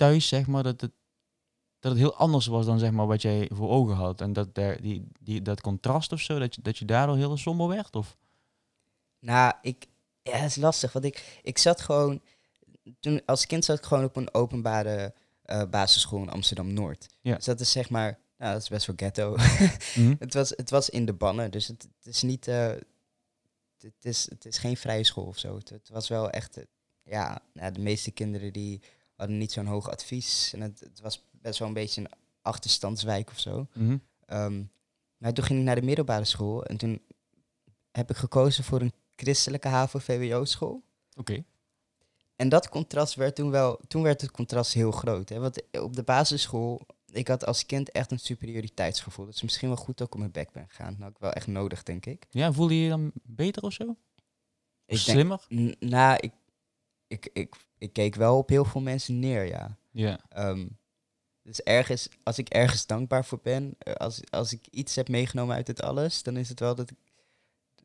Thuis 0.02 0.28
zeg 0.28 0.46
maar 0.46 0.62
dat 0.62 0.80
het 0.80 0.92
dat 1.78 1.92
het 1.92 2.00
heel 2.00 2.16
anders 2.16 2.46
was 2.46 2.66
dan 2.66 2.78
zeg 2.78 2.90
maar 2.90 3.06
wat 3.06 3.22
jij 3.22 3.50
voor 3.52 3.68
ogen 3.70 3.94
had. 3.94 4.20
En 4.20 4.32
dat 4.32 4.54
daar 4.54 4.80
die, 4.80 5.08
die, 5.20 5.42
dat 5.42 5.60
contrast 5.60 6.12
of 6.12 6.20
zo, 6.20 6.38
dat 6.38 6.54
je, 6.54 6.62
dat 6.62 6.78
je 6.78 6.84
daardoor 6.84 7.16
heel 7.16 7.36
somber 7.36 7.68
werd? 7.68 7.96
Of? 7.96 8.16
Nou, 9.18 9.52
ik, 9.62 9.86
ja, 10.22 10.32
het 10.36 10.50
is 10.50 10.56
lastig, 10.56 10.92
want 10.92 11.04
ik, 11.04 11.40
ik 11.42 11.58
zat 11.58 11.80
gewoon, 11.80 12.20
toen, 13.00 13.22
als 13.26 13.46
kind 13.46 13.64
zat 13.64 13.78
ik 13.78 13.84
gewoon 13.84 14.04
op 14.04 14.16
een 14.16 14.34
openbare 14.34 15.14
eh, 15.42 15.62
basisschool 15.70 16.22
in 16.22 16.30
Amsterdam-Noord. 16.30 17.06
Ja. 17.20 17.34
Dus 17.34 17.44
dat 17.44 17.60
is 17.60 17.70
zeg 17.70 17.90
maar, 17.90 18.18
nou, 18.38 18.52
dat 18.52 18.62
is 18.62 18.68
best 18.68 18.86
wel 18.86 18.96
ghetto. 18.98 19.36
Mhm. 19.94 20.14
Het 20.24 20.34
was, 20.34 20.50
het 20.50 20.70
was 20.70 20.90
in 20.90 21.06
de 21.06 21.12
bannen, 21.12 21.50
dus 21.50 21.66
het, 21.66 21.82
het 21.82 22.06
is 22.14 22.22
niet. 22.22 22.48
eh, 22.48 22.72
het, 23.78 23.94
is, 24.04 24.30
het 24.30 24.44
is 24.44 24.58
geen 24.58 24.76
vrije 24.76 25.04
school 25.04 25.24
of 25.26 25.38
zo. 25.38 25.56
Het, 25.56 25.68
het 25.68 25.88
was 25.88 26.08
wel 26.08 26.30
echt. 26.30 26.56
eh, 26.56 26.64
ja, 27.04 27.42
nou, 27.52 27.72
de 27.72 27.80
meeste 27.80 28.10
kinderen 28.10 28.52
die 28.52 28.80
hadden 29.22 29.38
niet 29.38 29.52
zo'n 29.52 29.66
hoog 29.66 29.90
advies. 29.90 30.52
En 30.52 30.60
het, 30.60 30.80
het 30.80 31.00
was 31.00 31.24
best 31.30 31.58
wel 31.58 31.68
een 31.68 31.74
beetje 31.74 32.00
een 32.00 32.10
achterstandswijk 32.42 33.30
of 33.30 33.38
zo. 33.38 33.66
Mhm. 33.74 33.96
Ehm, 34.26 34.62
maar 35.16 35.32
toen 35.32 35.44
ging 35.44 35.58
ik 35.58 35.64
naar 35.64 35.74
de 35.74 35.82
middelbare 35.82 36.24
school 36.24 36.64
en 36.64 36.76
toen 36.76 37.02
heb 37.92 38.10
ik 38.10 38.16
gekozen 38.16 38.64
voor 38.64 38.80
een 38.80 38.92
christelijke 39.16 39.68
HAVO-VWO-school. 39.68 40.82
Oké. 41.16 41.44
En 42.36 42.48
dat 42.48 42.68
contrast 42.68 43.14
werd 43.14 43.34
toen 43.34 43.50
wel, 43.50 43.80
toen 43.88 44.02
werd 44.02 44.20
het 44.20 44.30
contrast 44.30 44.72
heel 44.72 44.90
groot. 44.90 45.28
Hè? 45.28 45.38
Want 45.38 45.62
op 45.80 45.96
de 45.96 46.02
basisschool, 46.02 46.86
ik 47.06 47.28
had 47.28 47.46
als 47.46 47.66
kind 47.66 47.90
echt 47.90 48.10
een 48.10 48.18
superioriteitsgevoel. 48.18 49.24
Dat 49.24 49.34
is 49.34 49.42
misschien 49.42 49.68
wel 49.68 49.76
goed 49.76 49.98
dat 49.98 50.06
ik 50.06 50.12
op 50.12 50.18
mijn 50.18 50.32
bek 50.32 50.52
ben 50.52 50.68
gegaan. 50.68 50.96
Nou, 50.98 51.10
ik 51.10 51.18
wel 51.18 51.32
echt 51.32 51.46
nodig, 51.46 51.82
denk 51.82 52.06
ik. 52.06 52.26
Ja, 52.30 52.52
voelde 52.52 52.74
je 52.76 52.82
je 52.82 52.88
dan 52.88 53.12
beter 53.22 53.62
of 53.62 53.72
zo? 53.72 53.82
Of 53.82 53.96
Ik 54.86 55.04
denk, 55.04 55.18
slimmer? 55.18 55.46
N- 55.54 55.74
nou, 55.78 56.16
ik, 56.20 56.32
ik, 57.06 57.30
ik, 57.32 57.54
ik 57.82 57.92
keek 57.92 58.14
wel 58.14 58.38
op 58.38 58.48
heel 58.48 58.64
veel 58.64 58.80
mensen 58.80 59.18
neer, 59.18 59.46
ja. 59.46 59.76
Ja. 59.90 60.20
Ehm, 60.28 60.66
dus 61.42 61.62
ergens, 61.62 62.08
als 62.22 62.38
ik 62.38 62.48
ergens 62.48 62.86
dankbaar 62.86 63.24
voor 63.24 63.40
ben, 63.42 63.74
eh, 63.78 63.94
als, 63.94 64.20
als 64.30 64.52
ik 64.52 64.66
iets 64.70 64.94
heb 64.94 65.08
meegenomen 65.08 65.56
uit 65.56 65.66
dit 65.66 65.82
alles, 65.82 66.22
dan 66.22 66.36
is 66.36 66.48
het 66.48 66.60
wel 66.60 66.74
dat 66.74 66.90
ik, 66.90 66.96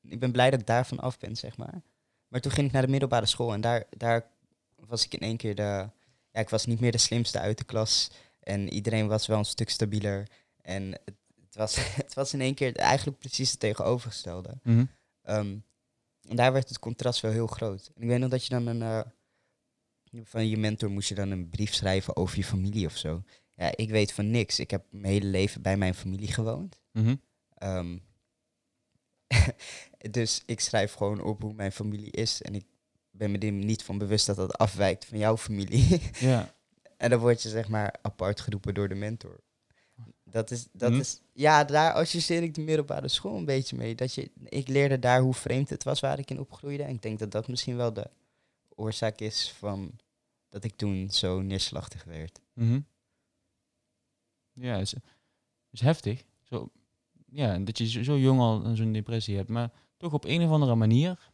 ik 0.01 0.19
ben 0.19 0.31
blij 0.31 0.49
dat 0.49 0.59
ik 0.59 0.65
daarvan 0.67 0.99
af 0.99 1.19
ben, 1.19 1.35
zeg 1.35 1.57
maar. 1.57 1.81
Maar 2.27 2.41
toen 2.41 2.51
ging 2.51 2.67
ik 2.67 2.73
naar 2.73 2.81
de 2.81 2.87
middelbare 2.87 3.25
school 3.25 3.53
en 3.53 3.61
daar, 3.61 3.83
daar 3.89 4.29
was 4.75 5.05
ik 5.05 5.13
in 5.13 5.19
één 5.19 5.37
keer 5.37 5.55
de, 5.55 5.89
ja, 6.31 6.39
ik 6.39 6.49
was 6.49 6.65
niet 6.65 6.79
meer 6.79 6.91
de 6.91 6.97
slimste 6.97 7.39
uit 7.39 7.57
de 7.57 7.63
klas 7.63 8.11
en 8.39 8.69
iedereen 8.73 9.07
was 9.07 9.27
wel 9.27 9.37
een 9.37 9.45
stuk 9.45 9.69
stabieler. 9.69 10.27
En 10.61 10.91
het, 10.91 11.15
het, 11.45 11.55
was, 11.55 11.75
het 12.03 12.13
was 12.13 12.33
in 12.33 12.41
één 12.41 12.53
keer 12.55 12.75
eigenlijk 12.75 13.19
precies 13.19 13.51
het 13.51 13.59
tegenovergestelde. 13.59 14.57
Mhm. 14.63 14.85
Ehm, 15.21 15.57
en 16.21 16.35
daar 16.35 16.53
werd 16.53 16.69
het 16.69 16.79
contrast 16.79 17.21
wel 17.21 17.31
heel 17.31 17.47
groot. 17.47 17.91
En 17.95 18.01
ik 18.01 18.07
weet 18.07 18.19
nog 18.19 18.29
dat 18.29 18.43
je 18.45 18.49
dan 18.49 18.67
een. 18.67 18.81
eh, 18.81 19.01
van 20.23 20.47
je 20.47 20.57
mentor 20.57 20.89
moest 20.91 21.09
je 21.09 21.15
dan 21.15 21.31
een 21.31 21.49
brief 21.49 21.73
schrijven 21.73 22.15
over 22.15 22.37
je 22.37 22.43
familie 22.43 22.85
of 22.85 22.97
zo. 22.97 23.23
Ja, 23.55 23.71
ik 23.75 23.89
weet 23.89 24.11
van 24.13 24.31
niks. 24.31 24.59
Ik 24.59 24.71
heb 24.71 24.85
mijn 24.89 25.13
hele 25.13 25.25
leven 25.25 25.61
bij 25.61 25.77
mijn 25.77 25.93
familie 25.95 26.31
gewoond. 26.31 26.79
Mhm. 26.91 27.15
Ehm, 27.53 27.97
dus 30.11 30.43
ik 30.45 30.59
schrijf 30.59 30.93
gewoon 30.93 31.21
op 31.21 31.41
hoe 31.41 31.53
mijn 31.53 31.71
familie 31.71 32.11
is. 32.11 32.41
En 32.41 32.55
ik 32.55 32.65
ben 33.11 33.31
me 33.31 33.37
er 33.37 33.51
niet 33.51 33.83
van 33.83 33.97
bewust 33.97 34.25
dat 34.25 34.35
dat 34.35 34.57
afwijkt 34.57 35.05
van 35.05 35.17
jouw 35.17 35.37
familie. 35.37 36.01
Ja. 36.19 36.55
en 36.97 37.09
dan 37.09 37.19
word 37.19 37.41
je 37.41 37.49
zeg 37.49 37.67
maar 37.67 37.95
apart 38.01 38.41
geroepen 38.41 38.73
door 38.73 38.89
de 38.89 38.95
mentor. 38.95 39.39
Dat 40.23 40.51
is, 40.51 40.67
dat 40.71 40.91
Mhm. 40.91 40.99
is, 40.99 41.21
ja, 41.33 41.63
daar 41.63 41.93
associeer 41.93 42.43
ik 42.43 42.53
de 42.53 42.61
middelbare 42.61 43.07
school 43.07 43.37
een 43.37 43.45
beetje 43.45 43.77
mee. 43.77 43.95
Dat 43.95 44.13
je, 44.13 44.31
ik 44.43 44.67
leerde 44.67 44.99
daar 44.99 45.21
hoe 45.21 45.33
vreemd 45.33 45.69
het 45.69 45.83
was 45.83 45.99
waar 45.99 46.19
ik 46.19 46.29
in 46.31 46.39
opgroeide. 46.39 46.83
En 46.83 46.89
ik 46.89 47.01
denk 47.01 47.19
dat 47.19 47.31
dat 47.31 47.47
misschien 47.47 47.75
wel 47.77 47.93
de 47.93 48.09
oorzaak 48.77 49.19
is 49.19 49.51
van 49.51 49.99
dat 50.49 50.63
ik 50.63 50.75
toen 50.75 51.09
zo 51.09 51.41
neerslachtig 51.41 52.03
werd. 52.03 52.39
Mhm. 52.53 52.79
Ja, 54.53 54.77
is, 54.77 54.93
is 55.71 55.81
heftig. 55.81 56.23
Zo, 56.43 56.71
ja, 57.25 57.57
dat 57.59 57.77
je 57.77 57.89
zo, 57.89 58.03
zo 58.03 58.17
jong 58.17 58.39
al 58.39 58.75
zo'n 58.75 58.91
depressie 58.91 59.35
hebt. 59.35 59.49
Maar 59.49 59.71
toch 59.97 60.13
op 60.13 60.25
een 60.25 60.43
of 60.43 60.51
andere 60.51 60.75
manier 60.75 61.31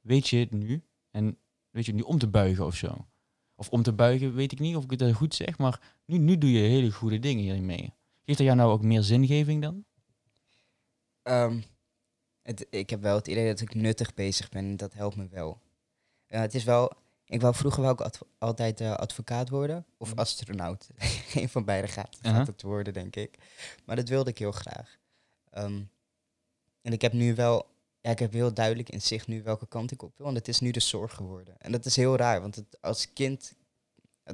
weet 0.00 0.28
je 0.28 0.36
het 0.36 0.50
nu. 0.50 0.82
En 1.10 1.38
weet 1.70 1.84
je 1.84 1.92
het 1.92 2.00
nu 2.00 2.06
om 2.06 2.18
te 2.18 2.28
buigen 2.28 2.66
of 2.66 2.74
zo. 2.74 3.06
Of 3.54 3.70
om 3.70 3.82
te 3.82 3.92
buigen, 3.92 4.34
weet 4.34 4.52
ik 4.52 4.58
niet 4.58 4.76
of 4.76 4.84
ik 4.84 5.00
het 5.00 5.14
goed 5.14 5.34
zeg. 5.34 5.58
Maar 5.58 5.94
nu, 6.04 6.18
nu 6.18 6.38
doe 6.38 6.52
je 6.52 6.58
hele 6.58 6.92
goede 6.92 7.18
dingen 7.18 7.42
hierin 7.42 7.66
mee. 7.66 7.94
Geeft 8.24 8.38
dat 8.38 8.46
jou 8.46 8.56
nou 8.56 8.72
ook 8.72 8.82
meer 8.82 9.02
zingeving 9.02 9.62
dan? 9.62 9.84
Ehm, 11.22 11.60
het, 12.42 12.66
ik 12.70 12.90
heb 12.90 13.02
wel 13.02 13.16
het 13.16 13.26
idee 13.26 13.46
dat 13.46 13.60
ik 13.60 13.74
nuttig 13.74 14.14
bezig 14.14 14.48
ben 14.48 14.64
en 14.64 14.76
dat 14.76 14.94
helpt 14.94 15.16
me 15.16 15.28
wel. 15.28 15.60
Ja, 16.28 16.40
het 16.40 16.54
is 16.54 16.64
wel, 16.64 16.92
ik 17.24 17.40
wou 17.40 17.54
vroeger 17.54 17.90
ik 17.90 18.00
adv- 18.00 18.20
altijd 18.38 18.80
eh, 18.80 18.94
advocaat 18.94 19.48
worden 19.48 19.84
of 19.96 20.10
Mhm. 20.10 20.18
astronaut. 20.18 20.88
Geen 21.32 21.48
van 21.48 21.64
beide 21.64 21.88
gaat, 21.88 22.18
gaat 22.22 22.46
het 22.46 22.62
worden, 22.62 22.92
denk 22.92 23.16
ik. 23.16 23.38
Maar 23.84 23.96
dat 23.96 24.08
wilde 24.08 24.30
ik 24.30 24.38
heel 24.38 24.52
graag. 24.52 24.96
Ehm, 25.50 25.82
en 26.82 26.92
ik 26.92 27.02
heb 27.02 27.12
nu 27.12 27.34
wel, 27.34 27.66
ja, 28.00 28.10
ik 28.10 28.18
heb 28.18 28.32
heel 28.32 28.54
duidelijk 28.54 28.88
in 28.88 29.02
zicht 29.02 29.26
nu 29.26 29.42
welke 29.42 29.66
kant 29.68 29.90
ik 29.92 30.02
op 30.02 30.18
wil. 30.18 30.26
En 30.26 30.34
het 30.34 30.48
is 30.48 30.60
nu 30.60 30.70
de 30.70 30.80
zorg 30.80 31.14
geworden. 31.14 31.54
En 31.58 31.72
dat 31.72 31.84
is 31.84 31.96
heel 31.96 32.16
raar, 32.16 32.40
want 32.40 32.54
het, 32.54 32.78
als 32.80 33.12
kind, 33.12 33.54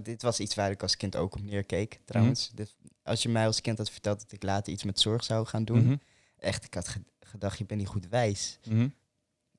dit 0.03 0.23
was 0.23 0.41
iets 0.41 0.55
waar 0.55 0.71
ik 0.71 0.83
als 0.83 0.97
kind 0.97 1.17
ook 1.17 1.35
op 1.35 1.43
neerkeek, 1.43 2.01
trouwens. 2.05 2.51
Dit, 2.55 2.75
als 3.03 3.23
je 3.23 3.29
mij 3.29 3.47
als 3.47 3.61
kind 3.61 3.79
had 3.79 3.91
verteld 3.91 4.21
dat 4.21 4.33
ik 4.33 4.43
later 4.43 4.73
iets 4.73 4.85
met 4.85 5.01
zorg 5.01 5.25
zou 5.25 5.47
gaan 5.47 5.65
doen, 5.65 5.85
Mhm. 5.85 5.97
echt, 6.39 6.65
ik 6.65 6.75
had 6.75 6.89
ge- 6.89 7.05
gedacht, 7.21 7.59
je 7.59 7.65
bent 7.65 7.81
niet 7.81 7.89
goed 7.89 8.09
wijs. 8.09 8.59
Mhm. 8.69 8.89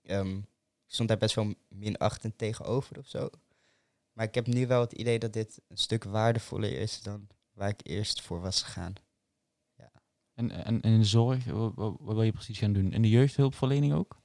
Ik 0.02 0.26
stond 0.94 1.10
daar 1.10 1.18
best 1.18 1.36
wel 1.36 1.54
minachtend 1.68 2.38
tegenover 2.38 2.98
of 2.98 3.08
zo. 3.08 3.30
Maar 4.14 4.26
ik 4.26 4.36
heb 4.36 4.48
nu 4.48 4.68
wel 4.68 4.82
het 4.82 4.94
idee 4.94 5.20
dat 5.20 5.34
dit 5.34 5.62
een 5.68 5.78
stuk 5.78 6.04
waardevoller 6.04 6.72
is 6.72 7.02
dan 7.02 7.28
waar 7.54 7.70
ik 7.70 7.80
eerst 7.84 8.22
voor 8.22 8.42
was 8.42 8.62
gegaan. 8.62 8.94
En, 10.34 10.52
en, 10.52 10.64
en 10.64 10.82
in 10.82 11.00
de 11.00 11.06
zorg, 11.06 11.46
wat, 11.76 11.96
wil 12.00 12.24
je 12.24 12.32
precies 12.32 12.58
gaan 12.58 12.74
doen? 12.74 12.94
In 12.94 13.02
de 13.02 13.10
jeugdhulpverlening 13.10 13.94
ook? 13.94 14.22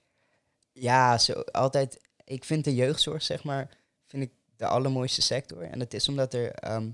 Ja, 0.72 1.18
zo, 1.18 1.32
altijd. 1.32 2.00
Ik 2.24 2.44
vind 2.44 2.64
de 2.64 2.74
jeugdzorg, 2.74 3.22
zeg 3.22 3.44
maar, 3.44 3.76
vind 4.06 4.22
ik 4.22 4.32
de 4.56 4.66
allermooiste 4.66 5.22
sector. 5.22 5.62
En 5.62 5.78
dat 5.78 5.92
is 5.92 6.08
omdat 6.08 6.34
er, 6.34 6.52
ehm, 6.52 6.86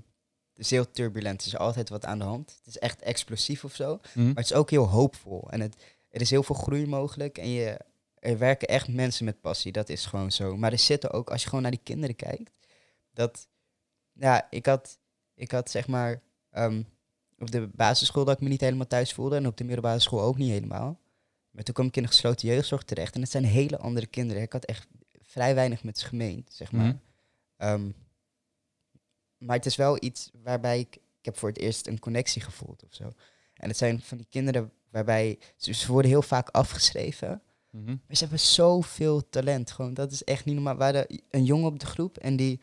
het 0.49 0.59
is 0.59 0.69
heel 0.69 0.91
turbulent. 0.91 1.41
Er 1.41 1.47
is 1.47 1.57
altijd 1.57 1.89
wat 1.89 2.05
aan 2.05 2.19
de 2.19 2.25
hand. 2.25 2.55
Het 2.57 2.67
is 2.67 2.77
echt 2.77 3.01
explosief 3.01 3.63
of 3.63 3.75
zo. 3.75 3.99
Mhm. 4.13 4.25
Maar 4.25 4.35
het 4.35 4.45
is 4.45 4.53
ook 4.53 4.69
heel 4.69 4.87
hoopvol. 4.87 5.49
En 5.49 5.61
het, 5.61 5.75
er 6.09 6.21
is 6.21 6.29
heel 6.29 6.43
veel 6.43 6.55
groei 6.55 6.87
mogelijk. 6.87 7.37
En 7.37 7.49
je, 7.49 7.79
er 8.25 8.37
werken 8.37 8.67
echt 8.67 8.87
mensen 8.87 9.25
met 9.25 9.41
passie. 9.41 9.71
Dat 9.71 9.89
is 9.89 10.05
gewoon 10.05 10.31
zo. 10.31 10.57
Maar 10.57 10.71
er 10.71 10.79
zitten 10.79 11.11
ook, 11.11 11.29
als 11.29 11.41
je 11.41 11.47
gewoon 11.47 11.61
naar 11.61 11.71
die 11.71 11.83
kinderen 11.83 12.15
kijkt. 12.15 12.57
Dat, 13.13 13.47
ja, 14.13 14.47
ik 14.49 14.65
had, 14.65 14.97
ik 15.33 15.51
had 15.51 15.69
zeg 15.69 15.87
maar 15.87 16.21
ehm, 16.49 16.83
op 17.39 17.51
de 17.51 17.67
basisschool 17.67 18.25
dat 18.25 18.35
ik 18.35 18.41
me 18.41 18.49
niet 18.49 18.61
helemaal 18.61 18.87
thuis 18.87 19.13
voelde. 19.13 19.35
En 19.35 19.47
op 19.47 19.57
de 19.57 19.63
middelbare 19.63 19.99
school 19.99 20.21
ook 20.21 20.37
niet 20.37 20.49
helemaal. 20.49 20.99
Maar 21.51 21.63
toen 21.63 21.73
kwam 21.73 21.87
ik 21.87 21.97
in 21.97 22.03
een 22.03 22.09
gesloten 22.09 22.47
jeugdzorg 22.47 22.83
terecht. 22.83 23.15
En 23.15 23.21
het 23.21 23.31
zijn 23.31 23.45
hele 23.45 23.77
andere 23.77 24.05
kinderen. 24.05 24.41
Ik 24.41 24.53
had 24.53 24.65
echt 24.65 24.87
vrij 25.21 25.55
weinig 25.55 25.83
met 25.83 25.99
ze 25.99 26.05
gemeend, 26.05 26.53
zeg 26.53 26.71
maar. 26.71 26.85
Mhm. 26.85 26.97
Ehm, 27.57 27.91
maar 29.37 29.55
het 29.55 29.65
is 29.65 29.75
wel 29.75 30.03
iets 30.03 30.31
waarbij 30.43 30.79
ik... 30.79 30.95
Ik 30.95 31.31
heb 31.31 31.39
voor 31.39 31.49
het 31.49 31.57
eerst 31.57 31.87
een 31.87 31.99
connectie 31.99 32.41
gevoeld 32.41 32.83
of 32.83 32.93
zo. 32.93 33.13
En 33.53 33.67
het 33.67 33.77
zijn 33.77 34.01
van 34.01 34.17
die 34.17 34.27
kinderen 34.29 34.71
waarbij... 34.89 35.39
Ze, 35.55 35.73
ze 35.73 35.91
worden 35.91 36.11
heel 36.11 36.21
vaak 36.21 36.49
afgeschreven. 36.49 37.41
Mhm. 37.75 37.85
Maar 37.85 38.15
ze 38.15 38.19
hebben 38.19 38.39
zoveel 38.39 39.29
talent. 39.29 39.71
Gewoon, 39.71 39.93
dat 39.93 40.11
is 40.11 40.23
echt 40.23 40.45
niet 40.45 40.55
normaal. 40.55 40.77
We 40.77 40.83
hadden 40.83 41.05
een 41.29 41.43
jongen 41.43 41.67
op 41.67 41.79
de 41.79 41.85
groep 41.85 42.17
en 42.17 42.35
die, 42.35 42.59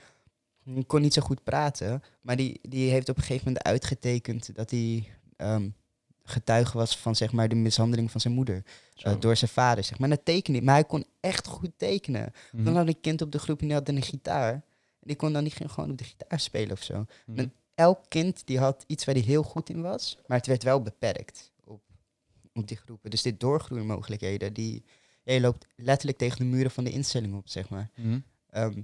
kon 0.87 1.01
niet 1.01 1.15
zo 1.15 1.23
goed 1.23 1.45
praten. 1.45 2.03
Maar 2.21 2.37
die, 2.37 2.61
die 2.63 2.91
heeft 2.91 3.09
op 3.09 3.17
een 3.17 3.23
gegeven 3.23 3.47
moment 3.47 3.65
uitgetekend 3.65 4.55
dat 4.55 4.71
hij 4.71 5.09
ehm, 5.37 5.69
getuige 6.25 6.77
was 6.77 6.97
van 6.97 7.17
zeg 7.17 7.33
maar, 7.33 7.49
de 7.49 7.55
mishandeling 7.55 8.11
van 8.11 8.21
zijn 8.21 8.35
moeder. 8.35 8.65
Eh, 8.97 9.15
door 9.21 9.37
zijn 9.37 9.51
vader. 9.51 9.85
Zeg 9.85 9.99
maar. 9.99 10.11
En 10.11 10.17
dat 10.17 10.25
tekende 10.25 10.59
niet. 10.59 10.67
Maar 10.67 10.75
hij 10.75 10.85
kon 10.85 11.05
echt 11.21 11.47
goed 11.47 11.73
tekenen. 11.77 12.33
Mhm. 12.53 12.65
Dan 12.65 12.77
had 12.77 12.87
een 12.87 13.01
kind 13.01 13.23
op 13.23 13.33
de 13.33 13.39
groep 13.39 13.61
en 13.61 13.67
die 13.67 13.77
had 13.77 13.89
een 13.89 14.03
gitaar. 14.03 14.53
En 14.53 15.09
die 15.09 15.17
kon 15.17 15.33
dan 15.33 15.43
niet 15.43 15.55
gewoon 15.55 15.91
op 15.91 15.99
de 15.99 16.05
gitaar 16.05 16.41
spelen 16.41 16.73
of 16.73 16.83
zo. 16.83 17.07
Mhm. 17.27 17.39
En 17.39 17.53
elk 17.75 18.01
kind 18.09 18.47
die 18.47 18.59
had 18.59 18.85
iets 18.87 19.05
waar 19.05 19.15
hij 19.15 19.25
heel 19.25 19.43
goed 19.43 19.69
in 19.69 19.83
was, 19.83 20.19
maar 20.27 20.39
het 20.39 20.47
werd 20.47 20.63
wel 20.63 20.83
beperkt 20.83 21.53
op, 21.65 21.83
op 22.53 22.69
die 22.69 22.77
groepen. 22.77 23.11
Dus 23.11 23.23
dit 23.23 23.41
doorgroeimogelijkheden, 23.41 24.53
die, 24.53 24.85
ja, 25.23 25.33
je 25.33 25.41
loopt 25.41 25.67
letterlijk 25.77 26.19
tegen 26.19 26.39
de 26.39 26.45
muren 26.45 26.71
van 26.71 26.85
de 26.85 26.91
instelling 26.91 27.35
op, 27.35 27.49
zeg 27.49 27.69
maar. 27.69 27.91
Mhm. 27.97 28.19
Ehm, 28.51 28.83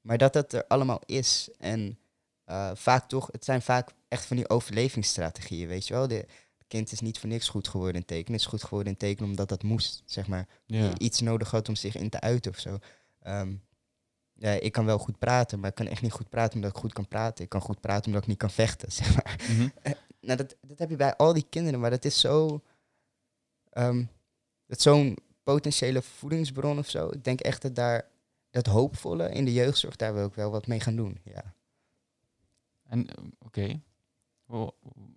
maar 0.00 0.18
dat 0.18 0.32
dat 0.32 0.52
er 0.52 0.66
allemaal 0.66 1.00
is 1.06 1.48
en 1.58 1.98
eh, 2.44 2.70
vaak 2.74 3.08
toch, 3.08 3.28
het 3.32 3.44
zijn 3.44 3.62
vaak 3.62 3.90
echt 4.08 4.26
van 4.26 4.36
die 4.36 4.48
overlevingsstrategieën, 4.48 5.68
weet 5.68 5.86
je 5.86 5.94
wel. 5.94 6.08
De, 6.08 6.26
kind 6.68 6.92
is 6.92 7.00
niet 7.00 7.18
voor 7.18 7.28
niks 7.28 7.48
goed 7.48 7.68
geworden 7.68 8.00
in 8.00 8.06
tekenen, 8.06 8.38
is 8.38 8.46
goed 8.46 8.62
geworden 8.64 8.92
in 8.92 8.98
tekenen 8.98 9.30
omdat 9.30 9.48
dat 9.48 9.62
moest, 9.62 10.02
zeg 10.04 10.26
maar 10.28 10.48
Ja. 10.66 10.98
iets 10.98 11.20
nodig 11.20 11.50
had 11.50 11.68
om 11.68 11.74
zich 11.76 11.96
in 11.96 12.08
te 12.10 12.20
uiten 12.20 12.50
of 12.50 12.58
zo. 12.58 12.78
Ehm, 13.22 13.54
ja, 14.32 14.50
ik 14.50 14.72
kan 14.72 14.84
wel 14.84 14.98
goed 14.98 15.18
praten, 15.18 15.60
maar 15.60 15.68
ik 15.70 15.74
kan 15.74 15.86
echt 15.86 16.02
niet 16.02 16.12
goed 16.12 16.28
praten 16.28 16.54
omdat 16.54 16.70
ik 16.70 16.76
goed 16.76 16.92
kan 16.92 17.08
praten. 17.08 17.44
Ik 17.44 17.50
kan 17.50 17.60
goed 17.60 17.80
praten 17.80 18.06
omdat 18.06 18.22
ik 18.22 18.28
niet 18.28 18.38
kan 18.38 18.50
vechten, 18.50 18.92
zeg 19.02 19.14
maar. 19.14 19.46
Mhm. 19.50 19.68
Nou, 20.20 20.36
dat, 20.38 20.56
dat 20.60 20.78
heb 20.78 20.90
je 20.90 20.96
bij 20.96 21.16
al 21.16 21.32
die 21.32 21.46
kinderen, 21.50 21.80
maar 21.80 21.90
dat 21.90 22.04
is 22.04 22.20
zo... 22.20 22.62
ehm, 23.70 24.04
dat 24.66 24.76
is 24.76 24.82
zo'n 24.82 25.16
potentiële 25.46 26.02
voedingsbron 26.02 26.78
of 26.78 26.88
zo. 26.88 27.08
Ik 27.08 27.24
denk 27.24 27.40
echt 27.40 27.62
dat 27.62 27.74
daar, 27.74 28.08
dat 28.50 28.66
hoopvolle 28.66 29.30
in 29.30 29.44
de 29.44 29.52
jeugdzorg, 29.52 29.96
daar 29.96 30.14
wil 30.14 30.26
ik 30.26 30.34
wel 30.34 30.50
wat 30.50 30.66
mee 30.66 30.80
gaan 30.80 30.96
doen, 30.96 31.18
ja. 31.24 31.54
En 32.82 33.08
eh, 33.08 33.24
oké, 33.38 33.80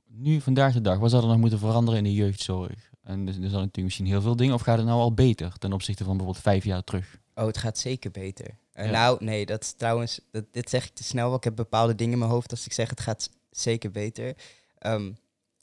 nu 0.08 0.42
vandaag 0.42 0.74
de 0.74 0.82
dag, 0.82 0.98
wat 0.98 1.10
zou 1.10 1.24
er 1.24 1.30
nog 1.30 1.38
moeten 1.38 1.60
veranderen 1.60 1.98
in 1.98 2.04
de 2.04 2.14
jeugdzorg? 2.14 2.90
En 3.04 3.20
er, 3.22 3.28
er 3.28 3.34
zijn 3.34 3.42
natuurlijk 3.52 3.84
misschien 3.84 4.06
heel 4.06 4.22
veel 4.22 4.36
dingen, 4.36 4.54
of 4.54 4.62
gaat 4.62 4.78
het 4.78 4.86
nou 4.86 5.00
al 5.00 5.14
beter 5.14 5.58
ten 5.58 5.74
opzichte 5.74 6.04
van 6.04 6.18
bijvoorbeeld 6.18 6.44
vijf 6.46 6.64
jaar 6.64 6.84
terug? 6.84 7.20
Oh, 7.36 7.46
het 7.46 7.58
gaat 7.58 7.78
zeker 7.78 8.12
beter. 8.12 8.58
Eh, 8.72 8.86
Ja. 8.86 8.92
Nou, 8.92 9.24
nee, 9.24 9.46
dat 9.46 9.64
is 9.64 9.74
trouwens, 9.74 10.22
dat, 10.32 10.46
dit 10.52 10.70
zeg 10.70 10.86
ik 10.86 10.94
te 10.94 11.04
snel, 11.04 11.26
want 11.26 11.38
ik 11.38 11.44
heb 11.44 11.56
bepaalde 11.56 11.96
dingen 11.96 12.14
in 12.14 12.20
mijn 12.20 12.32
hoofd 12.32 12.52
als 12.52 12.66
ik 12.66 12.74
zeg 12.74 12.90
het 12.90 13.00
gaat 13.00 13.30
zeker 13.50 13.92
beter. 13.92 14.36
Ehm, 14.78 15.12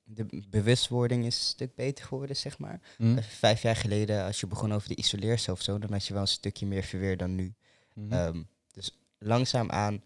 de 0.09 0.43
bewustwording 0.51 1.25
is 1.25 1.37
een 1.37 1.43
stuk 1.43 1.75
beter 1.75 2.05
geworden, 2.05 2.37
zeg 2.37 2.59
maar. 2.59 2.81
Eh, 2.99 3.17
Vijf 3.19 3.63
jaar 3.63 3.77
geleden, 3.77 4.25
als 4.25 4.41
je 4.41 4.47
begon 4.47 4.75
over 4.75 4.89
de 4.89 4.97
isoleercel 4.97 5.53
of 5.53 5.63
zo, 5.63 5.79
dan 5.79 5.93
had 5.93 6.07
je 6.07 6.13
wel 6.13 6.23
een 6.23 6.29
stukje 6.29 6.67
meer 6.67 6.83
verweer 6.83 7.17
dan 7.17 7.35
nu. 7.35 7.55
Mhm. 7.93 8.13
Ehm, 8.13 8.43
dus 8.71 8.99
langzaamaan, 9.19 10.03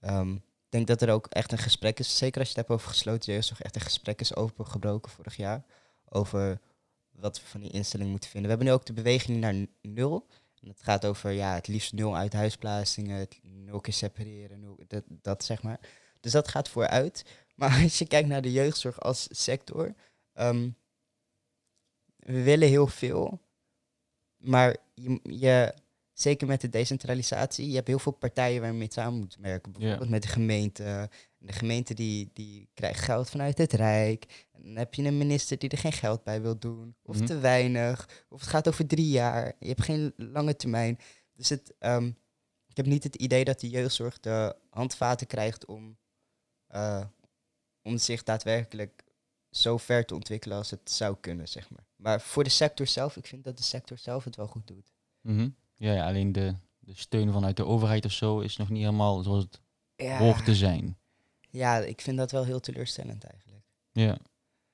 ehm, 0.00 0.34
ik 0.34 0.68
denk 0.68 0.86
dat 0.86 1.02
er 1.02 1.10
ook 1.10 1.26
echt 1.26 1.52
een 1.52 1.58
gesprek 1.58 1.98
is, 1.98 2.16
zeker 2.16 2.40
als 2.40 2.50
je 2.50 2.58
het 2.58 2.66
hebt 2.66 2.80
over 2.80 2.90
gesloten 2.90 3.32
jeugdzorg, 3.32 3.60
echt 3.60 3.74
een 3.74 3.80
gesprek 3.80 4.20
is 4.20 4.34
opengebroken 4.34 5.10
vorig 5.10 5.36
jaar. 5.36 5.64
Over 6.08 6.60
wat 7.10 7.40
we 7.40 7.46
van 7.46 7.60
die 7.60 7.70
instelling 7.70 8.10
moeten 8.10 8.30
vinden. 8.30 8.50
We 8.50 8.56
hebben 8.56 8.74
nu 8.74 8.80
ook 8.80 8.86
de 8.86 9.02
beweging 9.02 9.40
naar 9.40 9.54
nul. 9.82 10.26
En 10.60 10.68
het 10.68 10.82
gaat 10.82 11.06
over 11.06 11.30
ja, 11.30 11.54
het 11.54 11.68
liefst 11.68 11.92
nul 11.92 12.16
uit 12.16 12.32
huisplaatsingen, 12.32 13.28
nul 13.42 13.80
keer 13.80 13.92
separeren, 13.92 14.60
nul, 14.60 14.80
dat, 14.86 15.04
dat 15.08 15.44
zeg 15.44 15.62
maar. 15.62 15.80
Dus 16.20 16.32
dat 16.32 16.48
gaat 16.48 16.68
vooruit. 16.68 17.24
Maar 17.58 17.70
als 17.82 17.98
je 17.98 18.06
kijkt 18.06 18.28
naar 18.28 18.42
de 18.42 18.52
jeugdzorg 18.52 19.00
als 19.00 19.28
sector, 19.30 19.94
ehm, 20.32 20.70
we 22.16 22.42
willen 22.42 22.68
heel 22.68 22.86
veel, 22.86 23.40
maar 24.36 24.76
je, 24.94 25.20
je, 25.22 25.74
zeker 26.12 26.46
met 26.46 26.60
de 26.60 26.68
decentralisatie, 26.68 27.68
je 27.68 27.74
hebt 27.74 27.86
heel 27.86 27.98
veel 27.98 28.12
partijen 28.12 28.60
waar 28.60 28.70
je 28.72 28.76
mee 28.78 28.92
samen 28.92 29.18
moet 29.18 29.36
werken. 29.40 29.72
Bijvoorbeeld 29.72 30.10
met 30.10 30.22
de 30.22 30.28
gemeente. 30.28 31.10
De 31.38 31.52
gemeente 31.52 31.94
die, 31.94 32.30
die 32.32 32.68
krijgt 32.74 33.00
geld 33.00 33.30
vanuit 33.30 33.58
het 33.58 33.72
Rijk. 33.72 34.46
En 34.52 34.62
dan 34.62 34.76
heb 34.76 34.94
je 34.94 35.02
een 35.02 35.18
minister 35.18 35.58
die 35.58 35.68
er 35.70 35.78
geen 35.78 35.92
geld 35.92 36.24
bij 36.24 36.40
wil 36.42 36.58
doen. 36.58 36.96
Of 37.02 37.16
Mhm. 37.16 37.24
te 37.26 37.38
weinig. 37.38 38.24
Of 38.28 38.40
het 38.40 38.48
gaat 38.48 38.68
over 38.68 38.86
drie 38.86 39.08
jaar. 39.08 39.52
Je 39.58 39.68
hebt 39.68 39.82
geen 39.82 40.12
lange 40.16 40.56
termijn. 40.56 40.98
Dus 41.34 41.48
het, 41.48 41.74
ehm, 41.78 42.06
ik 42.68 42.76
heb 42.76 42.86
niet 42.86 43.04
het 43.04 43.14
idee 43.14 43.44
dat 43.44 43.60
de 43.60 43.68
jeugdzorg 43.68 44.20
de 44.20 44.56
handvaten 44.70 45.26
krijgt 45.26 45.66
om, 45.66 45.98
eh, 46.66 47.04
om 47.88 47.98
zich 47.98 48.22
daadwerkelijk 48.22 49.04
zo 49.50 49.76
ver 49.76 50.06
te 50.06 50.14
ontwikkelen 50.14 50.56
als 50.56 50.70
het 50.70 50.90
zou 50.90 51.16
kunnen, 51.20 51.48
zeg 51.48 51.70
maar. 51.70 51.84
Maar 51.96 52.20
voor 52.20 52.44
de 52.44 52.50
sector 52.50 52.86
zelf, 52.86 53.16
ik 53.16 53.26
vind 53.26 53.44
dat 53.44 53.56
de 53.56 53.62
sector 53.62 53.98
zelf 53.98 54.24
het 54.24 54.36
wel 54.36 54.46
goed 54.46 54.66
doet. 54.66 54.92
Mhm. 55.20 55.48
ja, 55.76 55.92
ja, 55.92 56.06
alleen 56.06 56.32
de, 56.32 56.54
de 56.78 56.94
steun 56.94 57.32
vanuit 57.32 57.56
de 57.56 57.64
overheid 57.66 58.04
of 58.04 58.12
zo 58.12 58.40
is 58.40 58.56
nog 58.56 58.68
niet 58.68 58.82
helemaal 58.82 59.22
zoals 59.22 59.44
het 59.44 59.60
Ja, 59.96 60.18
hoort 60.18 60.44
te 60.44 60.54
zijn. 60.54 60.96
ja, 61.50 61.78
ik 61.78 62.00
vind 62.00 62.16
dat 62.16 62.30
wel 62.30 62.44
heel 62.44 62.60
teleurstellend 62.60 63.24
eigenlijk. 63.24 63.64
Ja. 63.92 64.18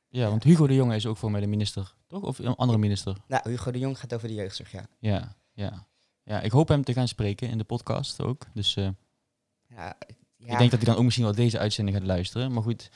ja, 0.08 0.28
want 0.28 0.42
Hugo 0.44 0.66
de 0.66 0.74
Jonge 0.74 0.96
is 0.96 1.06
ook 1.06 1.16
voor 1.16 1.30
mij 1.30 1.40
de 1.40 1.46
minister, 1.46 1.94
toch? 2.06 2.22
Of 2.22 2.38
een 2.38 2.54
andere 2.56 2.78
minister? 2.78 3.16
Nou, 3.28 3.50
Hugo 3.50 3.70
de 3.70 3.78
Jong 3.78 3.98
gaat 3.98 4.14
over 4.14 4.28
de 4.28 4.34
jeugdzorg, 4.34 4.72
ja. 4.72 4.86
Ja, 4.98 5.36
ja. 5.52 5.86
Ja, 6.22 6.40
ik 6.40 6.50
hoop 6.52 6.68
hem 6.68 6.84
te 6.84 6.92
gaan 6.92 7.08
spreken 7.08 7.48
in 7.48 7.58
de 7.58 7.64
podcast 7.64 8.20
ook. 8.20 8.46
Dus 8.54 8.76
eh, 8.76 8.88
Ja, 9.68 9.96
ja. 10.44 10.52
ik 10.52 10.58
denk 10.58 10.70
dat 10.70 10.80
hij 10.80 10.88
dan 10.88 10.96
ook 10.96 11.04
misschien 11.04 11.24
wel 11.24 11.34
deze 11.34 11.58
uitzending 11.58 11.96
gaat 11.96 12.06
luisteren. 12.06 12.52
Maar 12.52 12.62
goed, 12.62 12.90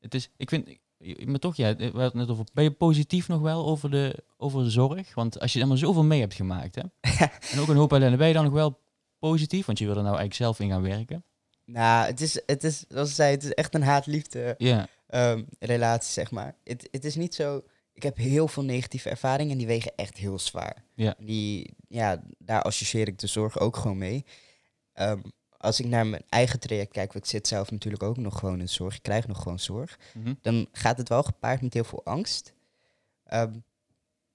het 0.00 0.14
is, 0.14 0.30
ik 0.36 0.48
vind, 0.48 0.78
maar 1.24 1.38
toch, 1.38 1.56
ja, 1.56 1.76
we 1.76 1.84
hadden 1.84 2.02
het 2.02 2.14
net 2.14 2.30
over, 2.30 2.44
ben 2.52 2.64
je 2.64 2.70
positief 2.70 3.28
nog 3.28 3.40
wel 3.40 3.66
over 3.66 3.90
de, 3.90 4.24
over 4.36 4.64
de 4.64 4.70
zorg? 4.70 5.14
Want 5.14 5.40
als 5.40 5.52
je 5.52 5.64
maar 5.64 5.78
zoveel 5.78 6.04
mee 6.04 6.20
hebt 6.20 6.34
gemaakt, 6.34 6.74
hè? 6.74 6.82
en 7.52 7.60
ook 7.60 7.68
een 7.68 7.76
hoop 7.76 7.92
ellende, 7.92 8.16
ben 8.16 8.28
je 8.28 8.34
dan 8.34 8.44
nog 8.44 8.52
wel 8.52 8.80
positief? 9.18 9.66
Want 9.66 9.78
je 9.78 9.84
wil 9.84 9.96
er 9.96 10.02
nou 10.02 10.16
eigenlijk 10.16 10.42
zelf 10.42 10.60
in 10.60 10.70
gaan 10.70 10.82
werken. 10.82 11.24
Nou, 11.64 12.06
het 12.06 12.20
is, 12.20 12.42
het 12.46 12.64
is, 12.64 12.84
zoals 12.88 13.08
ik 13.08 13.14
zei, 13.14 13.30
het 13.30 13.44
is 13.44 13.54
echt 13.54 13.74
een 13.74 13.82
haat-liefde 13.82 14.54
Ja, 14.58 14.88
ehm, 15.06 15.42
relatie, 15.58 16.12
zeg 16.12 16.30
maar. 16.30 16.56
Het, 16.64 16.88
het 16.90 17.04
is 17.04 17.14
niet 17.14 17.34
zo... 17.34 17.62
Ik 17.92 18.02
heb 18.02 18.16
heel 18.16 18.48
veel 18.48 18.62
negatieve 18.62 19.10
ervaringen 19.10 19.52
en 19.52 19.58
die 19.58 19.66
wegen 19.66 19.92
echt 19.96 20.16
heel 20.16 20.38
zwaar. 20.38 20.84
Ja. 20.94 21.14
Die, 21.18 21.74
ja, 21.88 22.22
daar 22.38 22.62
associeer 22.62 23.08
ik 23.08 23.18
de 23.18 23.26
zorg 23.26 23.58
ook 23.58 23.76
gewoon 23.76 23.98
mee. 23.98 24.24
Ehm, 24.92 25.20
als 25.66 25.80
ik 25.80 25.86
naar 25.86 26.06
mijn 26.06 26.22
eigen 26.28 26.60
traject 26.60 26.92
kijk, 26.92 27.12
want 27.12 27.24
ik 27.24 27.30
zit 27.30 27.48
zelf 27.48 27.70
natuurlijk 27.70 28.02
ook 28.02 28.16
nog 28.16 28.38
gewoon 28.38 28.60
in 28.60 28.68
zorg, 28.68 28.94
ik 28.94 29.02
krijg 29.02 29.26
nog 29.26 29.42
gewoon 29.42 29.58
zorg, 29.58 29.98
Mhm. 30.14 30.34
dan 30.40 30.66
gaat 30.72 30.98
het 30.98 31.08
wel 31.08 31.22
gepaard 31.22 31.62
met 31.62 31.74
heel 31.74 31.84
veel 31.84 32.04
angst. 32.04 32.52
Ehm, 33.24 33.52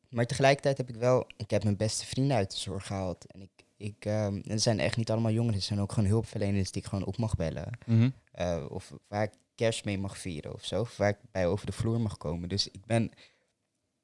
maar 0.09 0.25
tegelijkertijd 0.25 0.77
heb 0.77 0.89
ik 0.89 0.95
wel, 0.95 1.27
ik 1.37 1.49
heb 1.49 1.63
mijn 1.63 1.77
beste 1.77 2.05
vrienden 2.05 2.37
uit 2.37 2.51
de 2.51 2.57
zorg 2.57 2.87
gehaald. 2.87 3.25
En 3.25 3.41
ik, 3.41 3.49
ik, 3.77 4.05
ehm, 4.05 4.35
en 4.35 4.49
het 4.51 4.61
zijn 4.61 4.79
echt 4.79 4.97
niet 4.97 5.11
allemaal 5.11 5.31
jongeren, 5.31 5.55
het 5.57 5.63
zijn 5.67 5.81
ook 5.81 5.91
gewoon 5.91 6.09
hulpverleners 6.09 6.71
die 6.71 6.81
ik 6.81 6.87
gewoon 6.87 7.05
op 7.05 7.17
mag 7.17 7.35
bellen. 7.35 7.69
Mhm. 7.85 8.09
Eh, 8.31 8.65
of 8.69 8.93
waar 9.07 9.23
ik 9.23 9.31
kerst 9.55 9.85
mee 9.85 9.97
mag 9.97 10.17
vieren 10.17 10.53
of 10.53 10.65
zo. 10.65 10.79
Of 10.79 10.97
waar 10.97 11.09
ik 11.09 11.17
bij 11.31 11.47
over 11.47 11.65
de 11.65 11.71
vloer 11.71 12.01
mag 12.01 12.17
komen. 12.17 12.49
Dus 12.49 12.67
ik 12.67 12.85
ben, 12.85 13.11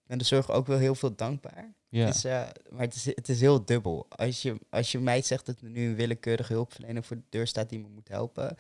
ben 0.08 0.18
de 0.18 0.24
zorg 0.24 0.52
ook 0.52 0.68
wel 0.68 0.78
heel 0.78 0.96
veel 0.96 1.16
dankbaar. 1.16 1.74
ja. 1.90 2.06
Dus, 2.06 2.24
eh, 2.24 2.48
maar 2.70 2.82
het 2.82 2.96
is, 2.96 3.06
het 3.06 3.30
is 3.30 3.40
heel 3.42 3.66
dubbel. 3.66 4.06
Als 4.10 4.42
je, 4.42 4.60
als 4.70 4.92
je 4.92 5.00
mij 5.00 5.22
zegt 5.22 5.46
dat 5.46 5.60
er 5.62 5.70
nu 5.70 5.88
een 5.90 5.96
willekeurige 5.96 6.54
hulpverlener 6.54 7.04
voor 7.04 7.16
de 7.16 7.24
deur 7.30 7.48
staat 7.48 7.70
die 7.70 7.80
me 7.80 7.88
moet 7.88 8.08
helpen. 8.08 8.58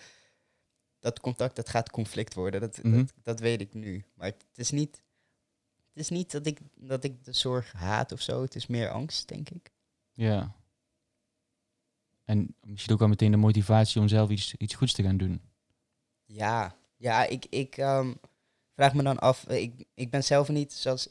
Dat 0.99 1.19
contact, 1.19 1.55
dat 1.55 1.69
gaat 1.69 1.89
conflict 1.89 2.33
worden. 2.33 2.59
Dat, 2.61 2.83
Mhm. 2.83 2.95
dat, 2.97 3.13
dat 3.23 3.39
weet 3.39 3.61
ik 3.61 3.73
nu. 3.73 4.03
Maar 4.13 4.27
het 4.27 4.45
is 4.55 4.71
niet, 4.71 5.01
het 5.93 6.03
is 6.03 6.09
niet 6.09 6.31
dat, 6.31 6.45
ik, 6.45 6.59
dat 6.75 7.03
ik 7.03 7.23
de 7.23 7.33
zorg 7.33 7.71
haat 7.71 8.11
of 8.11 8.21
zo. 8.21 8.41
Het 8.41 8.55
is 8.55 8.67
meer 8.67 8.89
angst, 8.89 9.27
denk 9.27 9.49
ik. 9.49 9.71
ja. 10.13 10.55
En 12.25 12.55
misschien 12.63 12.93
ook 12.93 12.99
wel 12.99 13.07
meteen 13.07 13.31
de 13.31 13.37
motivatie 13.37 14.01
om 14.01 14.07
zelf 14.07 14.29
iets, 14.29 14.55
iets 14.55 14.73
goeds 14.75 14.93
te 14.93 15.03
gaan 15.03 15.17
doen. 15.17 15.41
Ja, 16.25 16.75
ja 16.97 17.25
ik, 17.25 17.45
ik 17.49 17.77
ehm, 17.77 18.13
vraag 18.73 18.93
me 18.93 19.03
dan 19.03 19.19
af. 19.19 19.47
Ik, 19.49 19.85
ik 19.93 20.09
ben 20.09 20.23
zelf 20.23 20.49
niet 20.49 20.73
zoals. 20.73 21.09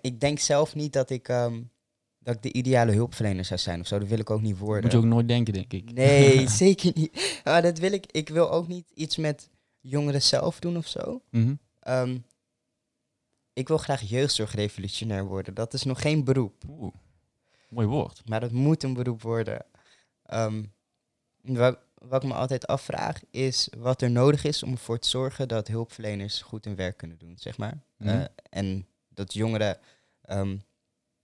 Ik 0.00 0.20
denk 0.20 0.38
zelf 0.38 0.74
niet 0.74 0.92
dat 0.92 1.10
ik, 1.10 1.28
ehm, 1.28 1.62
dat 2.18 2.34
ik 2.34 2.42
de 2.42 2.52
ideale 2.52 2.92
hulpverlener 2.92 3.44
zou 3.44 3.60
zijn 3.60 3.80
of 3.80 3.86
zo. 3.86 3.98
Dat 3.98 4.08
wil 4.08 4.18
ik 4.18 4.30
ook 4.30 4.42
niet 4.42 4.58
worden. 4.58 4.82
Moet 4.82 4.92
je 4.92 4.98
ook 4.98 5.04
nooit 5.04 5.28
denken, 5.28 5.52
denk 5.52 5.72
ik. 5.72 5.92
Nee, 5.92 6.48
zeker 6.64 6.92
niet. 6.94 7.40
Maar 7.44 7.62
dat 7.62 7.78
wil 7.78 7.92
ik. 7.92 8.06
Ik 8.10 8.28
wil 8.28 8.50
ook 8.50 8.68
niet 8.68 8.90
iets 8.94 9.16
met 9.16 9.50
jongeren 9.80 10.22
zelf 10.22 10.58
doen 10.58 10.76
of 10.76 10.86
zo. 10.86 11.22
Mhm. 11.30 11.54
Ehm, 11.80 12.18
ik 13.52 13.68
wil 13.68 13.78
graag 13.78 14.00
jeugdzorgrevolutionair 14.00 15.24
worden. 15.24 15.54
Dat 15.54 15.74
is 15.74 15.82
nog 15.82 16.00
geen 16.00 16.24
beroep, 16.24 16.64
Oeh, 16.68 16.94
mooi 17.68 17.86
woord. 17.86 18.22
maar 18.28 18.40
dat 18.40 18.52
moet 18.52 18.82
een 18.82 18.94
beroep 18.94 19.22
worden. 19.22 19.66
Ehm, 20.22 20.62
wat, 21.42 21.78
wat 21.94 22.22
ik 22.22 22.28
me 22.28 22.34
altijd 22.34 22.66
afvraag 22.66 23.20
is 23.30 23.68
wat 23.78 24.02
er 24.02 24.10
nodig 24.10 24.44
is 24.44 24.62
om 24.62 24.72
ervoor 24.72 24.98
te 24.98 25.08
zorgen 25.08 25.48
dat 25.48 25.68
hulpverleners 25.68 26.42
goed 26.42 26.64
hun 26.64 26.76
werk 26.76 26.96
kunnen 26.96 27.18
doen, 27.18 27.34
zeg 27.38 27.58
maar. 27.58 27.82
Mhm. 27.96 28.08
Eh, 28.08 28.24
en 28.50 28.86
dat 29.14 29.34
jongeren 29.34 29.78
ehm, 30.20 30.56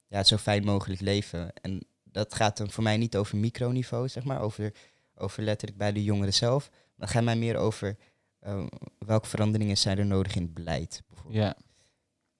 ja, 0.06 0.24
zo 0.24 0.36
fijn 0.36 0.64
mogelijk 0.64 1.00
leven. 1.00 1.52
En 1.54 1.86
dat 2.02 2.34
gaat 2.34 2.56
dan 2.56 2.70
voor 2.70 2.82
mij 2.82 2.96
niet 2.96 3.16
over 3.16 3.36
microniveau, 3.38 4.08
zeg 4.08 4.24
maar, 4.24 4.40
over, 4.40 4.72
over 5.14 5.42
letterlijk 5.42 5.78
bij 5.78 5.92
de 5.92 6.04
jongeren 6.04 6.34
zelf. 6.34 6.70
Maar 6.70 7.06
het 7.08 7.16
gaat 7.16 7.24
mij 7.24 7.36
meer 7.36 7.56
over 7.56 7.96
ehm, 8.40 8.66
welke 8.98 9.28
veranderingen 9.28 9.76
zijn 9.76 9.98
er 9.98 10.06
nodig 10.06 10.34
in 10.34 10.42
het 10.42 10.54
beleid, 10.54 11.02
bijvoorbeeld. 11.08 11.36
Ja, 11.44 11.56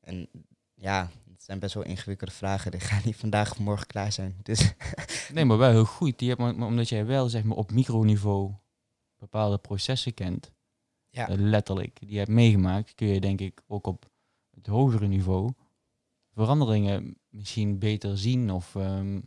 En 0.00 0.28
ja, 0.74 1.10
het 1.30 1.42
zijn 1.42 1.58
best 1.58 1.74
wel 1.74 1.84
ingewikkelde 1.84 2.32
vragen. 2.32 2.70
Die 2.70 2.80
gaan 2.80 3.02
niet 3.04 3.16
vandaag 3.16 3.50
of 3.50 3.58
morgen 3.58 3.86
klaar 3.86 4.12
zijn. 4.12 4.36
Dus 4.42 4.72
nee, 5.32 5.44
maar 5.44 5.58
wel 5.58 5.70
heel 5.70 5.84
goed. 5.84 6.18
Die 6.18 6.28
hebt, 6.28 6.40
maar, 6.40 6.66
omdat 6.66 6.88
jij 6.88 7.06
wel 7.06 7.28
zeg 7.28 7.42
maar, 7.44 7.56
op 7.56 7.70
microniveau 7.72 8.54
bepaalde 9.16 9.58
processen 9.58 10.14
kent, 10.14 10.52
Ja. 11.08 11.28
eh, 11.28 11.34
letterlijk, 11.38 12.00
die 12.00 12.10
je 12.10 12.18
hebt 12.18 12.30
meegemaakt, 12.30 12.94
kun 12.94 13.06
je 13.06 13.20
denk 13.20 13.40
ik 13.40 13.60
ook 13.66 13.86
op 13.86 14.10
het 14.62 14.66
hogere 14.74 15.06
niveau 15.06 15.52
veranderingen 16.34 17.16
misschien 17.28 17.78
beter 17.78 18.18
zien. 18.18 18.50
Of 18.50 18.74
ehm, 18.74 19.20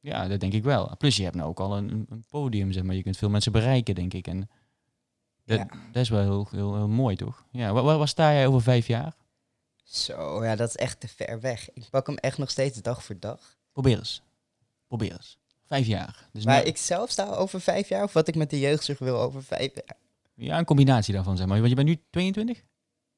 ja, 0.00 0.28
dat 0.28 0.40
denk 0.40 0.52
ik 0.52 0.62
wel. 0.64 0.96
Plus 0.96 1.16
je 1.16 1.22
hebt 1.22 1.34
nou 1.36 1.48
ook 1.48 1.60
al 1.60 1.76
een, 1.76 2.06
een- 2.08 2.24
podium, 2.28 2.72
zeg 2.72 2.82
maar. 2.82 2.94
Je 2.94 3.02
kunt 3.02 3.16
veel 3.16 3.30
mensen 3.30 3.52
bereiken, 3.52 3.94
denk 3.94 4.14
ik. 4.14 4.26
En 4.26 4.48
dat, 5.44 5.58
Ja. 5.58 5.66
dat 5.92 6.02
is 6.02 6.08
wel 6.08 6.20
heel, 6.20 6.46
heel, 6.50 6.74
heel 6.76 6.88
mooi, 6.88 7.16
toch? 7.16 7.44
Ja, 7.50 7.72
waar, 7.72 7.82
waar, 7.82 7.98
waar 7.98 8.08
sta 8.08 8.32
jij 8.32 8.46
over 8.46 8.62
vijf 8.62 8.86
jaar? 8.86 9.14
zo, 9.84 10.44
ja, 10.44 10.56
dat 10.56 10.68
is 10.68 10.76
echt 10.76 11.00
te 11.00 11.08
ver 11.08 11.40
weg. 11.40 11.72
Ik 11.72 11.88
pak 11.90 12.06
hem 12.06 12.16
echt 12.16 12.38
nog 12.38 12.50
steeds 12.50 12.82
dag 12.82 13.04
voor 13.04 13.18
dag. 13.18 13.56
Probeer 13.72 13.98
eens. 13.98 14.22
Probeer 14.86 15.12
eens. 15.12 15.38
Vijf 15.64 15.86
jaar. 15.86 16.28
Dus 16.32 16.44
Maar 16.44 16.64
ik 16.64 16.76
zelf 16.76 17.10
sta 17.10 17.24
over 17.34 17.60
vijf 17.60 17.88
jaar, 17.88 18.02
of 18.02 18.12
wat 18.12 18.28
ik 18.28 18.34
met 18.34 18.50
de 18.50 18.58
jeugdzorg 18.58 18.98
wil 18.98 19.20
over 19.20 19.42
vijf 19.42 19.74
jaar. 19.74 19.96
Ja, 20.34 20.58
een 20.58 20.64
combinatie 20.64 21.14
daarvan, 21.14 21.36
zeg 21.36 21.46
maar. 21.46 21.56
Want 21.56 21.68
je 21.68 21.74
bent 21.74 21.88
nu 21.88 21.98
22? 22.10 22.62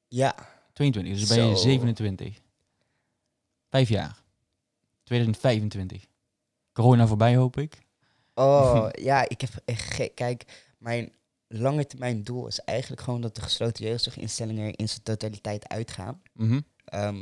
Ja, 0.07 0.35
22, 0.73 1.19
dus 1.19 1.27
ben 1.27 1.47
je 1.47 1.55
Zo. 1.55 1.61
27. 1.61 2.39
Vijf 3.69 3.89
jaar. 3.89 4.23
2025. 5.03 6.05
Corona 6.73 7.07
voorbij, 7.07 7.35
hoop 7.35 7.57
ik. 7.57 7.77
Oh, 8.33 8.87
ja, 9.09 9.29
ik 9.29 9.41
heb 9.41 9.49
echt 9.65 10.13
Kijk, 10.13 10.67
mijn 10.77 11.13
lange 11.47 11.85
termijn 11.85 12.23
doel 12.23 12.47
is 12.47 12.59
eigenlijk 12.59 13.01
gewoon 13.01 13.21
dat 13.21 13.35
de 13.35 13.41
gesloten 13.41 13.85
jeugdzorginstellingen 13.85 14.65
er 14.65 14.79
in 14.79 14.89
zijn 14.89 15.03
totaliteit 15.03 15.67
uitgaan. 15.67 16.21
Mhm. 16.33 16.61
Ehm, 16.85 17.19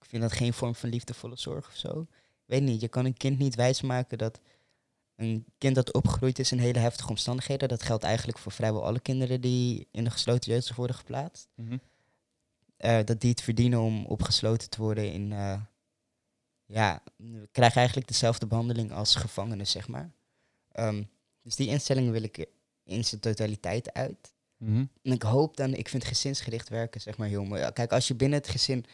ik 0.00 0.04
vind 0.04 0.22
dat 0.22 0.32
geen 0.32 0.52
vorm 0.52 0.74
van 0.74 0.88
liefdevolle 0.88 1.36
zorg 1.36 1.66
of 1.66 1.76
zo. 1.76 2.00
Ik 2.00 2.52
weet 2.52 2.62
niet, 2.62 2.80
je 2.80 2.88
kan 2.88 3.04
een 3.04 3.16
kind 3.16 3.38
niet 3.38 3.54
wijsmaken 3.54 4.18
dat 4.18 4.40
een 5.16 5.44
kind 5.58 5.74
dat 5.74 5.92
opgegroeid 5.92 6.38
is 6.38 6.52
in 6.52 6.58
hele 6.58 6.78
heftige 6.78 7.08
omstandigheden, 7.08 7.68
dat 7.68 7.82
geldt 7.82 8.04
eigenlijk 8.04 8.38
voor 8.38 8.52
vrijwel 8.52 8.84
alle 8.84 9.00
kinderen 9.00 9.40
die 9.40 9.88
in 9.90 10.04
de 10.04 10.10
gesloten 10.10 10.52
jeugdzorg 10.52 10.76
worden 10.76 10.96
geplaatst, 10.96 11.48
Mhm. 11.54 11.76
Eh, 12.76 12.98
dat 13.04 13.20
die 13.20 13.30
het 13.30 13.40
verdienen 13.40 13.80
om 13.80 14.04
opgesloten 14.06 14.70
te 14.70 14.80
worden 14.80 15.12
in, 15.12 15.32
eh, 15.32 15.60
ja, 16.64 17.02
we 17.16 17.48
krijgen 17.52 17.76
eigenlijk 17.76 18.08
dezelfde 18.08 18.46
behandeling 18.46 18.92
als 18.92 19.14
gevangenen, 19.14 19.66
zeg 19.66 19.88
maar. 19.88 20.10
Ehm, 20.72 21.02
dus 21.42 21.56
die 21.56 21.68
instellingen 21.68 22.12
wil 22.12 22.22
ik 22.22 22.46
in 22.84 23.04
zijn 23.04 23.20
totaliteit 23.20 23.92
uit. 23.92 24.34
Mhm. 24.56 24.84
En 25.02 25.12
ik 25.12 25.22
hoop 25.22 25.56
dan, 25.56 25.74
ik 25.74 25.88
vind 25.88 26.04
gezinsgericht 26.04 26.68
werken 26.68 27.00
zeg 27.00 27.16
maar 27.16 27.28
heel 27.28 27.44
mooi. 27.44 27.72
Kijk, 27.72 27.92
als 27.92 28.08
je 28.08 28.14
binnen 28.14 28.38
het 28.38 28.48
gezin 28.48 28.84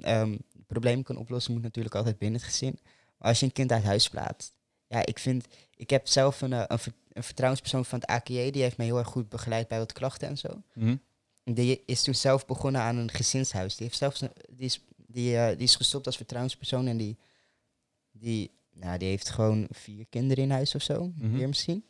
ehm 0.00 0.36
problemen 0.66 1.04
kan 1.04 1.16
oplossen, 1.16 1.52
moet 1.52 1.62
natuurlijk 1.62 1.94
altijd 1.94 2.18
binnen 2.18 2.40
het 2.40 2.48
gezin. 2.50 2.78
Maar 3.18 3.28
als 3.28 3.40
je 3.40 3.46
een 3.46 3.52
kind 3.52 3.72
uit 3.72 3.82
huis 3.84 4.08
plaatst. 4.08 4.52
Ja, 4.86 5.06
ik 5.06 5.18
vind, 5.18 5.46
ik 5.76 5.90
heb 5.90 6.08
zelf 6.08 6.40
een, 6.40 6.52
eh, 6.52 6.64
een, 6.66 6.78
ver- 6.78 6.92
een 7.12 7.22
vertrouwenspersoon 7.22 7.84
van 7.84 7.98
het 7.98 8.08
AKJ, 8.08 8.50
die 8.50 8.62
heeft 8.62 8.76
mij 8.76 8.86
heel 8.86 8.98
erg 8.98 9.08
goed 9.08 9.28
begeleid 9.28 9.68
bij 9.68 9.78
wat 9.78 9.92
klachten 9.92 10.28
en 10.28 10.38
zo. 10.38 10.62
Mhm. 10.74 10.96
Die 11.44 11.82
is 11.86 12.02
toen 12.02 12.14
zelf 12.14 12.46
begonnen 12.46 12.80
aan 12.80 12.96
een 12.96 13.10
gezinshuis. 13.10 13.76
Die, 13.76 13.86
heeft 13.86 13.98
zelfs 13.98 14.20
een- 14.20 14.32
die 14.50 14.64
is 14.66 14.80
Die, 15.06 15.36
eh, 15.36 15.48
die 15.48 15.66
is 15.66 15.76
gestopt 15.76 16.06
als 16.06 16.16
vertrouwenspersoon 16.16 16.86
en 16.86 16.96
die, 16.96 17.18
die, 18.12 18.50
nou, 18.72 18.98
die 18.98 19.08
heeft 19.08 19.28
gewoon 19.30 19.66
vier 19.70 20.06
kinderen 20.06 20.44
in 20.44 20.50
huis 20.50 20.74
of 20.74 20.82
zo. 20.82 21.12
Meer 21.16 21.48
misschien. 21.48 21.84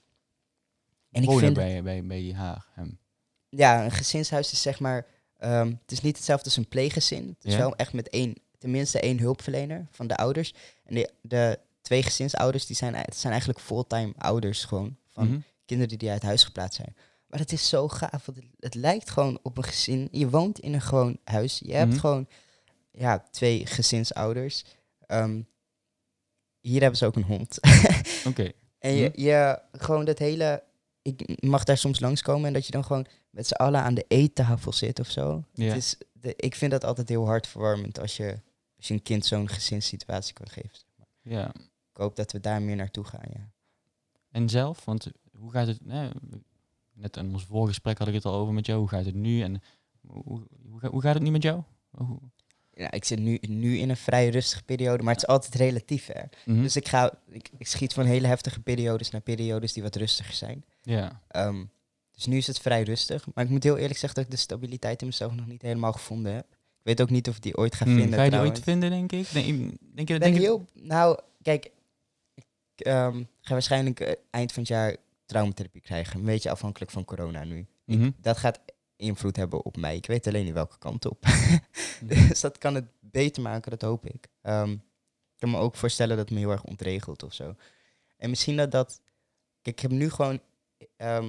En 1.11 1.23
ik 1.23 1.31
vind, 1.39 1.55
bij, 1.55 1.83
bij, 1.83 2.05
bij 2.07 2.33
haar, 2.35 2.67
hem. 2.73 2.99
ja, 3.49 3.85
een 3.85 3.91
gezinshuis 3.91 4.53
is 4.53 4.63
zeg 4.63 4.81
maar, 4.81 5.07
ehm, 5.39 5.67
het 5.83 5.93
is 5.93 6.01
niet 6.01 6.17
hetzelfde 6.17 6.45
als 6.45 6.57
een 6.57 6.69
pleeggezin. 6.69 7.29
Het 7.29 7.45
is 7.45 7.53
Ja. 7.53 7.59
wel 7.59 7.77
echt 7.77 7.93
met 7.93 8.09
één, 8.09 8.35
tenminste 8.59 9.01
één 9.01 9.19
hulpverlener 9.19 9.87
van 9.91 10.07
de 10.07 10.17
ouders. 10.17 10.55
En 10.85 10.95
de, 10.95 11.11
de 11.23 11.59
twee 11.81 12.03
gezinsouders, 12.03 12.67
die 12.67 12.77
zijn, 12.77 12.95
het 12.95 13.17
zijn 13.17 13.33
eigenlijk 13.33 13.63
fulltime 13.63 14.13
ouders 14.19 14.65
gewoon 14.65 14.97
van 15.09 15.27
Mhm. 15.29 15.39
kinderen 15.65 15.99
die 15.99 16.11
uit 16.11 16.23
huis 16.23 16.45
geplaatst 16.45 16.77
zijn. 16.81 16.97
Maar 17.33 17.41
het 17.41 17.53
is 17.53 17.69
zo 17.69 17.89
gaaf, 17.89 18.27
want 18.27 18.39
het, 18.39 18.47
het 18.59 18.75
lijkt 18.75 19.11
gewoon 19.11 19.39
op 19.43 19.57
een 19.57 19.65
gezin. 19.65 20.09
Je 20.11 20.31
woont 20.31 20.59
in 20.59 20.75
een 20.75 20.81
gewoon 20.81 21.19
huis. 21.25 21.59
Je 21.65 21.75
hebt 21.75 21.91
Mhm. 21.91 22.01
gewoon 22.01 22.27
ja, 22.91 23.19
twee 23.31 23.67
gezinsouders. 23.67 24.65
Ehm, 25.07 25.43
hier 26.61 26.81
hebben 26.81 26.99
ze 26.99 27.07
ook 27.07 27.17
een 27.17 27.23
hond. 27.23 27.59
Oké. 28.29 28.53
en 28.79 28.93
je, 28.95 29.09
Mhm. 29.09 29.21
je 29.21 29.59
gewoon 29.73 30.05
dat 30.05 30.19
hele... 30.19 30.63
Ik 31.03 31.43
mag 31.43 31.65
daar 31.65 31.79
soms 31.79 32.01
langskomen 32.01 32.47
en 32.47 32.53
dat 32.53 32.67
je 32.67 32.73
dan 32.73 32.85
gewoon 32.85 33.07
met 33.31 33.47
z'n 33.47 33.53
allen 33.55 33.81
aan 33.81 33.95
de 33.95 34.05
eettafel 34.09 34.73
zit 34.73 35.01
of 35.01 35.11
zo. 35.11 35.45
Ja. 35.53 35.65
Het 35.65 35.77
is 35.77 35.97
de, 36.13 36.35
ik 36.37 36.55
vind 36.55 36.71
dat 36.71 36.85
altijd 36.85 37.09
heel 37.09 37.27
hartverwarmend 37.27 37.99
als 38.01 38.17
je, 38.17 38.41
als 38.77 38.89
je 38.89 38.95
een 38.95 39.03
kind 39.03 39.27
zo'n 39.27 39.49
gezinssituatie 39.49 40.35
kan 40.35 40.49
geven. 40.49 40.79
Ja. 41.23 41.49
Ik 41.93 41.97
hoop 41.99 42.17
dat 42.17 42.33
we 42.33 42.41
daar 42.41 42.63
meer 42.63 42.77
naartoe 42.77 43.05
gaan, 43.05 43.29
ja. 43.33 43.51
En 44.31 44.49
zelf, 44.49 44.85
want 44.85 45.07
hoe 45.39 45.51
gaat 45.51 45.67
het... 45.67 45.79
net 46.95 47.17
in 47.17 47.33
ons 47.33 47.45
voorgesprek 47.45 47.99
had 47.99 48.09
ik 48.09 48.15
het 48.15 48.25
al 48.25 48.35
over 48.35 48.55
met 48.55 48.67
jou. 48.67 48.79
Hoe 48.79 48.89
gaat 48.89 49.05
het 49.05 49.15
nu? 49.15 49.43
En 49.43 49.63
hoe, 50.07 50.23
hoe, 50.71 50.79
ga- 50.81 50.89
hoe 50.91 51.01
gaat 51.03 51.15
het 51.15 51.23
nu 51.23 51.31
met 51.31 51.43
jou? 51.43 51.63
Hoe- 51.91 52.19
ja. 52.75 52.91
Ik 52.91 53.05
zit 53.05 53.19
nu, 53.19 53.39
nu 53.49 53.79
in 53.79 53.91
een 53.91 53.97
vrij 53.97 54.29
rustige 54.29 54.63
periode, 54.63 55.03
maar 55.03 55.13
het 55.15 55.23
is 55.23 55.29
altijd 55.29 55.55
relatief, 55.55 56.07
hè. 56.07 56.23
Mhm. 56.45 56.63
Dus 56.63 56.77
ik, 56.77 56.89
ga, 56.89 57.13
ik, 57.29 57.51
ik 57.59 57.67
schiet 57.67 57.93
van 57.93 58.05
hele 58.05 58.27
heftige 58.27 58.61
periodes 58.61 59.11
naar 59.11 59.21
periodes 59.21 59.73
die 59.73 59.83
wat 59.83 59.97
rustiger 59.97 60.35
zijn. 60.35 60.65
Ja. 60.83 61.23
Ehm, 61.29 61.65
dus 62.13 62.27
nu 62.27 62.37
is 62.37 62.47
het 62.47 62.59
vrij 62.59 62.83
rustig. 62.83 63.27
Maar 63.35 63.45
ik 63.45 63.51
moet 63.51 63.63
heel 63.63 63.77
eerlijk 63.77 63.99
zeggen 63.99 64.15
dat 64.15 64.25
ik 64.25 64.31
de 64.31 64.43
stabiliteit 64.43 65.01
in 65.01 65.07
mezelf 65.07 65.35
nog 65.35 65.47
niet 65.47 65.63
helemaal 65.63 65.93
gevonden 65.93 66.35
heb. 66.35 66.47
Ik 66.51 66.89
weet 66.89 67.01
ook 67.03 67.11
niet 67.11 67.29
of 67.29 67.37
ik 67.37 67.43
die 67.43 67.57
ooit 67.57 67.75
ga 67.75 67.85
Hmm, 67.85 67.95
vinden. 67.95 68.13
ga 68.15 68.23
je 68.23 68.31
die 68.31 68.39
trouwens. 68.39 68.57
ooit 68.59 68.69
vinden, 68.69 68.91
denk 68.91 69.13
ik? 69.13 69.33
Denk, 69.33 69.47
denk 69.97 70.09
je, 70.09 70.15
Ik 70.15 70.21
denk 70.21 70.37
heel... 70.37 70.65
Nou, 70.75 71.19
kijk. 71.43 71.71
Ik 72.35 72.87
ehm, 72.87 73.23
ga 73.41 73.53
waarschijnlijk 73.53 74.01
eh, 74.01 74.13
eind 74.31 74.53
van 74.53 74.63
het 74.63 74.71
jaar 74.71 74.97
traumatherapie 75.33 75.81
krijgen. 75.81 76.19
Een 76.19 76.25
beetje 76.25 76.51
afhankelijk 76.51 76.91
van 76.91 77.05
corona 77.05 77.45
nu. 77.45 77.67
Mhm. 77.85 78.11
Dat 78.21 78.37
gaat 78.37 78.61
invloed 78.97 79.37
hebben 79.37 79.65
op 79.65 79.77
mij. 79.77 79.97
Ik 79.97 80.07
weet 80.07 80.27
alleen 80.27 80.45
niet 80.45 80.55
welke 80.55 80.79
kant 80.79 81.07
op. 81.07 81.25
Dus 82.09 82.41
dat 82.41 82.59
kan 82.59 82.75
het 82.75 82.85
beter 83.01 83.43
maken, 83.43 83.71
dat 83.71 83.83
hoop 83.83 84.07
ik. 84.07 84.29
Ehm, 84.43 84.71
ik 84.71 85.39
kan 85.39 85.51
me 85.51 85.57
ook 85.57 85.77
voorstellen 85.77 86.17
dat 86.17 86.25
het 86.25 86.35
me 86.35 86.41
heel 86.41 86.51
erg 86.51 86.65
ontregelt 86.65 87.23
of 87.23 87.35
zo. 87.35 87.55
En 88.17 88.31
misschien 88.31 88.57
dat 88.57 88.71
dat... 88.71 89.01
Kijk, 89.63 89.77
ik 89.77 89.83
heb 89.83 89.91
nu 89.91 90.11
gewoon... 90.11 90.41
ehm, 90.97 91.27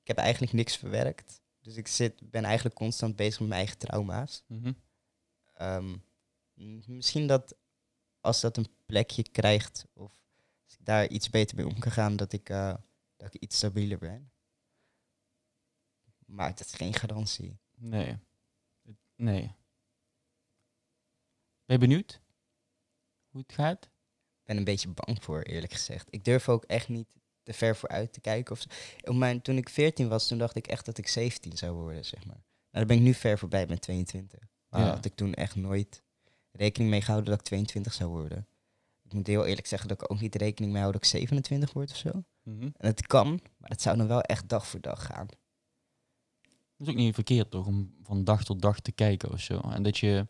ik 0.00 0.06
heb 0.06 0.16
eigenlijk 0.16 0.52
niks 0.52 0.76
verwerkt. 0.76 1.40
Dus 1.60 1.76
ik 1.76 1.88
zit, 1.88 2.30
ben 2.30 2.44
eigenlijk 2.44 2.74
constant 2.74 3.16
bezig 3.16 3.38
met 3.38 3.48
mijn 3.48 3.60
eigen 3.60 3.78
trauma's. 3.78 4.42
Mhm. 4.46 4.72
Ehm, 5.54 5.96
misschien 6.86 7.26
dat 7.26 7.54
als 8.20 8.40
dat 8.40 8.56
een 8.56 8.68
plekje 8.86 9.22
krijgt... 9.22 9.86
of 9.92 10.12
als 10.64 10.74
ik 10.78 10.84
daar 10.84 11.08
iets 11.08 11.30
beter 11.30 11.56
mee 11.56 11.66
om 11.66 11.78
kan 11.78 11.92
gaan... 11.92 12.16
dat 12.16 12.32
ik, 12.32 12.48
eh, 12.48 12.74
dat 13.16 13.34
ik 13.34 13.40
iets 13.40 13.56
stabieler 13.56 13.98
ben. 13.98 14.30
Maar 16.26 16.48
dat 16.54 16.66
is 16.66 16.72
geen 16.74 16.94
garantie. 16.94 17.58
Nee. 17.74 18.18
Nee. 19.14 19.54
Ben 21.64 21.76
je 21.76 21.78
benieuwd? 21.78 22.20
Hoe 23.28 23.40
het 23.40 23.52
gaat? 23.52 23.84
Ik 23.84 24.44
ben 24.44 24.56
een 24.56 24.64
beetje 24.64 24.88
bang 24.88 25.22
voor, 25.24 25.42
eerlijk 25.42 25.72
gezegd. 25.72 26.06
Ik 26.10 26.24
durf 26.24 26.48
ook 26.48 26.64
echt 26.64 26.88
niet 26.88 27.08
te 27.42 27.52
ver 27.52 27.76
vooruit 27.76 28.12
te 28.12 28.20
kijken. 28.20 28.52
Of. 28.52 28.64
Op 29.04 29.14
mijn, 29.14 29.42
toen 29.42 29.56
ik 29.56 29.68
14 29.68 30.08
was, 30.08 30.28
toen 30.28 30.38
dacht 30.38 30.56
ik 30.56 30.66
echt 30.66 30.84
dat 30.84 30.98
ik 30.98 31.08
17 31.08 31.56
zou 31.56 31.72
worden, 31.74 32.04
zeg 32.04 32.24
maar. 32.24 32.34
Nou, 32.36 32.44
daar 32.70 32.86
ben 32.86 32.96
ik 32.96 33.02
nu 33.02 33.14
ver 33.14 33.38
voorbij, 33.38 33.66
ben 33.66 33.80
22. 33.80 34.40
Maar 34.68 34.80
Ja. 34.80 34.86
had 34.94 35.04
ik 35.04 35.14
toen 35.14 35.34
echt 35.34 35.54
nooit 35.54 36.02
rekening 36.50 36.90
mee 36.90 37.00
gehouden 37.02 37.30
dat 37.30 37.40
ik 37.40 37.46
22 37.46 37.92
zou 37.92 38.10
worden. 38.10 38.48
Ik 39.02 39.12
moet 39.12 39.26
heel 39.26 39.46
eerlijk 39.46 39.66
zeggen 39.66 39.88
dat 39.88 40.02
ik 40.02 40.10
ook 40.10 40.20
niet 40.20 40.34
rekening 40.34 40.72
mee 40.72 40.80
hou 40.80 40.92
dat 40.92 41.02
ik 41.02 41.08
27 41.08 41.72
word 41.72 41.90
of 41.90 41.96
zo. 41.96 42.24
Mhm. 42.46 42.62
En 42.62 42.88
het 42.88 43.06
kan, 43.06 43.40
maar 43.56 43.70
het 43.70 43.82
zou 43.82 43.96
dan 43.96 44.06
wel 44.06 44.20
echt 44.20 44.48
dag 44.48 44.66
voor 44.66 44.80
dag 44.80 45.04
gaan. 45.04 45.26
Dat 46.76 46.86
is 46.86 46.88
ook 46.88 46.94
niet 46.94 47.14
verkeerd 47.14 47.50
toch, 47.50 47.66
om 47.66 47.94
van 48.02 48.24
dag 48.24 48.44
tot 48.44 48.62
dag 48.62 48.80
te 48.80 48.92
kijken 48.92 49.32
of 49.32 49.40
zo. 49.40 49.60
En 49.60 49.82
dat 49.82 49.98
je, 49.98 50.26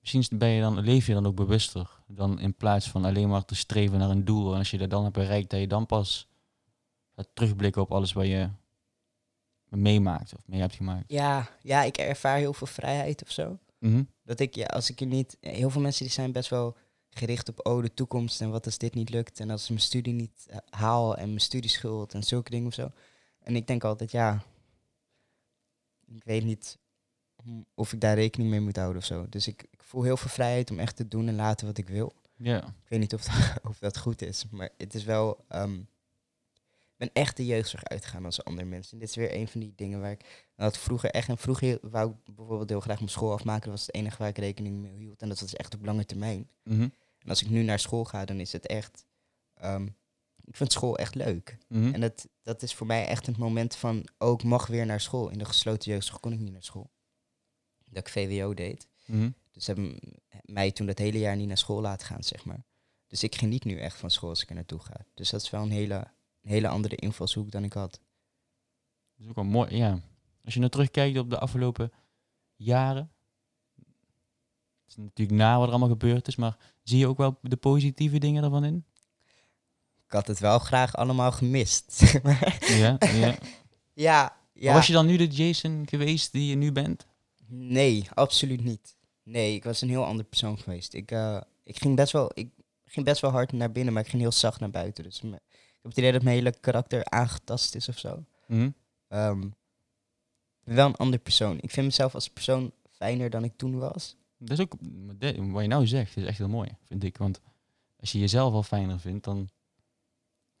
misschien 0.00 0.38
ben 0.38 0.48
je 0.48 0.60
dan, 0.60 0.80
leef 0.80 1.06
je 1.06 1.14
dan 1.14 1.26
ook 1.26 1.34
bewuster. 1.34 1.90
Dan 2.06 2.40
in 2.40 2.54
plaats 2.54 2.90
van 2.90 3.04
alleen 3.04 3.28
maar 3.28 3.44
te 3.44 3.54
streven 3.54 3.98
naar 3.98 4.10
een 4.10 4.24
doel. 4.24 4.52
En 4.52 4.58
als 4.58 4.70
je 4.70 4.78
dat 4.78 4.90
dan 4.90 5.02
hebt 5.02 5.14
bereikt, 5.14 5.50
dat 5.50 5.60
je 5.60 5.66
dan 5.66 5.86
pas 5.86 6.28
gaat 7.14 7.28
terugblikken 7.34 7.82
op 7.82 7.92
alles 7.92 8.12
wat 8.12 8.26
je 8.26 8.50
meemaakt 9.68 10.34
of 10.34 10.46
mee 10.46 10.60
hebt 10.60 10.74
gemaakt. 10.74 11.04
Ja, 11.06 11.48
ja, 11.62 11.82
ik 11.82 11.96
ervaar 11.96 12.36
heel 12.36 12.54
veel 12.54 12.66
vrijheid 12.66 13.22
of 13.22 13.30
zo. 13.30 13.58
Mhm. 13.78 14.02
Dat 14.24 14.40
ik, 14.40 14.54
ja, 14.54 14.66
als 14.66 14.90
ik 14.90 15.00
er 15.00 15.06
niet... 15.06 15.36
Heel 15.40 15.70
veel 15.70 15.80
mensen 15.80 16.04
die 16.04 16.12
zijn 16.12 16.32
best 16.32 16.50
wel 16.50 16.76
gericht 17.16 17.48
op, 17.48 17.66
oh, 17.66 17.82
de 17.82 17.94
toekomst 17.94 18.40
en 18.40 18.50
wat 18.50 18.66
als 18.66 18.78
dit 18.78 18.94
niet 18.94 19.10
lukt 19.10 19.40
en 19.40 19.50
als 19.50 19.62
ik 19.62 19.68
mijn 19.68 19.80
studie 19.80 20.14
niet 20.14 20.46
eh, 20.46 20.56
haal 20.68 21.16
en 21.16 21.28
mijn 21.28 21.40
studieschuld 21.40 22.14
en 22.14 22.22
zulke 22.22 22.50
dingen 22.50 22.66
of 22.66 22.74
zo. 22.74 22.90
En 23.38 23.56
ik 23.56 23.66
denk 23.66 23.84
altijd, 23.84 24.10
ja, 24.10 24.42
ik 26.06 26.24
weet 26.24 26.44
niet 26.44 26.78
of 27.74 27.92
ik 27.92 28.00
daar 28.00 28.14
rekening 28.14 28.50
mee 28.50 28.60
moet 28.60 28.76
houden 28.76 28.98
of 28.98 29.04
zo. 29.04 29.26
Dus 29.28 29.46
ik, 29.46 29.66
ik 29.70 29.82
voel 29.82 30.02
heel 30.02 30.16
veel 30.16 30.30
vrijheid 30.30 30.70
om 30.70 30.78
echt 30.78 30.96
te 30.96 31.08
doen 31.08 31.28
en 31.28 31.34
laten 31.34 31.66
wat 31.66 31.78
ik 31.78 31.88
wil. 31.88 32.12
Ja. 32.36 32.66
Ik 32.66 32.88
weet 32.88 33.00
niet 33.00 33.14
of 33.14 33.24
dat, 33.24 33.62
of 33.70 33.78
dat 33.78 33.98
goed 33.98 34.22
is, 34.22 34.44
maar 34.50 34.68
het 34.76 34.94
is 34.94 35.04
wel... 35.04 35.44
ehm, 35.48 35.80
ik 36.80 37.08
ben 37.08 37.22
echt 37.22 37.36
de 37.36 37.46
jeugdzorg 37.46 37.84
uitgegaan 37.84 38.24
als 38.24 38.44
andere 38.44 38.66
mensen. 38.66 38.92
En 38.92 38.98
dit 38.98 39.08
is 39.08 39.14
weer 39.14 39.34
een 39.34 39.48
van 39.48 39.60
die 39.60 39.72
dingen 39.76 40.00
waar 40.00 40.10
ik... 40.10 40.50
Dat 40.56 40.78
vroeger 40.78 41.10
echt... 41.10 41.28
En 41.28 41.38
vroeger 41.38 41.78
wou 41.82 42.10
ik 42.10 42.34
bijvoorbeeld 42.34 42.68
heel 42.68 42.80
graag 42.80 42.98
mijn 42.98 43.10
school 43.10 43.32
afmaken. 43.32 43.62
Dat 43.62 43.70
was 43.70 43.86
het 43.86 43.94
enige 43.94 44.18
waar 44.18 44.28
ik 44.28 44.38
rekening 44.38 44.80
mee 44.80 44.96
hield. 44.96 45.22
En 45.22 45.28
dat 45.28 45.40
was 45.40 45.54
echt 45.54 45.74
op 45.74 45.84
lange 45.84 46.04
termijn. 46.04 46.48
Mhm. 46.62 46.88
En 47.22 47.28
als 47.28 47.42
ik 47.42 47.50
nu 47.50 47.62
naar 47.62 47.78
school 47.78 48.04
ga, 48.04 48.24
dan 48.24 48.40
is 48.40 48.52
het 48.52 48.66
echt... 48.66 49.06
ehm, 49.54 49.88
ik 50.44 50.56
vind 50.56 50.72
school 50.72 50.98
echt 50.98 51.14
leuk. 51.14 51.58
Mhm. 51.68 51.94
En 51.94 52.00
dat, 52.00 52.28
dat 52.42 52.62
is 52.62 52.74
voor 52.74 52.86
mij 52.86 53.06
echt 53.06 53.26
het 53.26 53.36
moment 53.36 53.76
van... 53.76 54.08
Oh, 54.18 54.32
ik 54.32 54.42
mag 54.42 54.66
weer 54.66 54.86
naar 54.86 55.00
school. 55.00 55.28
In 55.28 55.38
de 55.38 55.44
gesloten 55.44 55.90
jeugdzorg 55.90 56.20
kon 56.20 56.32
ik 56.32 56.38
niet 56.38 56.52
naar 56.52 56.62
school. 56.62 56.90
Dat 57.84 58.06
ik 58.06 58.12
VWO 58.12 58.54
deed. 58.54 58.88
Mhm. 59.04 59.30
Dus 59.50 59.66
hebben 59.66 59.98
mij 60.44 60.72
toen 60.72 60.86
dat 60.86 60.98
hele 60.98 61.18
jaar 61.18 61.36
niet 61.36 61.48
naar 61.48 61.58
school 61.58 61.80
laten 61.80 62.06
gaan, 62.06 62.22
zeg 62.22 62.44
maar. 62.44 62.64
Dus 63.06 63.22
ik 63.22 63.34
geniet 63.34 63.64
nu 63.64 63.78
echt 63.78 63.96
van 63.96 64.10
school 64.10 64.28
als 64.28 64.42
ik 64.42 64.48
er 64.48 64.54
naartoe 64.54 64.80
ga. 64.80 65.06
Dus 65.14 65.30
dat 65.30 65.42
is 65.42 65.50
wel 65.50 65.62
een 65.62 65.70
hele, 65.70 65.94
een 66.40 66.50
hele 66.50 66.68
andere 66.68 66.96
invalshoek 66.96 67.50
dan 67.50 67.64
ik 67.64 67.72
had. 67.72 67.90
Dat 67.92 69.24
is 69.24 69.28
ook 69.28 69.34
wel 69.34 69.44
mooi, 69.44 69.76
ja. 69.76 70.00
Als 70.44 70.54
je 70.54 70.60
nou 70.60 70.72
terugkijkt 70.72 71.18
op 71.18 71.30
de 71.30 71.38
afgelopen 71.38 71.92
jaren. 72.56 73.12
Het 73.74 74.86
is 74.86 74.96
natuurlijk 74.96 75.38
na 75.38 75.54
wat 75.54 75.64
er 75.64 75.70
allemaal 75.70 75.88
gebeurd 75.88 76.28
is, 76.28 76.36
maar 76.36 76.71
zie 76.82 76.98
je 76.98 77.06
ook 77.06 77.16
wel 77.18 77.38
de 77.42 77.56
positieve 77.56 78.18
dingen 78.18 78.44
ervan 78.44 78.64
in? 78.64 78.84
Ik 80.06 80.12
had 80.12 80.26
het 80.26 80.38
wel 80.38 80.58
graag 80.58 80.94
allemaal 80.96 81.32
gemist. 81.32 82.12
Ja, 82.78 82.96
ja. 83.00 83.34
Ja, 83.94 84.36
ja. 84.52 84.72
Was 84.74 84.86
je 84.86 84.92
dan 84.92 85.06
nu 85.06 85.16
de 85.16 85.26
Jason 85.26 85.82
geweest 85.88 86.32
die 86.32 86.46
je 86.46 86.54
nu 86.56 86.72
bent? 86.72 87.06
Nee, 87.46 88.06
absoluut 88.14 88.64
niet. 88.64 88.96
Nee, 89.22 89.54
ik 89.54 89.64
was 89.64 89.80
een 89.80 89.88
heel 89.88 90.04
ander 90.04 90.24
persoon 90.24 90.58
geweest. 90.58 90.92
Ik, 90.94 91.10
eh, 91.10 91.40
ik, 91.64 91.78
ging 91.78 91.96
best 91.96 92.12
wel, 92.12 92.30
ik 92.34 92.48
ging 92.84 93.06
best 93.06 93.20
wel 93.20 93.30
hard 93.30 93.52
naar 93.52 93.72
binnen, 93.72 93.92
maar 93.92 94.02
ik 94.02 94.08
ging 94.08 94.22
heel 94.22 94.32
zacht 94.32 94.60
naar 94.60 94.70
buiten. 94.70 95.04
Dus 95.04 95.20
me- 95.22 95.30
ik 95.50 95.78
heb 95.82 95.82
het 95.82 95.96
idee 95.96 96.12
dat 96.12 96.22
mijn 96.22 96.36
hele 96.36 96.54
karakter 96.60 97.04
aangetast 97.04 97.74
is 97.74 97.88
of 97.88 97.98
zo. 97.98 98.24
Ben 100.64 100.74
wel 100.74 100.86
een 100.86 100.96
ander 100.96 101.18
persoon. 101.18 101.58
Ik 101.60 101.70
vind 101.70 101.86
mezelf 101.86 102.14
als 102.14 102.28
persoon 102.28 102.72
fijner 102.90 103.30
dan 103.30 103.44
ik 103.44 103.52
toen 103.56 103.78
was. 103.78 104.16
Dat 104.44 104.58
is 104.58 104.64
ook, 104.64 104.72
wat 105.52 105.62
je 105.62 105.68
nou 105.68 105.86
zegt, 105.86 106.16
is 106.16 106.24
echt 106.24 106.38
heel 106.38 106.48
mooi, 106.48 106.68
vind 106.84 107.04
ik. 107.04 107.16
Want 107.16 107.40
als 108.00 108.12
je 108.12 108.18
jezelf 108.18 108.52
al 108.54 108.62
fijner 108.62 109.00
vindt, 109.00 109.24
dan 109.24 109.48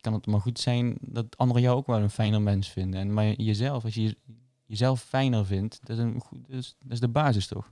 kan 0.00 0.12
het 0.12 0.26
maar 0.26 0.40
goed 0.40 0.58
zijn 0.60 0.96
dat 1.00 1.36
anderen 1.36 1.62
jou 1.62 1.76
ook 1.76 1.86
wel 1.86 1.98
een 1.98 2.10
fijner 2.10 2.42
mens 2.42 2.68
vinden. 2.68 3.00
En 3.00 3.12
maar 3.12 3.26
jezelf, 3.32 3.84
als 3.84 3.94
je 3.94 4.02
je- 4.02 4.16
jezelf 4.66 5.02
fijner 5.02 5.46
vindt, 5.46 5.78
dat 5.82 5.96
is, 5.98 6.02
een 6.02 6.20
goed, 6.20 6.38
dat 6.48 6.56
is, 6.58 6.76
dat 6.80 6.92
is 6.92 7.00
de 7.00 7.08
basis 7.08 7.46
toch? 7.46 7.70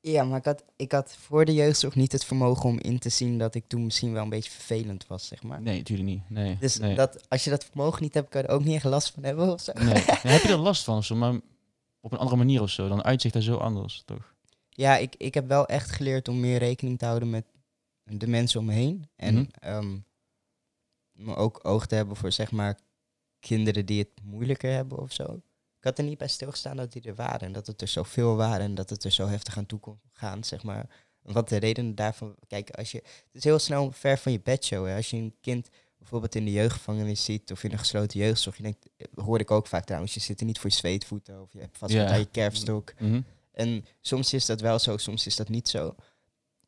Ja, 0.00 0.24
maar 0.24 0.38
ik 0.38 0.44
had, 0.44 0.64
ik 0.76 0.92
had 0.92 1.16
voor 1.16 1.44
de 1.44 1.54
jeugdzorg 1.54 1.94
niet 1.94 2.12
het 2.12 2.24
vermogen 2.24 2.68
om 2.68 2.78
in 2.78 2.98
te 2.98 3.08
zien 3.08 3.38
dat 3.38 3.54
ik 3.54 3.66
toen 3.66 3.84
misschien 3.84 4.12
wel 4.12 4.22
een 4.22 4.28
beetje 4.28 4.50
vervelend 4.50 5.06
was, 5.06 5.26
zeg 5.26 5.42
maar. 5.42 5.62
Nee, 5.62 5.78
natuurlijk 5.78 6.08
niet. 6.08 6.22
Nee, 6.30 6.56
Dus 6.60 6.78
nee. 6.78 6.94
dat, 6.94 7.28
als 7.28 7.44
je 7.44 7.50
dat 7.50 7.64
vermogen 7.64 8.02
niet 8.02 8.14
hebt, 8.14 8.28
kan 8.28 8.40
je 8.42 8.46
er 8.46 8.54
ook 8.54 8.64
niet 8.64 8.74
echt 8.74 8.84
last 8.84 9.10
van 9.10 9.22
hebben 9.24 9.52
of 9.52 9.60
zo. 9.60 9.72
nee. 9.72 10.04
Dan 10.22 10.32
heb 10.32 10.42
je 10.42 10.48
er 10.48 10.56
last 10.58 10.84
van, 10.84 11.02
zo, 11.02 11.14
maar 11.14 11.40
op 12.00 12.12
een 12.12 12.18
andere 12.18 12.36
manier 12.36 12.62
of 12.62 12.70
zo. 12.70 12.88
Dan 12.88 13.02
uitzicht 13.04 13.34
dat 13.34 13.42
zo 13.42 13.56
anders, 13.56 14.02
toch? 14.06 14.33
Ja, 14.76 14.96
ik, 14.96 15.14
ik 15.16 15.34
heb 15.34 15.48
wel 15.48 15.66
echt 15.66 15.90
geleerd 15.90 16.28
om 16.28 16.40
meer 16.40 16.58
rekening 16.58 16.98
te 16.98 17.04
houden 17.04 17.30
met 17.30 17.44
de 18.04 18.26
mensen 18.26 18.60
om 18.60 18.66
me 18.66 18.72
heen. 18.72 19.08
En 19.16 19.48
me 21.12 21.36
ook 21.36 21.60
oog 21.62 21.86
te 21.86 21.94
hebben 21.94 22.16
voor, 22.16 22.32
zeg 22.32 22.50
maar, 22.50 22.78
kinderen 23.40 23.86
die 23.86 23.98
het 23.98 24.22
moeilijker 24.22 24.72
hebben 24.72 24.98
of 24.98 25.12
zo. 25.12 25.32
ik 25.78 25.84
had 25.84 25.98
er 25.98 26.04
niet 26.04 26.18
bij 26.18 26.28
stilgestaan 26.28 26.76
dat 26.76 26.92
die 26.92 27.02
er 27.02 27.14
waren. 27.14 27.40
En 27.40 27.52
dat 27.52 27.66
het 27.66 27.80
er 27.80 27.88
zoveel 27.88 28.36
waren 28.36 28.64
en 28.64 28.74
dat 28.74 28.90
het 28.90 29.04
er 29.04 29.10
zo 29.12 29.26
heftig 29.26 29.56
aan 29.56 29.66
toe 29.66 29.80
kon 29.80 30.00
gaan, 30.12 30.44
zeg 30.44 30.62
maar. 30.62 30.86
Wat 31.22 31.48
de 31.48 31.56
redenen 31.56 31.94
daarvan, 31.94 32.36
kijk, 32.46 32.70
als 32.70 32.90
je, 32.92 32.96
het 32.98 33.28
is 33.32 33.44
heel 33.44 33.58
snel 33.58 33.92
ver 33.92 34.18
van 34.18 34.32
je 34.32 34.40
bedshow. 34.40 34.86
Hè. 34.86 34.96
Als 34.96 35.10
je 35.10 35.16
een 35.16 35.34
kind 35.40 35.68
bijvoorbeeld 35.98 36.34
in 36.34 36.44
de 36.44 36.52
jeugdgevangenis 36.52 37.24
ziet 37.24 37.50
of 37.52 37.64
in 37.64 37.72
een 37.72 37.78
gesloten 37.78 38.20
jeugdzorg, 38.20 38.56
je 38.56 38.62
denkt, 38.62 38.88
eh, 38.96 39.06
hoor 39.24 39.40
ik 39.40 39.50
ook 39.50 39.66
vaak 39.66 39.84
trouwens, 39.84 40.14
je 40.14 40.20
zit 40.20 40.40
er 40.40 40.46
niet 40.46 40.58
voor 40.58 40.70
je 40.70 40.76
zweetvoeten 40.76 41.40
of 41.42 41.52
je 41.52 41.60
hebt 41.60 41.78
vast 41.78 41.92
Ja. 41.92 42.06
aan 42.12 42.18
je 42.18 42.30
kerfstok. 42.30 42.92
Mhm. 42.98 43.20
En 43.54 43.84
soms 44.00 44.32
is 44.32 44.46
dat 44.46 44.60
wel 44.60 44.78
zo, 44.78 44.96
soms 44.96 45.26
is 45.26 45.36
dat 45.36 45.48
niet 45.48 45.68
zo. 45.68 45.94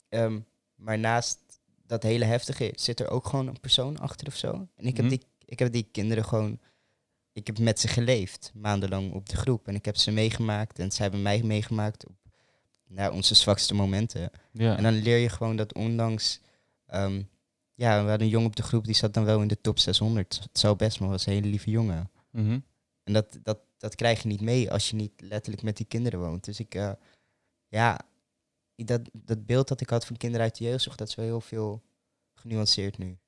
Ehm, 0.09 0.41
maar 0.75 0.99
naast 0.99 1.39
dat 1.87 2.03
hele 2.03 2.25
heftige 2.25 2.73
zit 2.75 3.01
er 3.01 3.09
ook 3.11 3.27
gewoon 3.27 3.47
een 3.47 3.61
persoon 3.61 3.99
achter 3.99 4.27
of 4.27 4.37
zo. 4.37 4.69
En 4.77 4.85
ik, 4.87 4.93
Mhm. 4.93 5.01
heb 5.01 5.09
die, 5.11 5.29
ik 5.45 5.59
heb 5.59 5.73
die 5.73 5.89
kinderen 5.93 6.25
gewoon... 6.25 6.61
Ik 7.33 7.47
heb 7.47 7.59
met 7.59 7.81
ze 7.81 7.89
geleefd, 7.89 8.51
maandenlang 8.55 9.13
op 9.13 9.29
de 9.29 9.37
groep. 9.37 9.69
En 9.69 9.75
ik 9.75 9.85
heb 9.85 9.97
ze 9.97 10.11
meegemaakt 10.11 10.79
en 10.79 10.91
zij 10.93 11.05
hebben 11.05 11.23
mij 11.23 11.43
meegemaakt 11.43 12.07
op 12.07 12.15
nou, 12.89 13.13
onze 13.15 13.35
zwakste 13.35 13.75
momenten. 13.75 14.31
Ja. 14.53 14.77
En 14.77 14.83
dan 14.83 14.93
leer 14.93 15.17
je 15.19 15.29
gewoon 15.29 15.57
dat 15.57 15.75
ondanks... 15.75 16.41
ehm, 16.87 17.23
ja, 17.75 18.03
we 18.03 18.09
hadden 18.09 18.27
een 18.27 18.33
jongen 18.33 18.49
op 18.49 18.57
de 18.57 18.63
groep, 18.63 18.85
die 18.85 18.95
zat 18.95 19.15
dan 19.15 19.25
wel 19.25 19.43
in 19.43 19.49
de 19.49 19.61
top 19.61 19.79
600. 19.79 20.39
Het 20.43 20.59
zou 20.59 20.77
best, 20.77 21.01
maar 21.01 21.09
was 21.09 21.27
een 21.27 21.33
hele 21.33 21.47
lieve 21.49 21.71
jongen. 21.71 22.11
Mhm. 22.31 22.59
En 23.05 23.13
dat, 23.13 23.39
dat, 23.43 23.59
dat 23.87 23.95
krijg 23.95 24.23
je 24.23 24.29
niet 24.29 24.41
mee 24.41 24.71
als 24.71 24.91
je 24.91 24.97
niet 24.97 25.13
letterlijk 25.21 25.63
met 25.63 25.77
die 25.77 25.87
kinderen 25.87 26.21
woont. 26.21 26.45
Dus 26.45 26.61
ik, 26.61 26.75
eh, 26.75 26.93
ja, 27.69 28.01
dat, 28.75 29.01
dat 29.13 29.47
beeld 29.47 29.69
dat 29.69 29.81
ik 29.81 29.91
had 29.91 30.07
van 30.07 30.17
kinderen 30.17 30.47
uit 30.47 30.59
de 30.59 30.65
jeugdzorg, 30.65 30.97
dat 30.97 31.09
is 31.09 31.15
wel 31.15 31.25
heel 31.25 31.41
veel 31.41 31.83
genuanceerd 32.35 32.99
nu. 32.99 33.19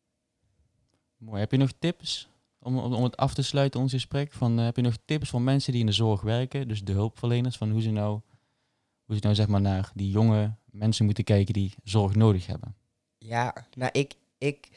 Mooi. 1.17 1.41
Heb 1.41 1.51
je 1.51 1.57
nog 1.57 1.73
tips 1.79 2.29
om, 2.59 2.79
om, 2.79 2.95
om 2.95 3.03
het 3.03 3.17
af 3.17 3.35
te 3.35 3.43
sluiten, 3.43 3.81
ons 3.81 3.93
gesprek? 3.93 4.33
Van, 4.33 4.59
eh, 4.59 4.65
heb 4.65 4.77
je 4.77 4.83
nog 4.83 4.97
tips 5.05 5.31
voor 5.31 5.43
mensen 5.43 5.73
die 5.73 5.81
in 5.81 5.87
de 5.87 5.93
zorg 5.93 6.21
werken, 6.21 6.69
dus 6.69 6.85
de 6.85 6.93
hulpverleners, 6.93 7.57
van 7.57 7.71
hoe 7.71 7.83
ze 7.83 7.91
nou, 7.91 8.21
hoe 9.05 9.17
ze 9.17 9.23
nou 9.23 9.35
zeg 9.35 9.49
maar 9.49 9.61
naar 9.61 9.91
die 9.95 10.11
jonge 10.11 10.55
mensen 10.65 11.05
moeten 11.05 11.25
kijken 11.25 11.55
die 11.55 11.75
zorg 11.85 12.15
nodig 12.15 12.47
hebben? 12.47 12.77
Ja, 13.19 13.67
nou, 13.75 13.91
ik, 13.93 14.15
ik 14.39 14.69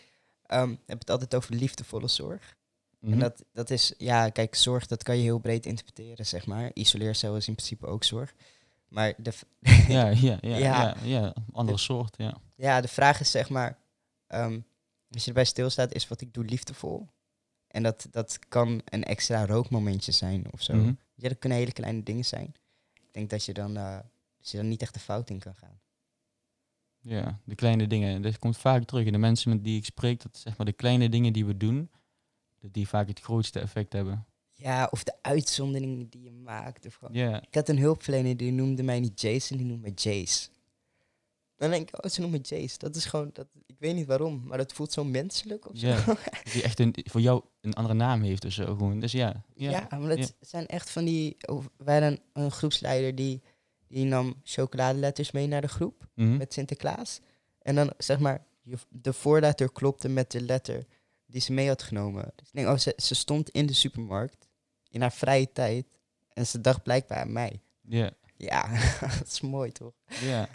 ehm, 0.45 0.75
heb 0.85 0.99
het 0.99 1.09
altijd 1.09 1.35
over 1.35 1.55
liefdevolle 1.55 2.07
zorg. 2.07 2.59
Mhm. 3.01 3.13
En 3.13 3.19
dat, 3.19 3.43
dat 3.53 3.69
is, 3.69 3.93
ja, 3.97 4.29
kijk, 4.29 4.55
zorg, 4.55 4.87
dat 4.87 5.03
kan 5.03 5.17
je 5.17 5.23
heel 5.23 5.39
breed 5.39 5.65
interpreteren, 5.65 6.25
zeg 6.25 6.45
maar. 6.45 6.71
Isoleercel 6.73 7.35
is 7.35 7.47
in 7.47 7.55
principe 7.55 7.87
ook 7.87 8.03
zorg. 8.03 8.33
Maar 8.87 9.13
de, 9.17 9.33
ja, 9.87 10.09
ja, 10.09 10.37
ja, 10.41 10.57
ja. 10.57 10.95
Ja. 11.03 11.33
andere 11.51 11.77
soort, 11.77 12.17
ja. 12.17 12.37
ja, 12.55 12.81
de 12.81 12.87
vraag 12.87 13.19
is, 13.19 13.31
zeg 13.31 13.49
maar, 13.49 13.77
ehm, 14.27 14.59
als 15.09 15.21
je 15.23 15.27
erbij 15.27 15.45
stilstaat, 15.45 15.93
is 15.93 16.07
wat 16.07 16.21
ik 16.21 16.33
doe 16.33 16.45
liefdevol. 16.45 17.07
En 17.67 17.83
dat, 17.83 18.07
dat 18.11 18.39
kan 18.47 18.81
een 18.85 19.03
extra 19.03 19.45
rookmomentje 19.45 20.11
zijn 20.11 20.45
of 20.51 20.61
zo. 20.61 20.73
Mhm. 20.73 20.93
Ja, 21.15 21.29
dat 21.29 21.39
kunnen 21.39 21.57
hele 21.57 21.71
kleine 21.71 22.03
dingen 22.03 22.25
zijn. 22.25 22.53
Ik 22.93 23.13
denk 23.13 23.29
dat 23.29 23.45
je 23.45 23.53
dan, 23.53 23.73
dat 23.73 24.49
je 24.49 24.57
dan 24.57 24.67
niet 24.67 24.81
echt 24.81 24.93
de 24.93 24.99
fout 24.99 25.29
in 25.29 25.39
kan 25.39 25.55
gaan. 25.55 25.79
Ja, 26.99 27.39
de 27.43 27.55
kleine 27.55 27.87
dingen. 27.87 28.21
Dat 28.21 28.39
komt 28.39 28.57
vaak 28.57 28.83
terug 28.83 29.05
in 29.05 29.11
de 29.11 29.17
mensen 29.17 29.49
met 29.49 29.63
die 29.63 29.77
ik 29.77 29.85
spreek. 29.85 30.21
Dat 30.21 30.37
zeg 30.37 30.57
maar 30.57 30.65
de 30.65 30.73
kleine 30.73 31.09
dingen 31.09 31.33
die 31.33 31.45
we 31.45 31.57
doen, 31.57 31.89
die 32.71 32.87
vaak 32.87 33.07
het 33.07 33.19
grootste 33.19 33.59
effect 33.59 33.93
hebben. 33.93 34.25
Ja, 34.53 34.87
of 34.91 35.03
de 35.03 35.13
uitzonderingen 35.21 36.09
die 36.09 36.23
je 36.23 36.31
maakt. 36.31 36.85
Of 36.85 36.95
gewoon. 36.95 37.15
Ik 37.41 37.53
had 37.55 37.69
een 37.69 37.79
hulpverlener 37.79 38.37
die 38.37 38.51
noemde 38.51 38.83
mij 38.83 38.99
niet 38.99 39.21
Jason, 39.21 39.57
die 39.57 39.65
noemde 39.65 39.81
mij 39.81 39.91
Jace. 39.95 40.49
Dan 41.55 41.69
denk 41.69 41.89
ik, 41.89 42.05
oh, 42.05 42.11
ze 42.11 42.21
noemen 42.21 42.41
me 42.41 42.55
Jace. 42.55 42.77
Dat 42.77 42.95
is 42.95 43.05
gewoon, 43.05 43.29
dat, 43.33 43.47
ik 43.65 43.75
weet 43.79 43.95
niet 43.95 44.05
waarom, 44.05 44.43
maar 44.45 44.57
dat 44.57 44.73
voelt 44.73 44.93
zo 44.93 45.03
menselijk 45.03 45.69
of 45.69 45.77
zo. 45.77 45.95
Die 46.53 46.63
echt 46.63 46.79
een, 46.79 46.95
voor 47.03 47.21
jou 47.21 47.43
een 47.61 47.73
andere 47.73 47.93
naam 47.93 48.21
heeft 48.21 48.45
of 48.45 48.51
zo. 48.51 48.65
Gewoon. 48.65 48.99
Dus 48.99 49.11
ja, 49.11 49.43
ja. 49.55 49.69
Ja, 49.71 49.97
maar 49.97 50.17
dat 50.17 50.33
zijn 50.39 50.65
echt 50.67 50.89
van 50.89 51.05
die... 51.05 51.35
oh, 51.45 51.65
wij 51.77 51.99
hadden 52.01 52.19
een, 52.33 52.51
groepsleider 52.51 53.15
die, 53.15 53.41
die 53.87 54.05
nam 54.05 54.35
chocoladeletters 54.43 55.31
mee 55.31 55.47
naar 55.47 55.61
de 55.61 55.67
groep 55.67 56.09
Mhm. 56.15 56.37
met 56.37 56.53
Sinterklaas. 56.53 57.19
En 57.61 57.75
dan, 57.75 57.93
zeg 57.97 58.19
maar, 58.19 58.45
de 58.89 59.13
voorletter 59.13 59.71
klopte 59.71 60.09
met 60.09 60.31
de 60.31 60.41
letter 60.41 60.85
die 61.31 61.41
ze 61.41 61.53
mee 61.53 61.67
had 61.67 61.83
genomen. 61.83 62.31
Dus 62.35 62.47
ik 62.47 62.53
denk, 62.55 62.67
oh, 62.67 62.77
ze, 62.77 62.93
ze 62.97 63.15
stond 63.15 63.49
in 63.49 63.65
de 63.65 63.73
supermarkt 63.73 64.47
in 64.89 65.01
haar 65.01 65.11
vrije 65.13 65.51
tijd 65.51 65.97
en 66.33 66.47
ze 66.47 66.61
dacht 66.61 66.83
blijkbaar 66.83 67.17
aan 67.17 67.31
mij. 67.31 67.61
ja, 67.81 68.11
Ja, 68.37 68.67
dat 69.17 69.27
is 69.27 69.41
mooi 69.41 69.71
toch? 69.71 69.93
ja. 70.21 70.49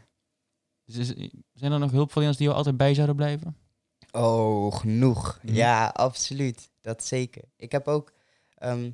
Dus 0.85 0.97
is- 0.97 1.31
zijn 1.53 1.73
er 1.73 1.79
nog 1.79 1.91
hulpverleners 1.91 2.37
die 2.37 2.47
jou 2.47 2.59
altijd 2.59 2.77
bij 2.77 2.95
zouden 2.95 3.17
blijven? 3.17 3.57
Oh, 4.13 4.75
genoeg. 4.75 5.39
Mhm. 5.43 5.55
Ja, 5.55 5.87
absoluut. 5.87 6.71
Dat 6.81 7.05
zeker. 7.05 7.43
Ik 7.57 7.73
heb 7.73 7.89
ook 7.89 8.13
ehm, 8.55 8.91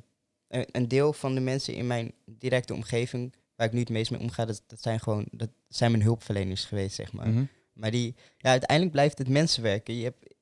een, 0.47 0.65
een 0.71 0.87
deel 0.87 1.13
van 1.13 1.35
de 1.35 1.41
mensen 1.41 1.73
in 1.73 1.87
mijn 1.87 2.11
directe 2.25 2.73
omgeving, 2.73 3.33
waar 3.55 3.67
ik 3.67 3.73
nu 3.73 3.79
het 3.79 3.89
meest 3.89 4.11
mee 4.11 4.19
omga, 4.19 4.45
dat, 4.45 4.63
dat 4.67 4.81
zijn 4.81 4.99
gewoon, 4.99 5.25
dat 5.31 5.49
zijn 5.67 5.91
mijn 5.91 6.03
hulpverleners 6.03 6.65
geweest, 6.65 6.95
zeg 6.95 7.13
maar. 7.13 7.27
Mhm. 7.29 7.43
Maar 7.73 7.91
die, 7.91 8.15
ja, 8.37 8.49
uiteindelijk 8.49 8.91
blijft 8.91 9.17
het 9.17 9.27
mensenwerken. 9.29 9.93
Je 9.95 10.03
hebt, 10.03 10.32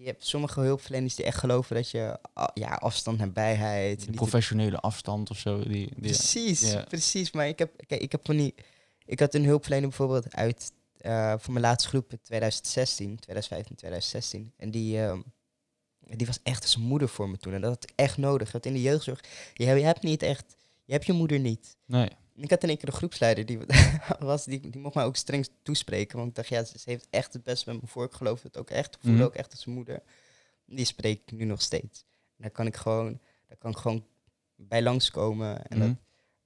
je 0.00 0.06
hebt 0.06 0.26
sommige 0.26 0.60
hulpverleners 0.60 1.14
die 1.14 1.24
echt 1.24 1.38
geloven 1.38 1.76
dat 1.76 1.90
je 1.90 2.18
ja, 2.54 2.68
afstand, 2.74 3.18
nabijheid. 3.18 3.98
De 4.00 4.04
niet 4.06 4.12
te- 4.16 4.16
professionele 4.22 4.76
afstand 4.78 5.30
of 5.30 5.38
zo. 5.38 5.58
Die, 5.58 5.70
die, 5.70 5.94
Precies, 6.00 6.60
Ja. 6.70 6.82
precies. 6.88 7.30
Maar 7.32 7.48
ik 7.48 7.58
heb, 7.58 7.70
kijk, 7.86 8.00
ik 8.02 8.12
heb 8.12 8.20
van 8.26 8.36
die, 8.36 8.54
ik 9.04 9.20
had 9.20 9.34
een 9.34 9.44
hulpverlener 9.44 9.88
bijvoorbeeld 9.88 10.34
uit 10.34 10.72
eh 10.98 11.34
voor 11.38 11.52
mijn 11.52 11.64
laatste 11.64 11.88
groep 11.88 12.12
in 12.12 12.18
2016, 12.22 13.18
2015, 13.18 13.76
2016. 13.76 14.52
En 14.56 14.70
die, 14.70 15.00
ehm, 15.02 15.20
die 16.00 16.26
was 16.26 16.38
echt 16.42 16.62
als 16.62 16.76
moeder 16.76 17.08
voor 17.08 17.28
me 17.28 17.36
toen. 17.38 17.52
En 17.54 17.60
dat 17.60 17.70
had 17.70 17.82
ik 17.82 17.92
echt 17.94 18.16
nodig. 18.16 18.52
Want 18.52 18.66
in 18.66 18.72
de 18.72 18.82
jeugdzorg, 18.82 19.20
je, 19.54 19.64
hebt- 19.64 19.78
je 19.80 19.84
hebt 19.86 20.02
niet 20.02 20.22
echt, 20.22 20.44
je 20.84 20.92
hebt 20.92 21.06
je 21.06 21.12
moeder 21.12 21.38
niet. 21.38 21.76
Nee. 21.86 22.08
Ik 22.40 22.50
had 22.50 22.62
in 22.62 22.68
één 22.68 22.78
keer 22.78 22.88
een 22.88 22.94
groepsleider 22.94 23.46
die 23.46 23.58
was, 24.18 24.44
die, 24.44 24.70
die 24.70 24.80
mocht 24.80 24.94
mij 24.94 25.04
ook 25.04 25.16
streng 25.16 25.48
toespreken. 25.62 26.16
Want 26.16 26.28
ik 26.28 26.34
dacht, 26.34 26.48
ja, 26.48 26.64
ze 26.64 26.78
ze 26.78 26.90
heeft 26.90 27.06
echt 27.10 27.32
het 27.32 27.42
beste 27.42 27.72
met 27.72 27.80
me 27.82 27.86
voor. 27.86 28.04
Ik 28.04 28.12
geloof 28.12 28.42
het 28.42 28.56
ook 28.56 28.70
echt. 28.70 28.94
Ik 28.94 29.00
voelde 29.00 29.16
Mhm. 29.18 29.26
ook 29.26 29.34
echt 29.34 29.50
als 29.50 29.66
moeder. 29.66 30.02
Die 30.66 30.84
spreek 30.84 31.20
ik 31.26 31.32
nu 31.38 31.44
nog 31.44 31.62
steeds. 31.62 32.04
En 32.10 32.42
daar 32.42 32.50
kan 32.50 32.66
ik 32.66 32.76
gewoon, 32.76 33.20
daar 33.46 33.56
kan 33.56 33.70
ik 33.70 33.76
gewoon 33.76 34.04
bij 34.56 34.82
langskomen. 34.82 35.66
En 35.66 35.78
Mhm. 35.78 35.86
dat, 35.88 35.96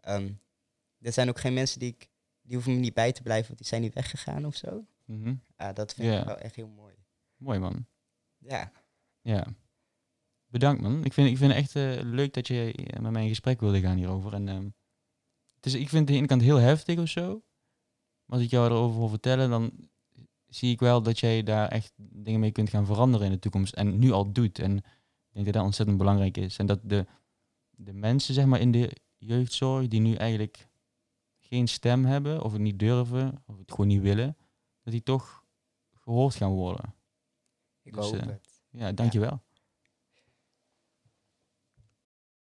ehm, 0.00 0.30
er 1.00 1.12
zijn 1.12 1.28
ook 1.28 1.40
geen 1.40 1.54
mensen 1.54 1.78
die 1.80 1.88
ik, 1.98 2.08
die 2.42 2.54
hoeven 2.54 2.72
me 2.74 2.78
niet 2.78 2.94
bij 2.94 3.12
te 3.12 3.22
blijven, 3.22 3.46
want 3.46 3.58
die 3.58 3.66
zijn 3.68 3.80
niet 3.82 3.94
weggegaan 3.94 4.44
of 4.46 4.56
zo. 4.56 4.84
Mhm. 5.04 5.34
Ah, 5.56 5.74
dat 5.74 5.94
vind 5.94 6.18
ik 6.18 6.24
wel 6.24 6.38
echt 6.38 6.54
heel 6.56 6.68
mooi. 6.68 6.94
Mooi 7.36 7.58
man. 7.58 7.86
Ja, 8.38 8.72
Ja. 9.22 9.46
Bedankt 10.46 10.82
man. 10.82 11.04
Ik 11.04 11.12
vind, 11.12 11.28
ik 11.30 11.36
vind 11.36 11.52
het 11.52 11.60
echt 11.62 11.76
eh, 11.76 12.02
leuk 12.04 12.32
dat 12.34 12.46
je 12.46 12.72
eh, 12.72 13.00
met 13.00 13.12
mij 13.12 13.22
in 13.22 13.28
gesprek 13.28 13.60
wilde 13.60 13.80
gaan 13.80 13.96
hierover. 13.96 14.32
En, 14.34 14.48
ehm, 14.48 14.68
is, 15.66 15.74
ik 15.74 15.88
vind 15.88 16.06
de 16.06 16.14
ene 16.14 16.26
kant 16.26 16.42
heel 16.42 16.56
heftig 16.56 16.98
of 16.98 17.08
zo. 17.08 17.42
Maar 18.24 18.36
als 18.36 18.42
ik 18.42 18.50
jou 18.50 18.70
erover 18.70 18.98
wil 18.98 19.08
vertellen, 19.08 19.50
dan 19.50 19.72
zie 20.46 20.70
ik 20.70 20.80
wel 20.80 21.02
dat 21.02 21.18
jij 21.18 21.42
daar 21.42 21.68
echt 21.68 21.92
dingen 21.96 22.40
mee 22.40 22.52
kunt 22.52 22.70
gaan 22.70 22.86
veranderen 22.86 23.26
in 23.26 23.32
de 23.32 23.38
toekomst. 23.38 23.74
En 23.74 23.98
nu 23.98 24.10
al 24.10 24.32
doet. 24.32 24.58
En 24.58 24.76
ik 24.76 25.32
denk 25.32 25.44
dat 25.44 25.54
dat 25.54 25.64
ontzettend 25.64 25.98
belangrijk 25.98 26.36
is. 26.36 26.56
En 26.56 26.66
dat 26.66 26.80
de, 26.82 27.06
de 27.70 27.92
mensen 27.92 28.34
zeg 28.34 28.44
maar, 28.44 28.60
in 28.60 28.70
de 28.70 28.96
jeugdzorg 29.18 29.88
die 29.88 30.00
nu 30.00 30.14
eigenlijk 30.14 30.68
geen 31.38 31.68
stem 31.68 32.04
hebben, 32.04 32.42
of 32.42 32.52
het 32.52 32.60
niet 32.60 32.78
durven, 32.78 33.42
of 33.46 33.58
het 33.58 33.70
gewoon 33.70 33.86
niet 33.86 34.02
willen, 34.02 34.36
dat 34.82 34.92
die 34.92 35.02
toch 35.02 35.44
gehoord 35.94 36.34
gaan 36.34 36.52
worden. 36.52 36.94
ik 37.82 37.94
Dus, 37.94 38.04
hoop 38.04 38.14
eh, 38.14 38.26
het. 38.26 38.62
Ja, 38.70 38.92
dankjewel. 38.92 39.42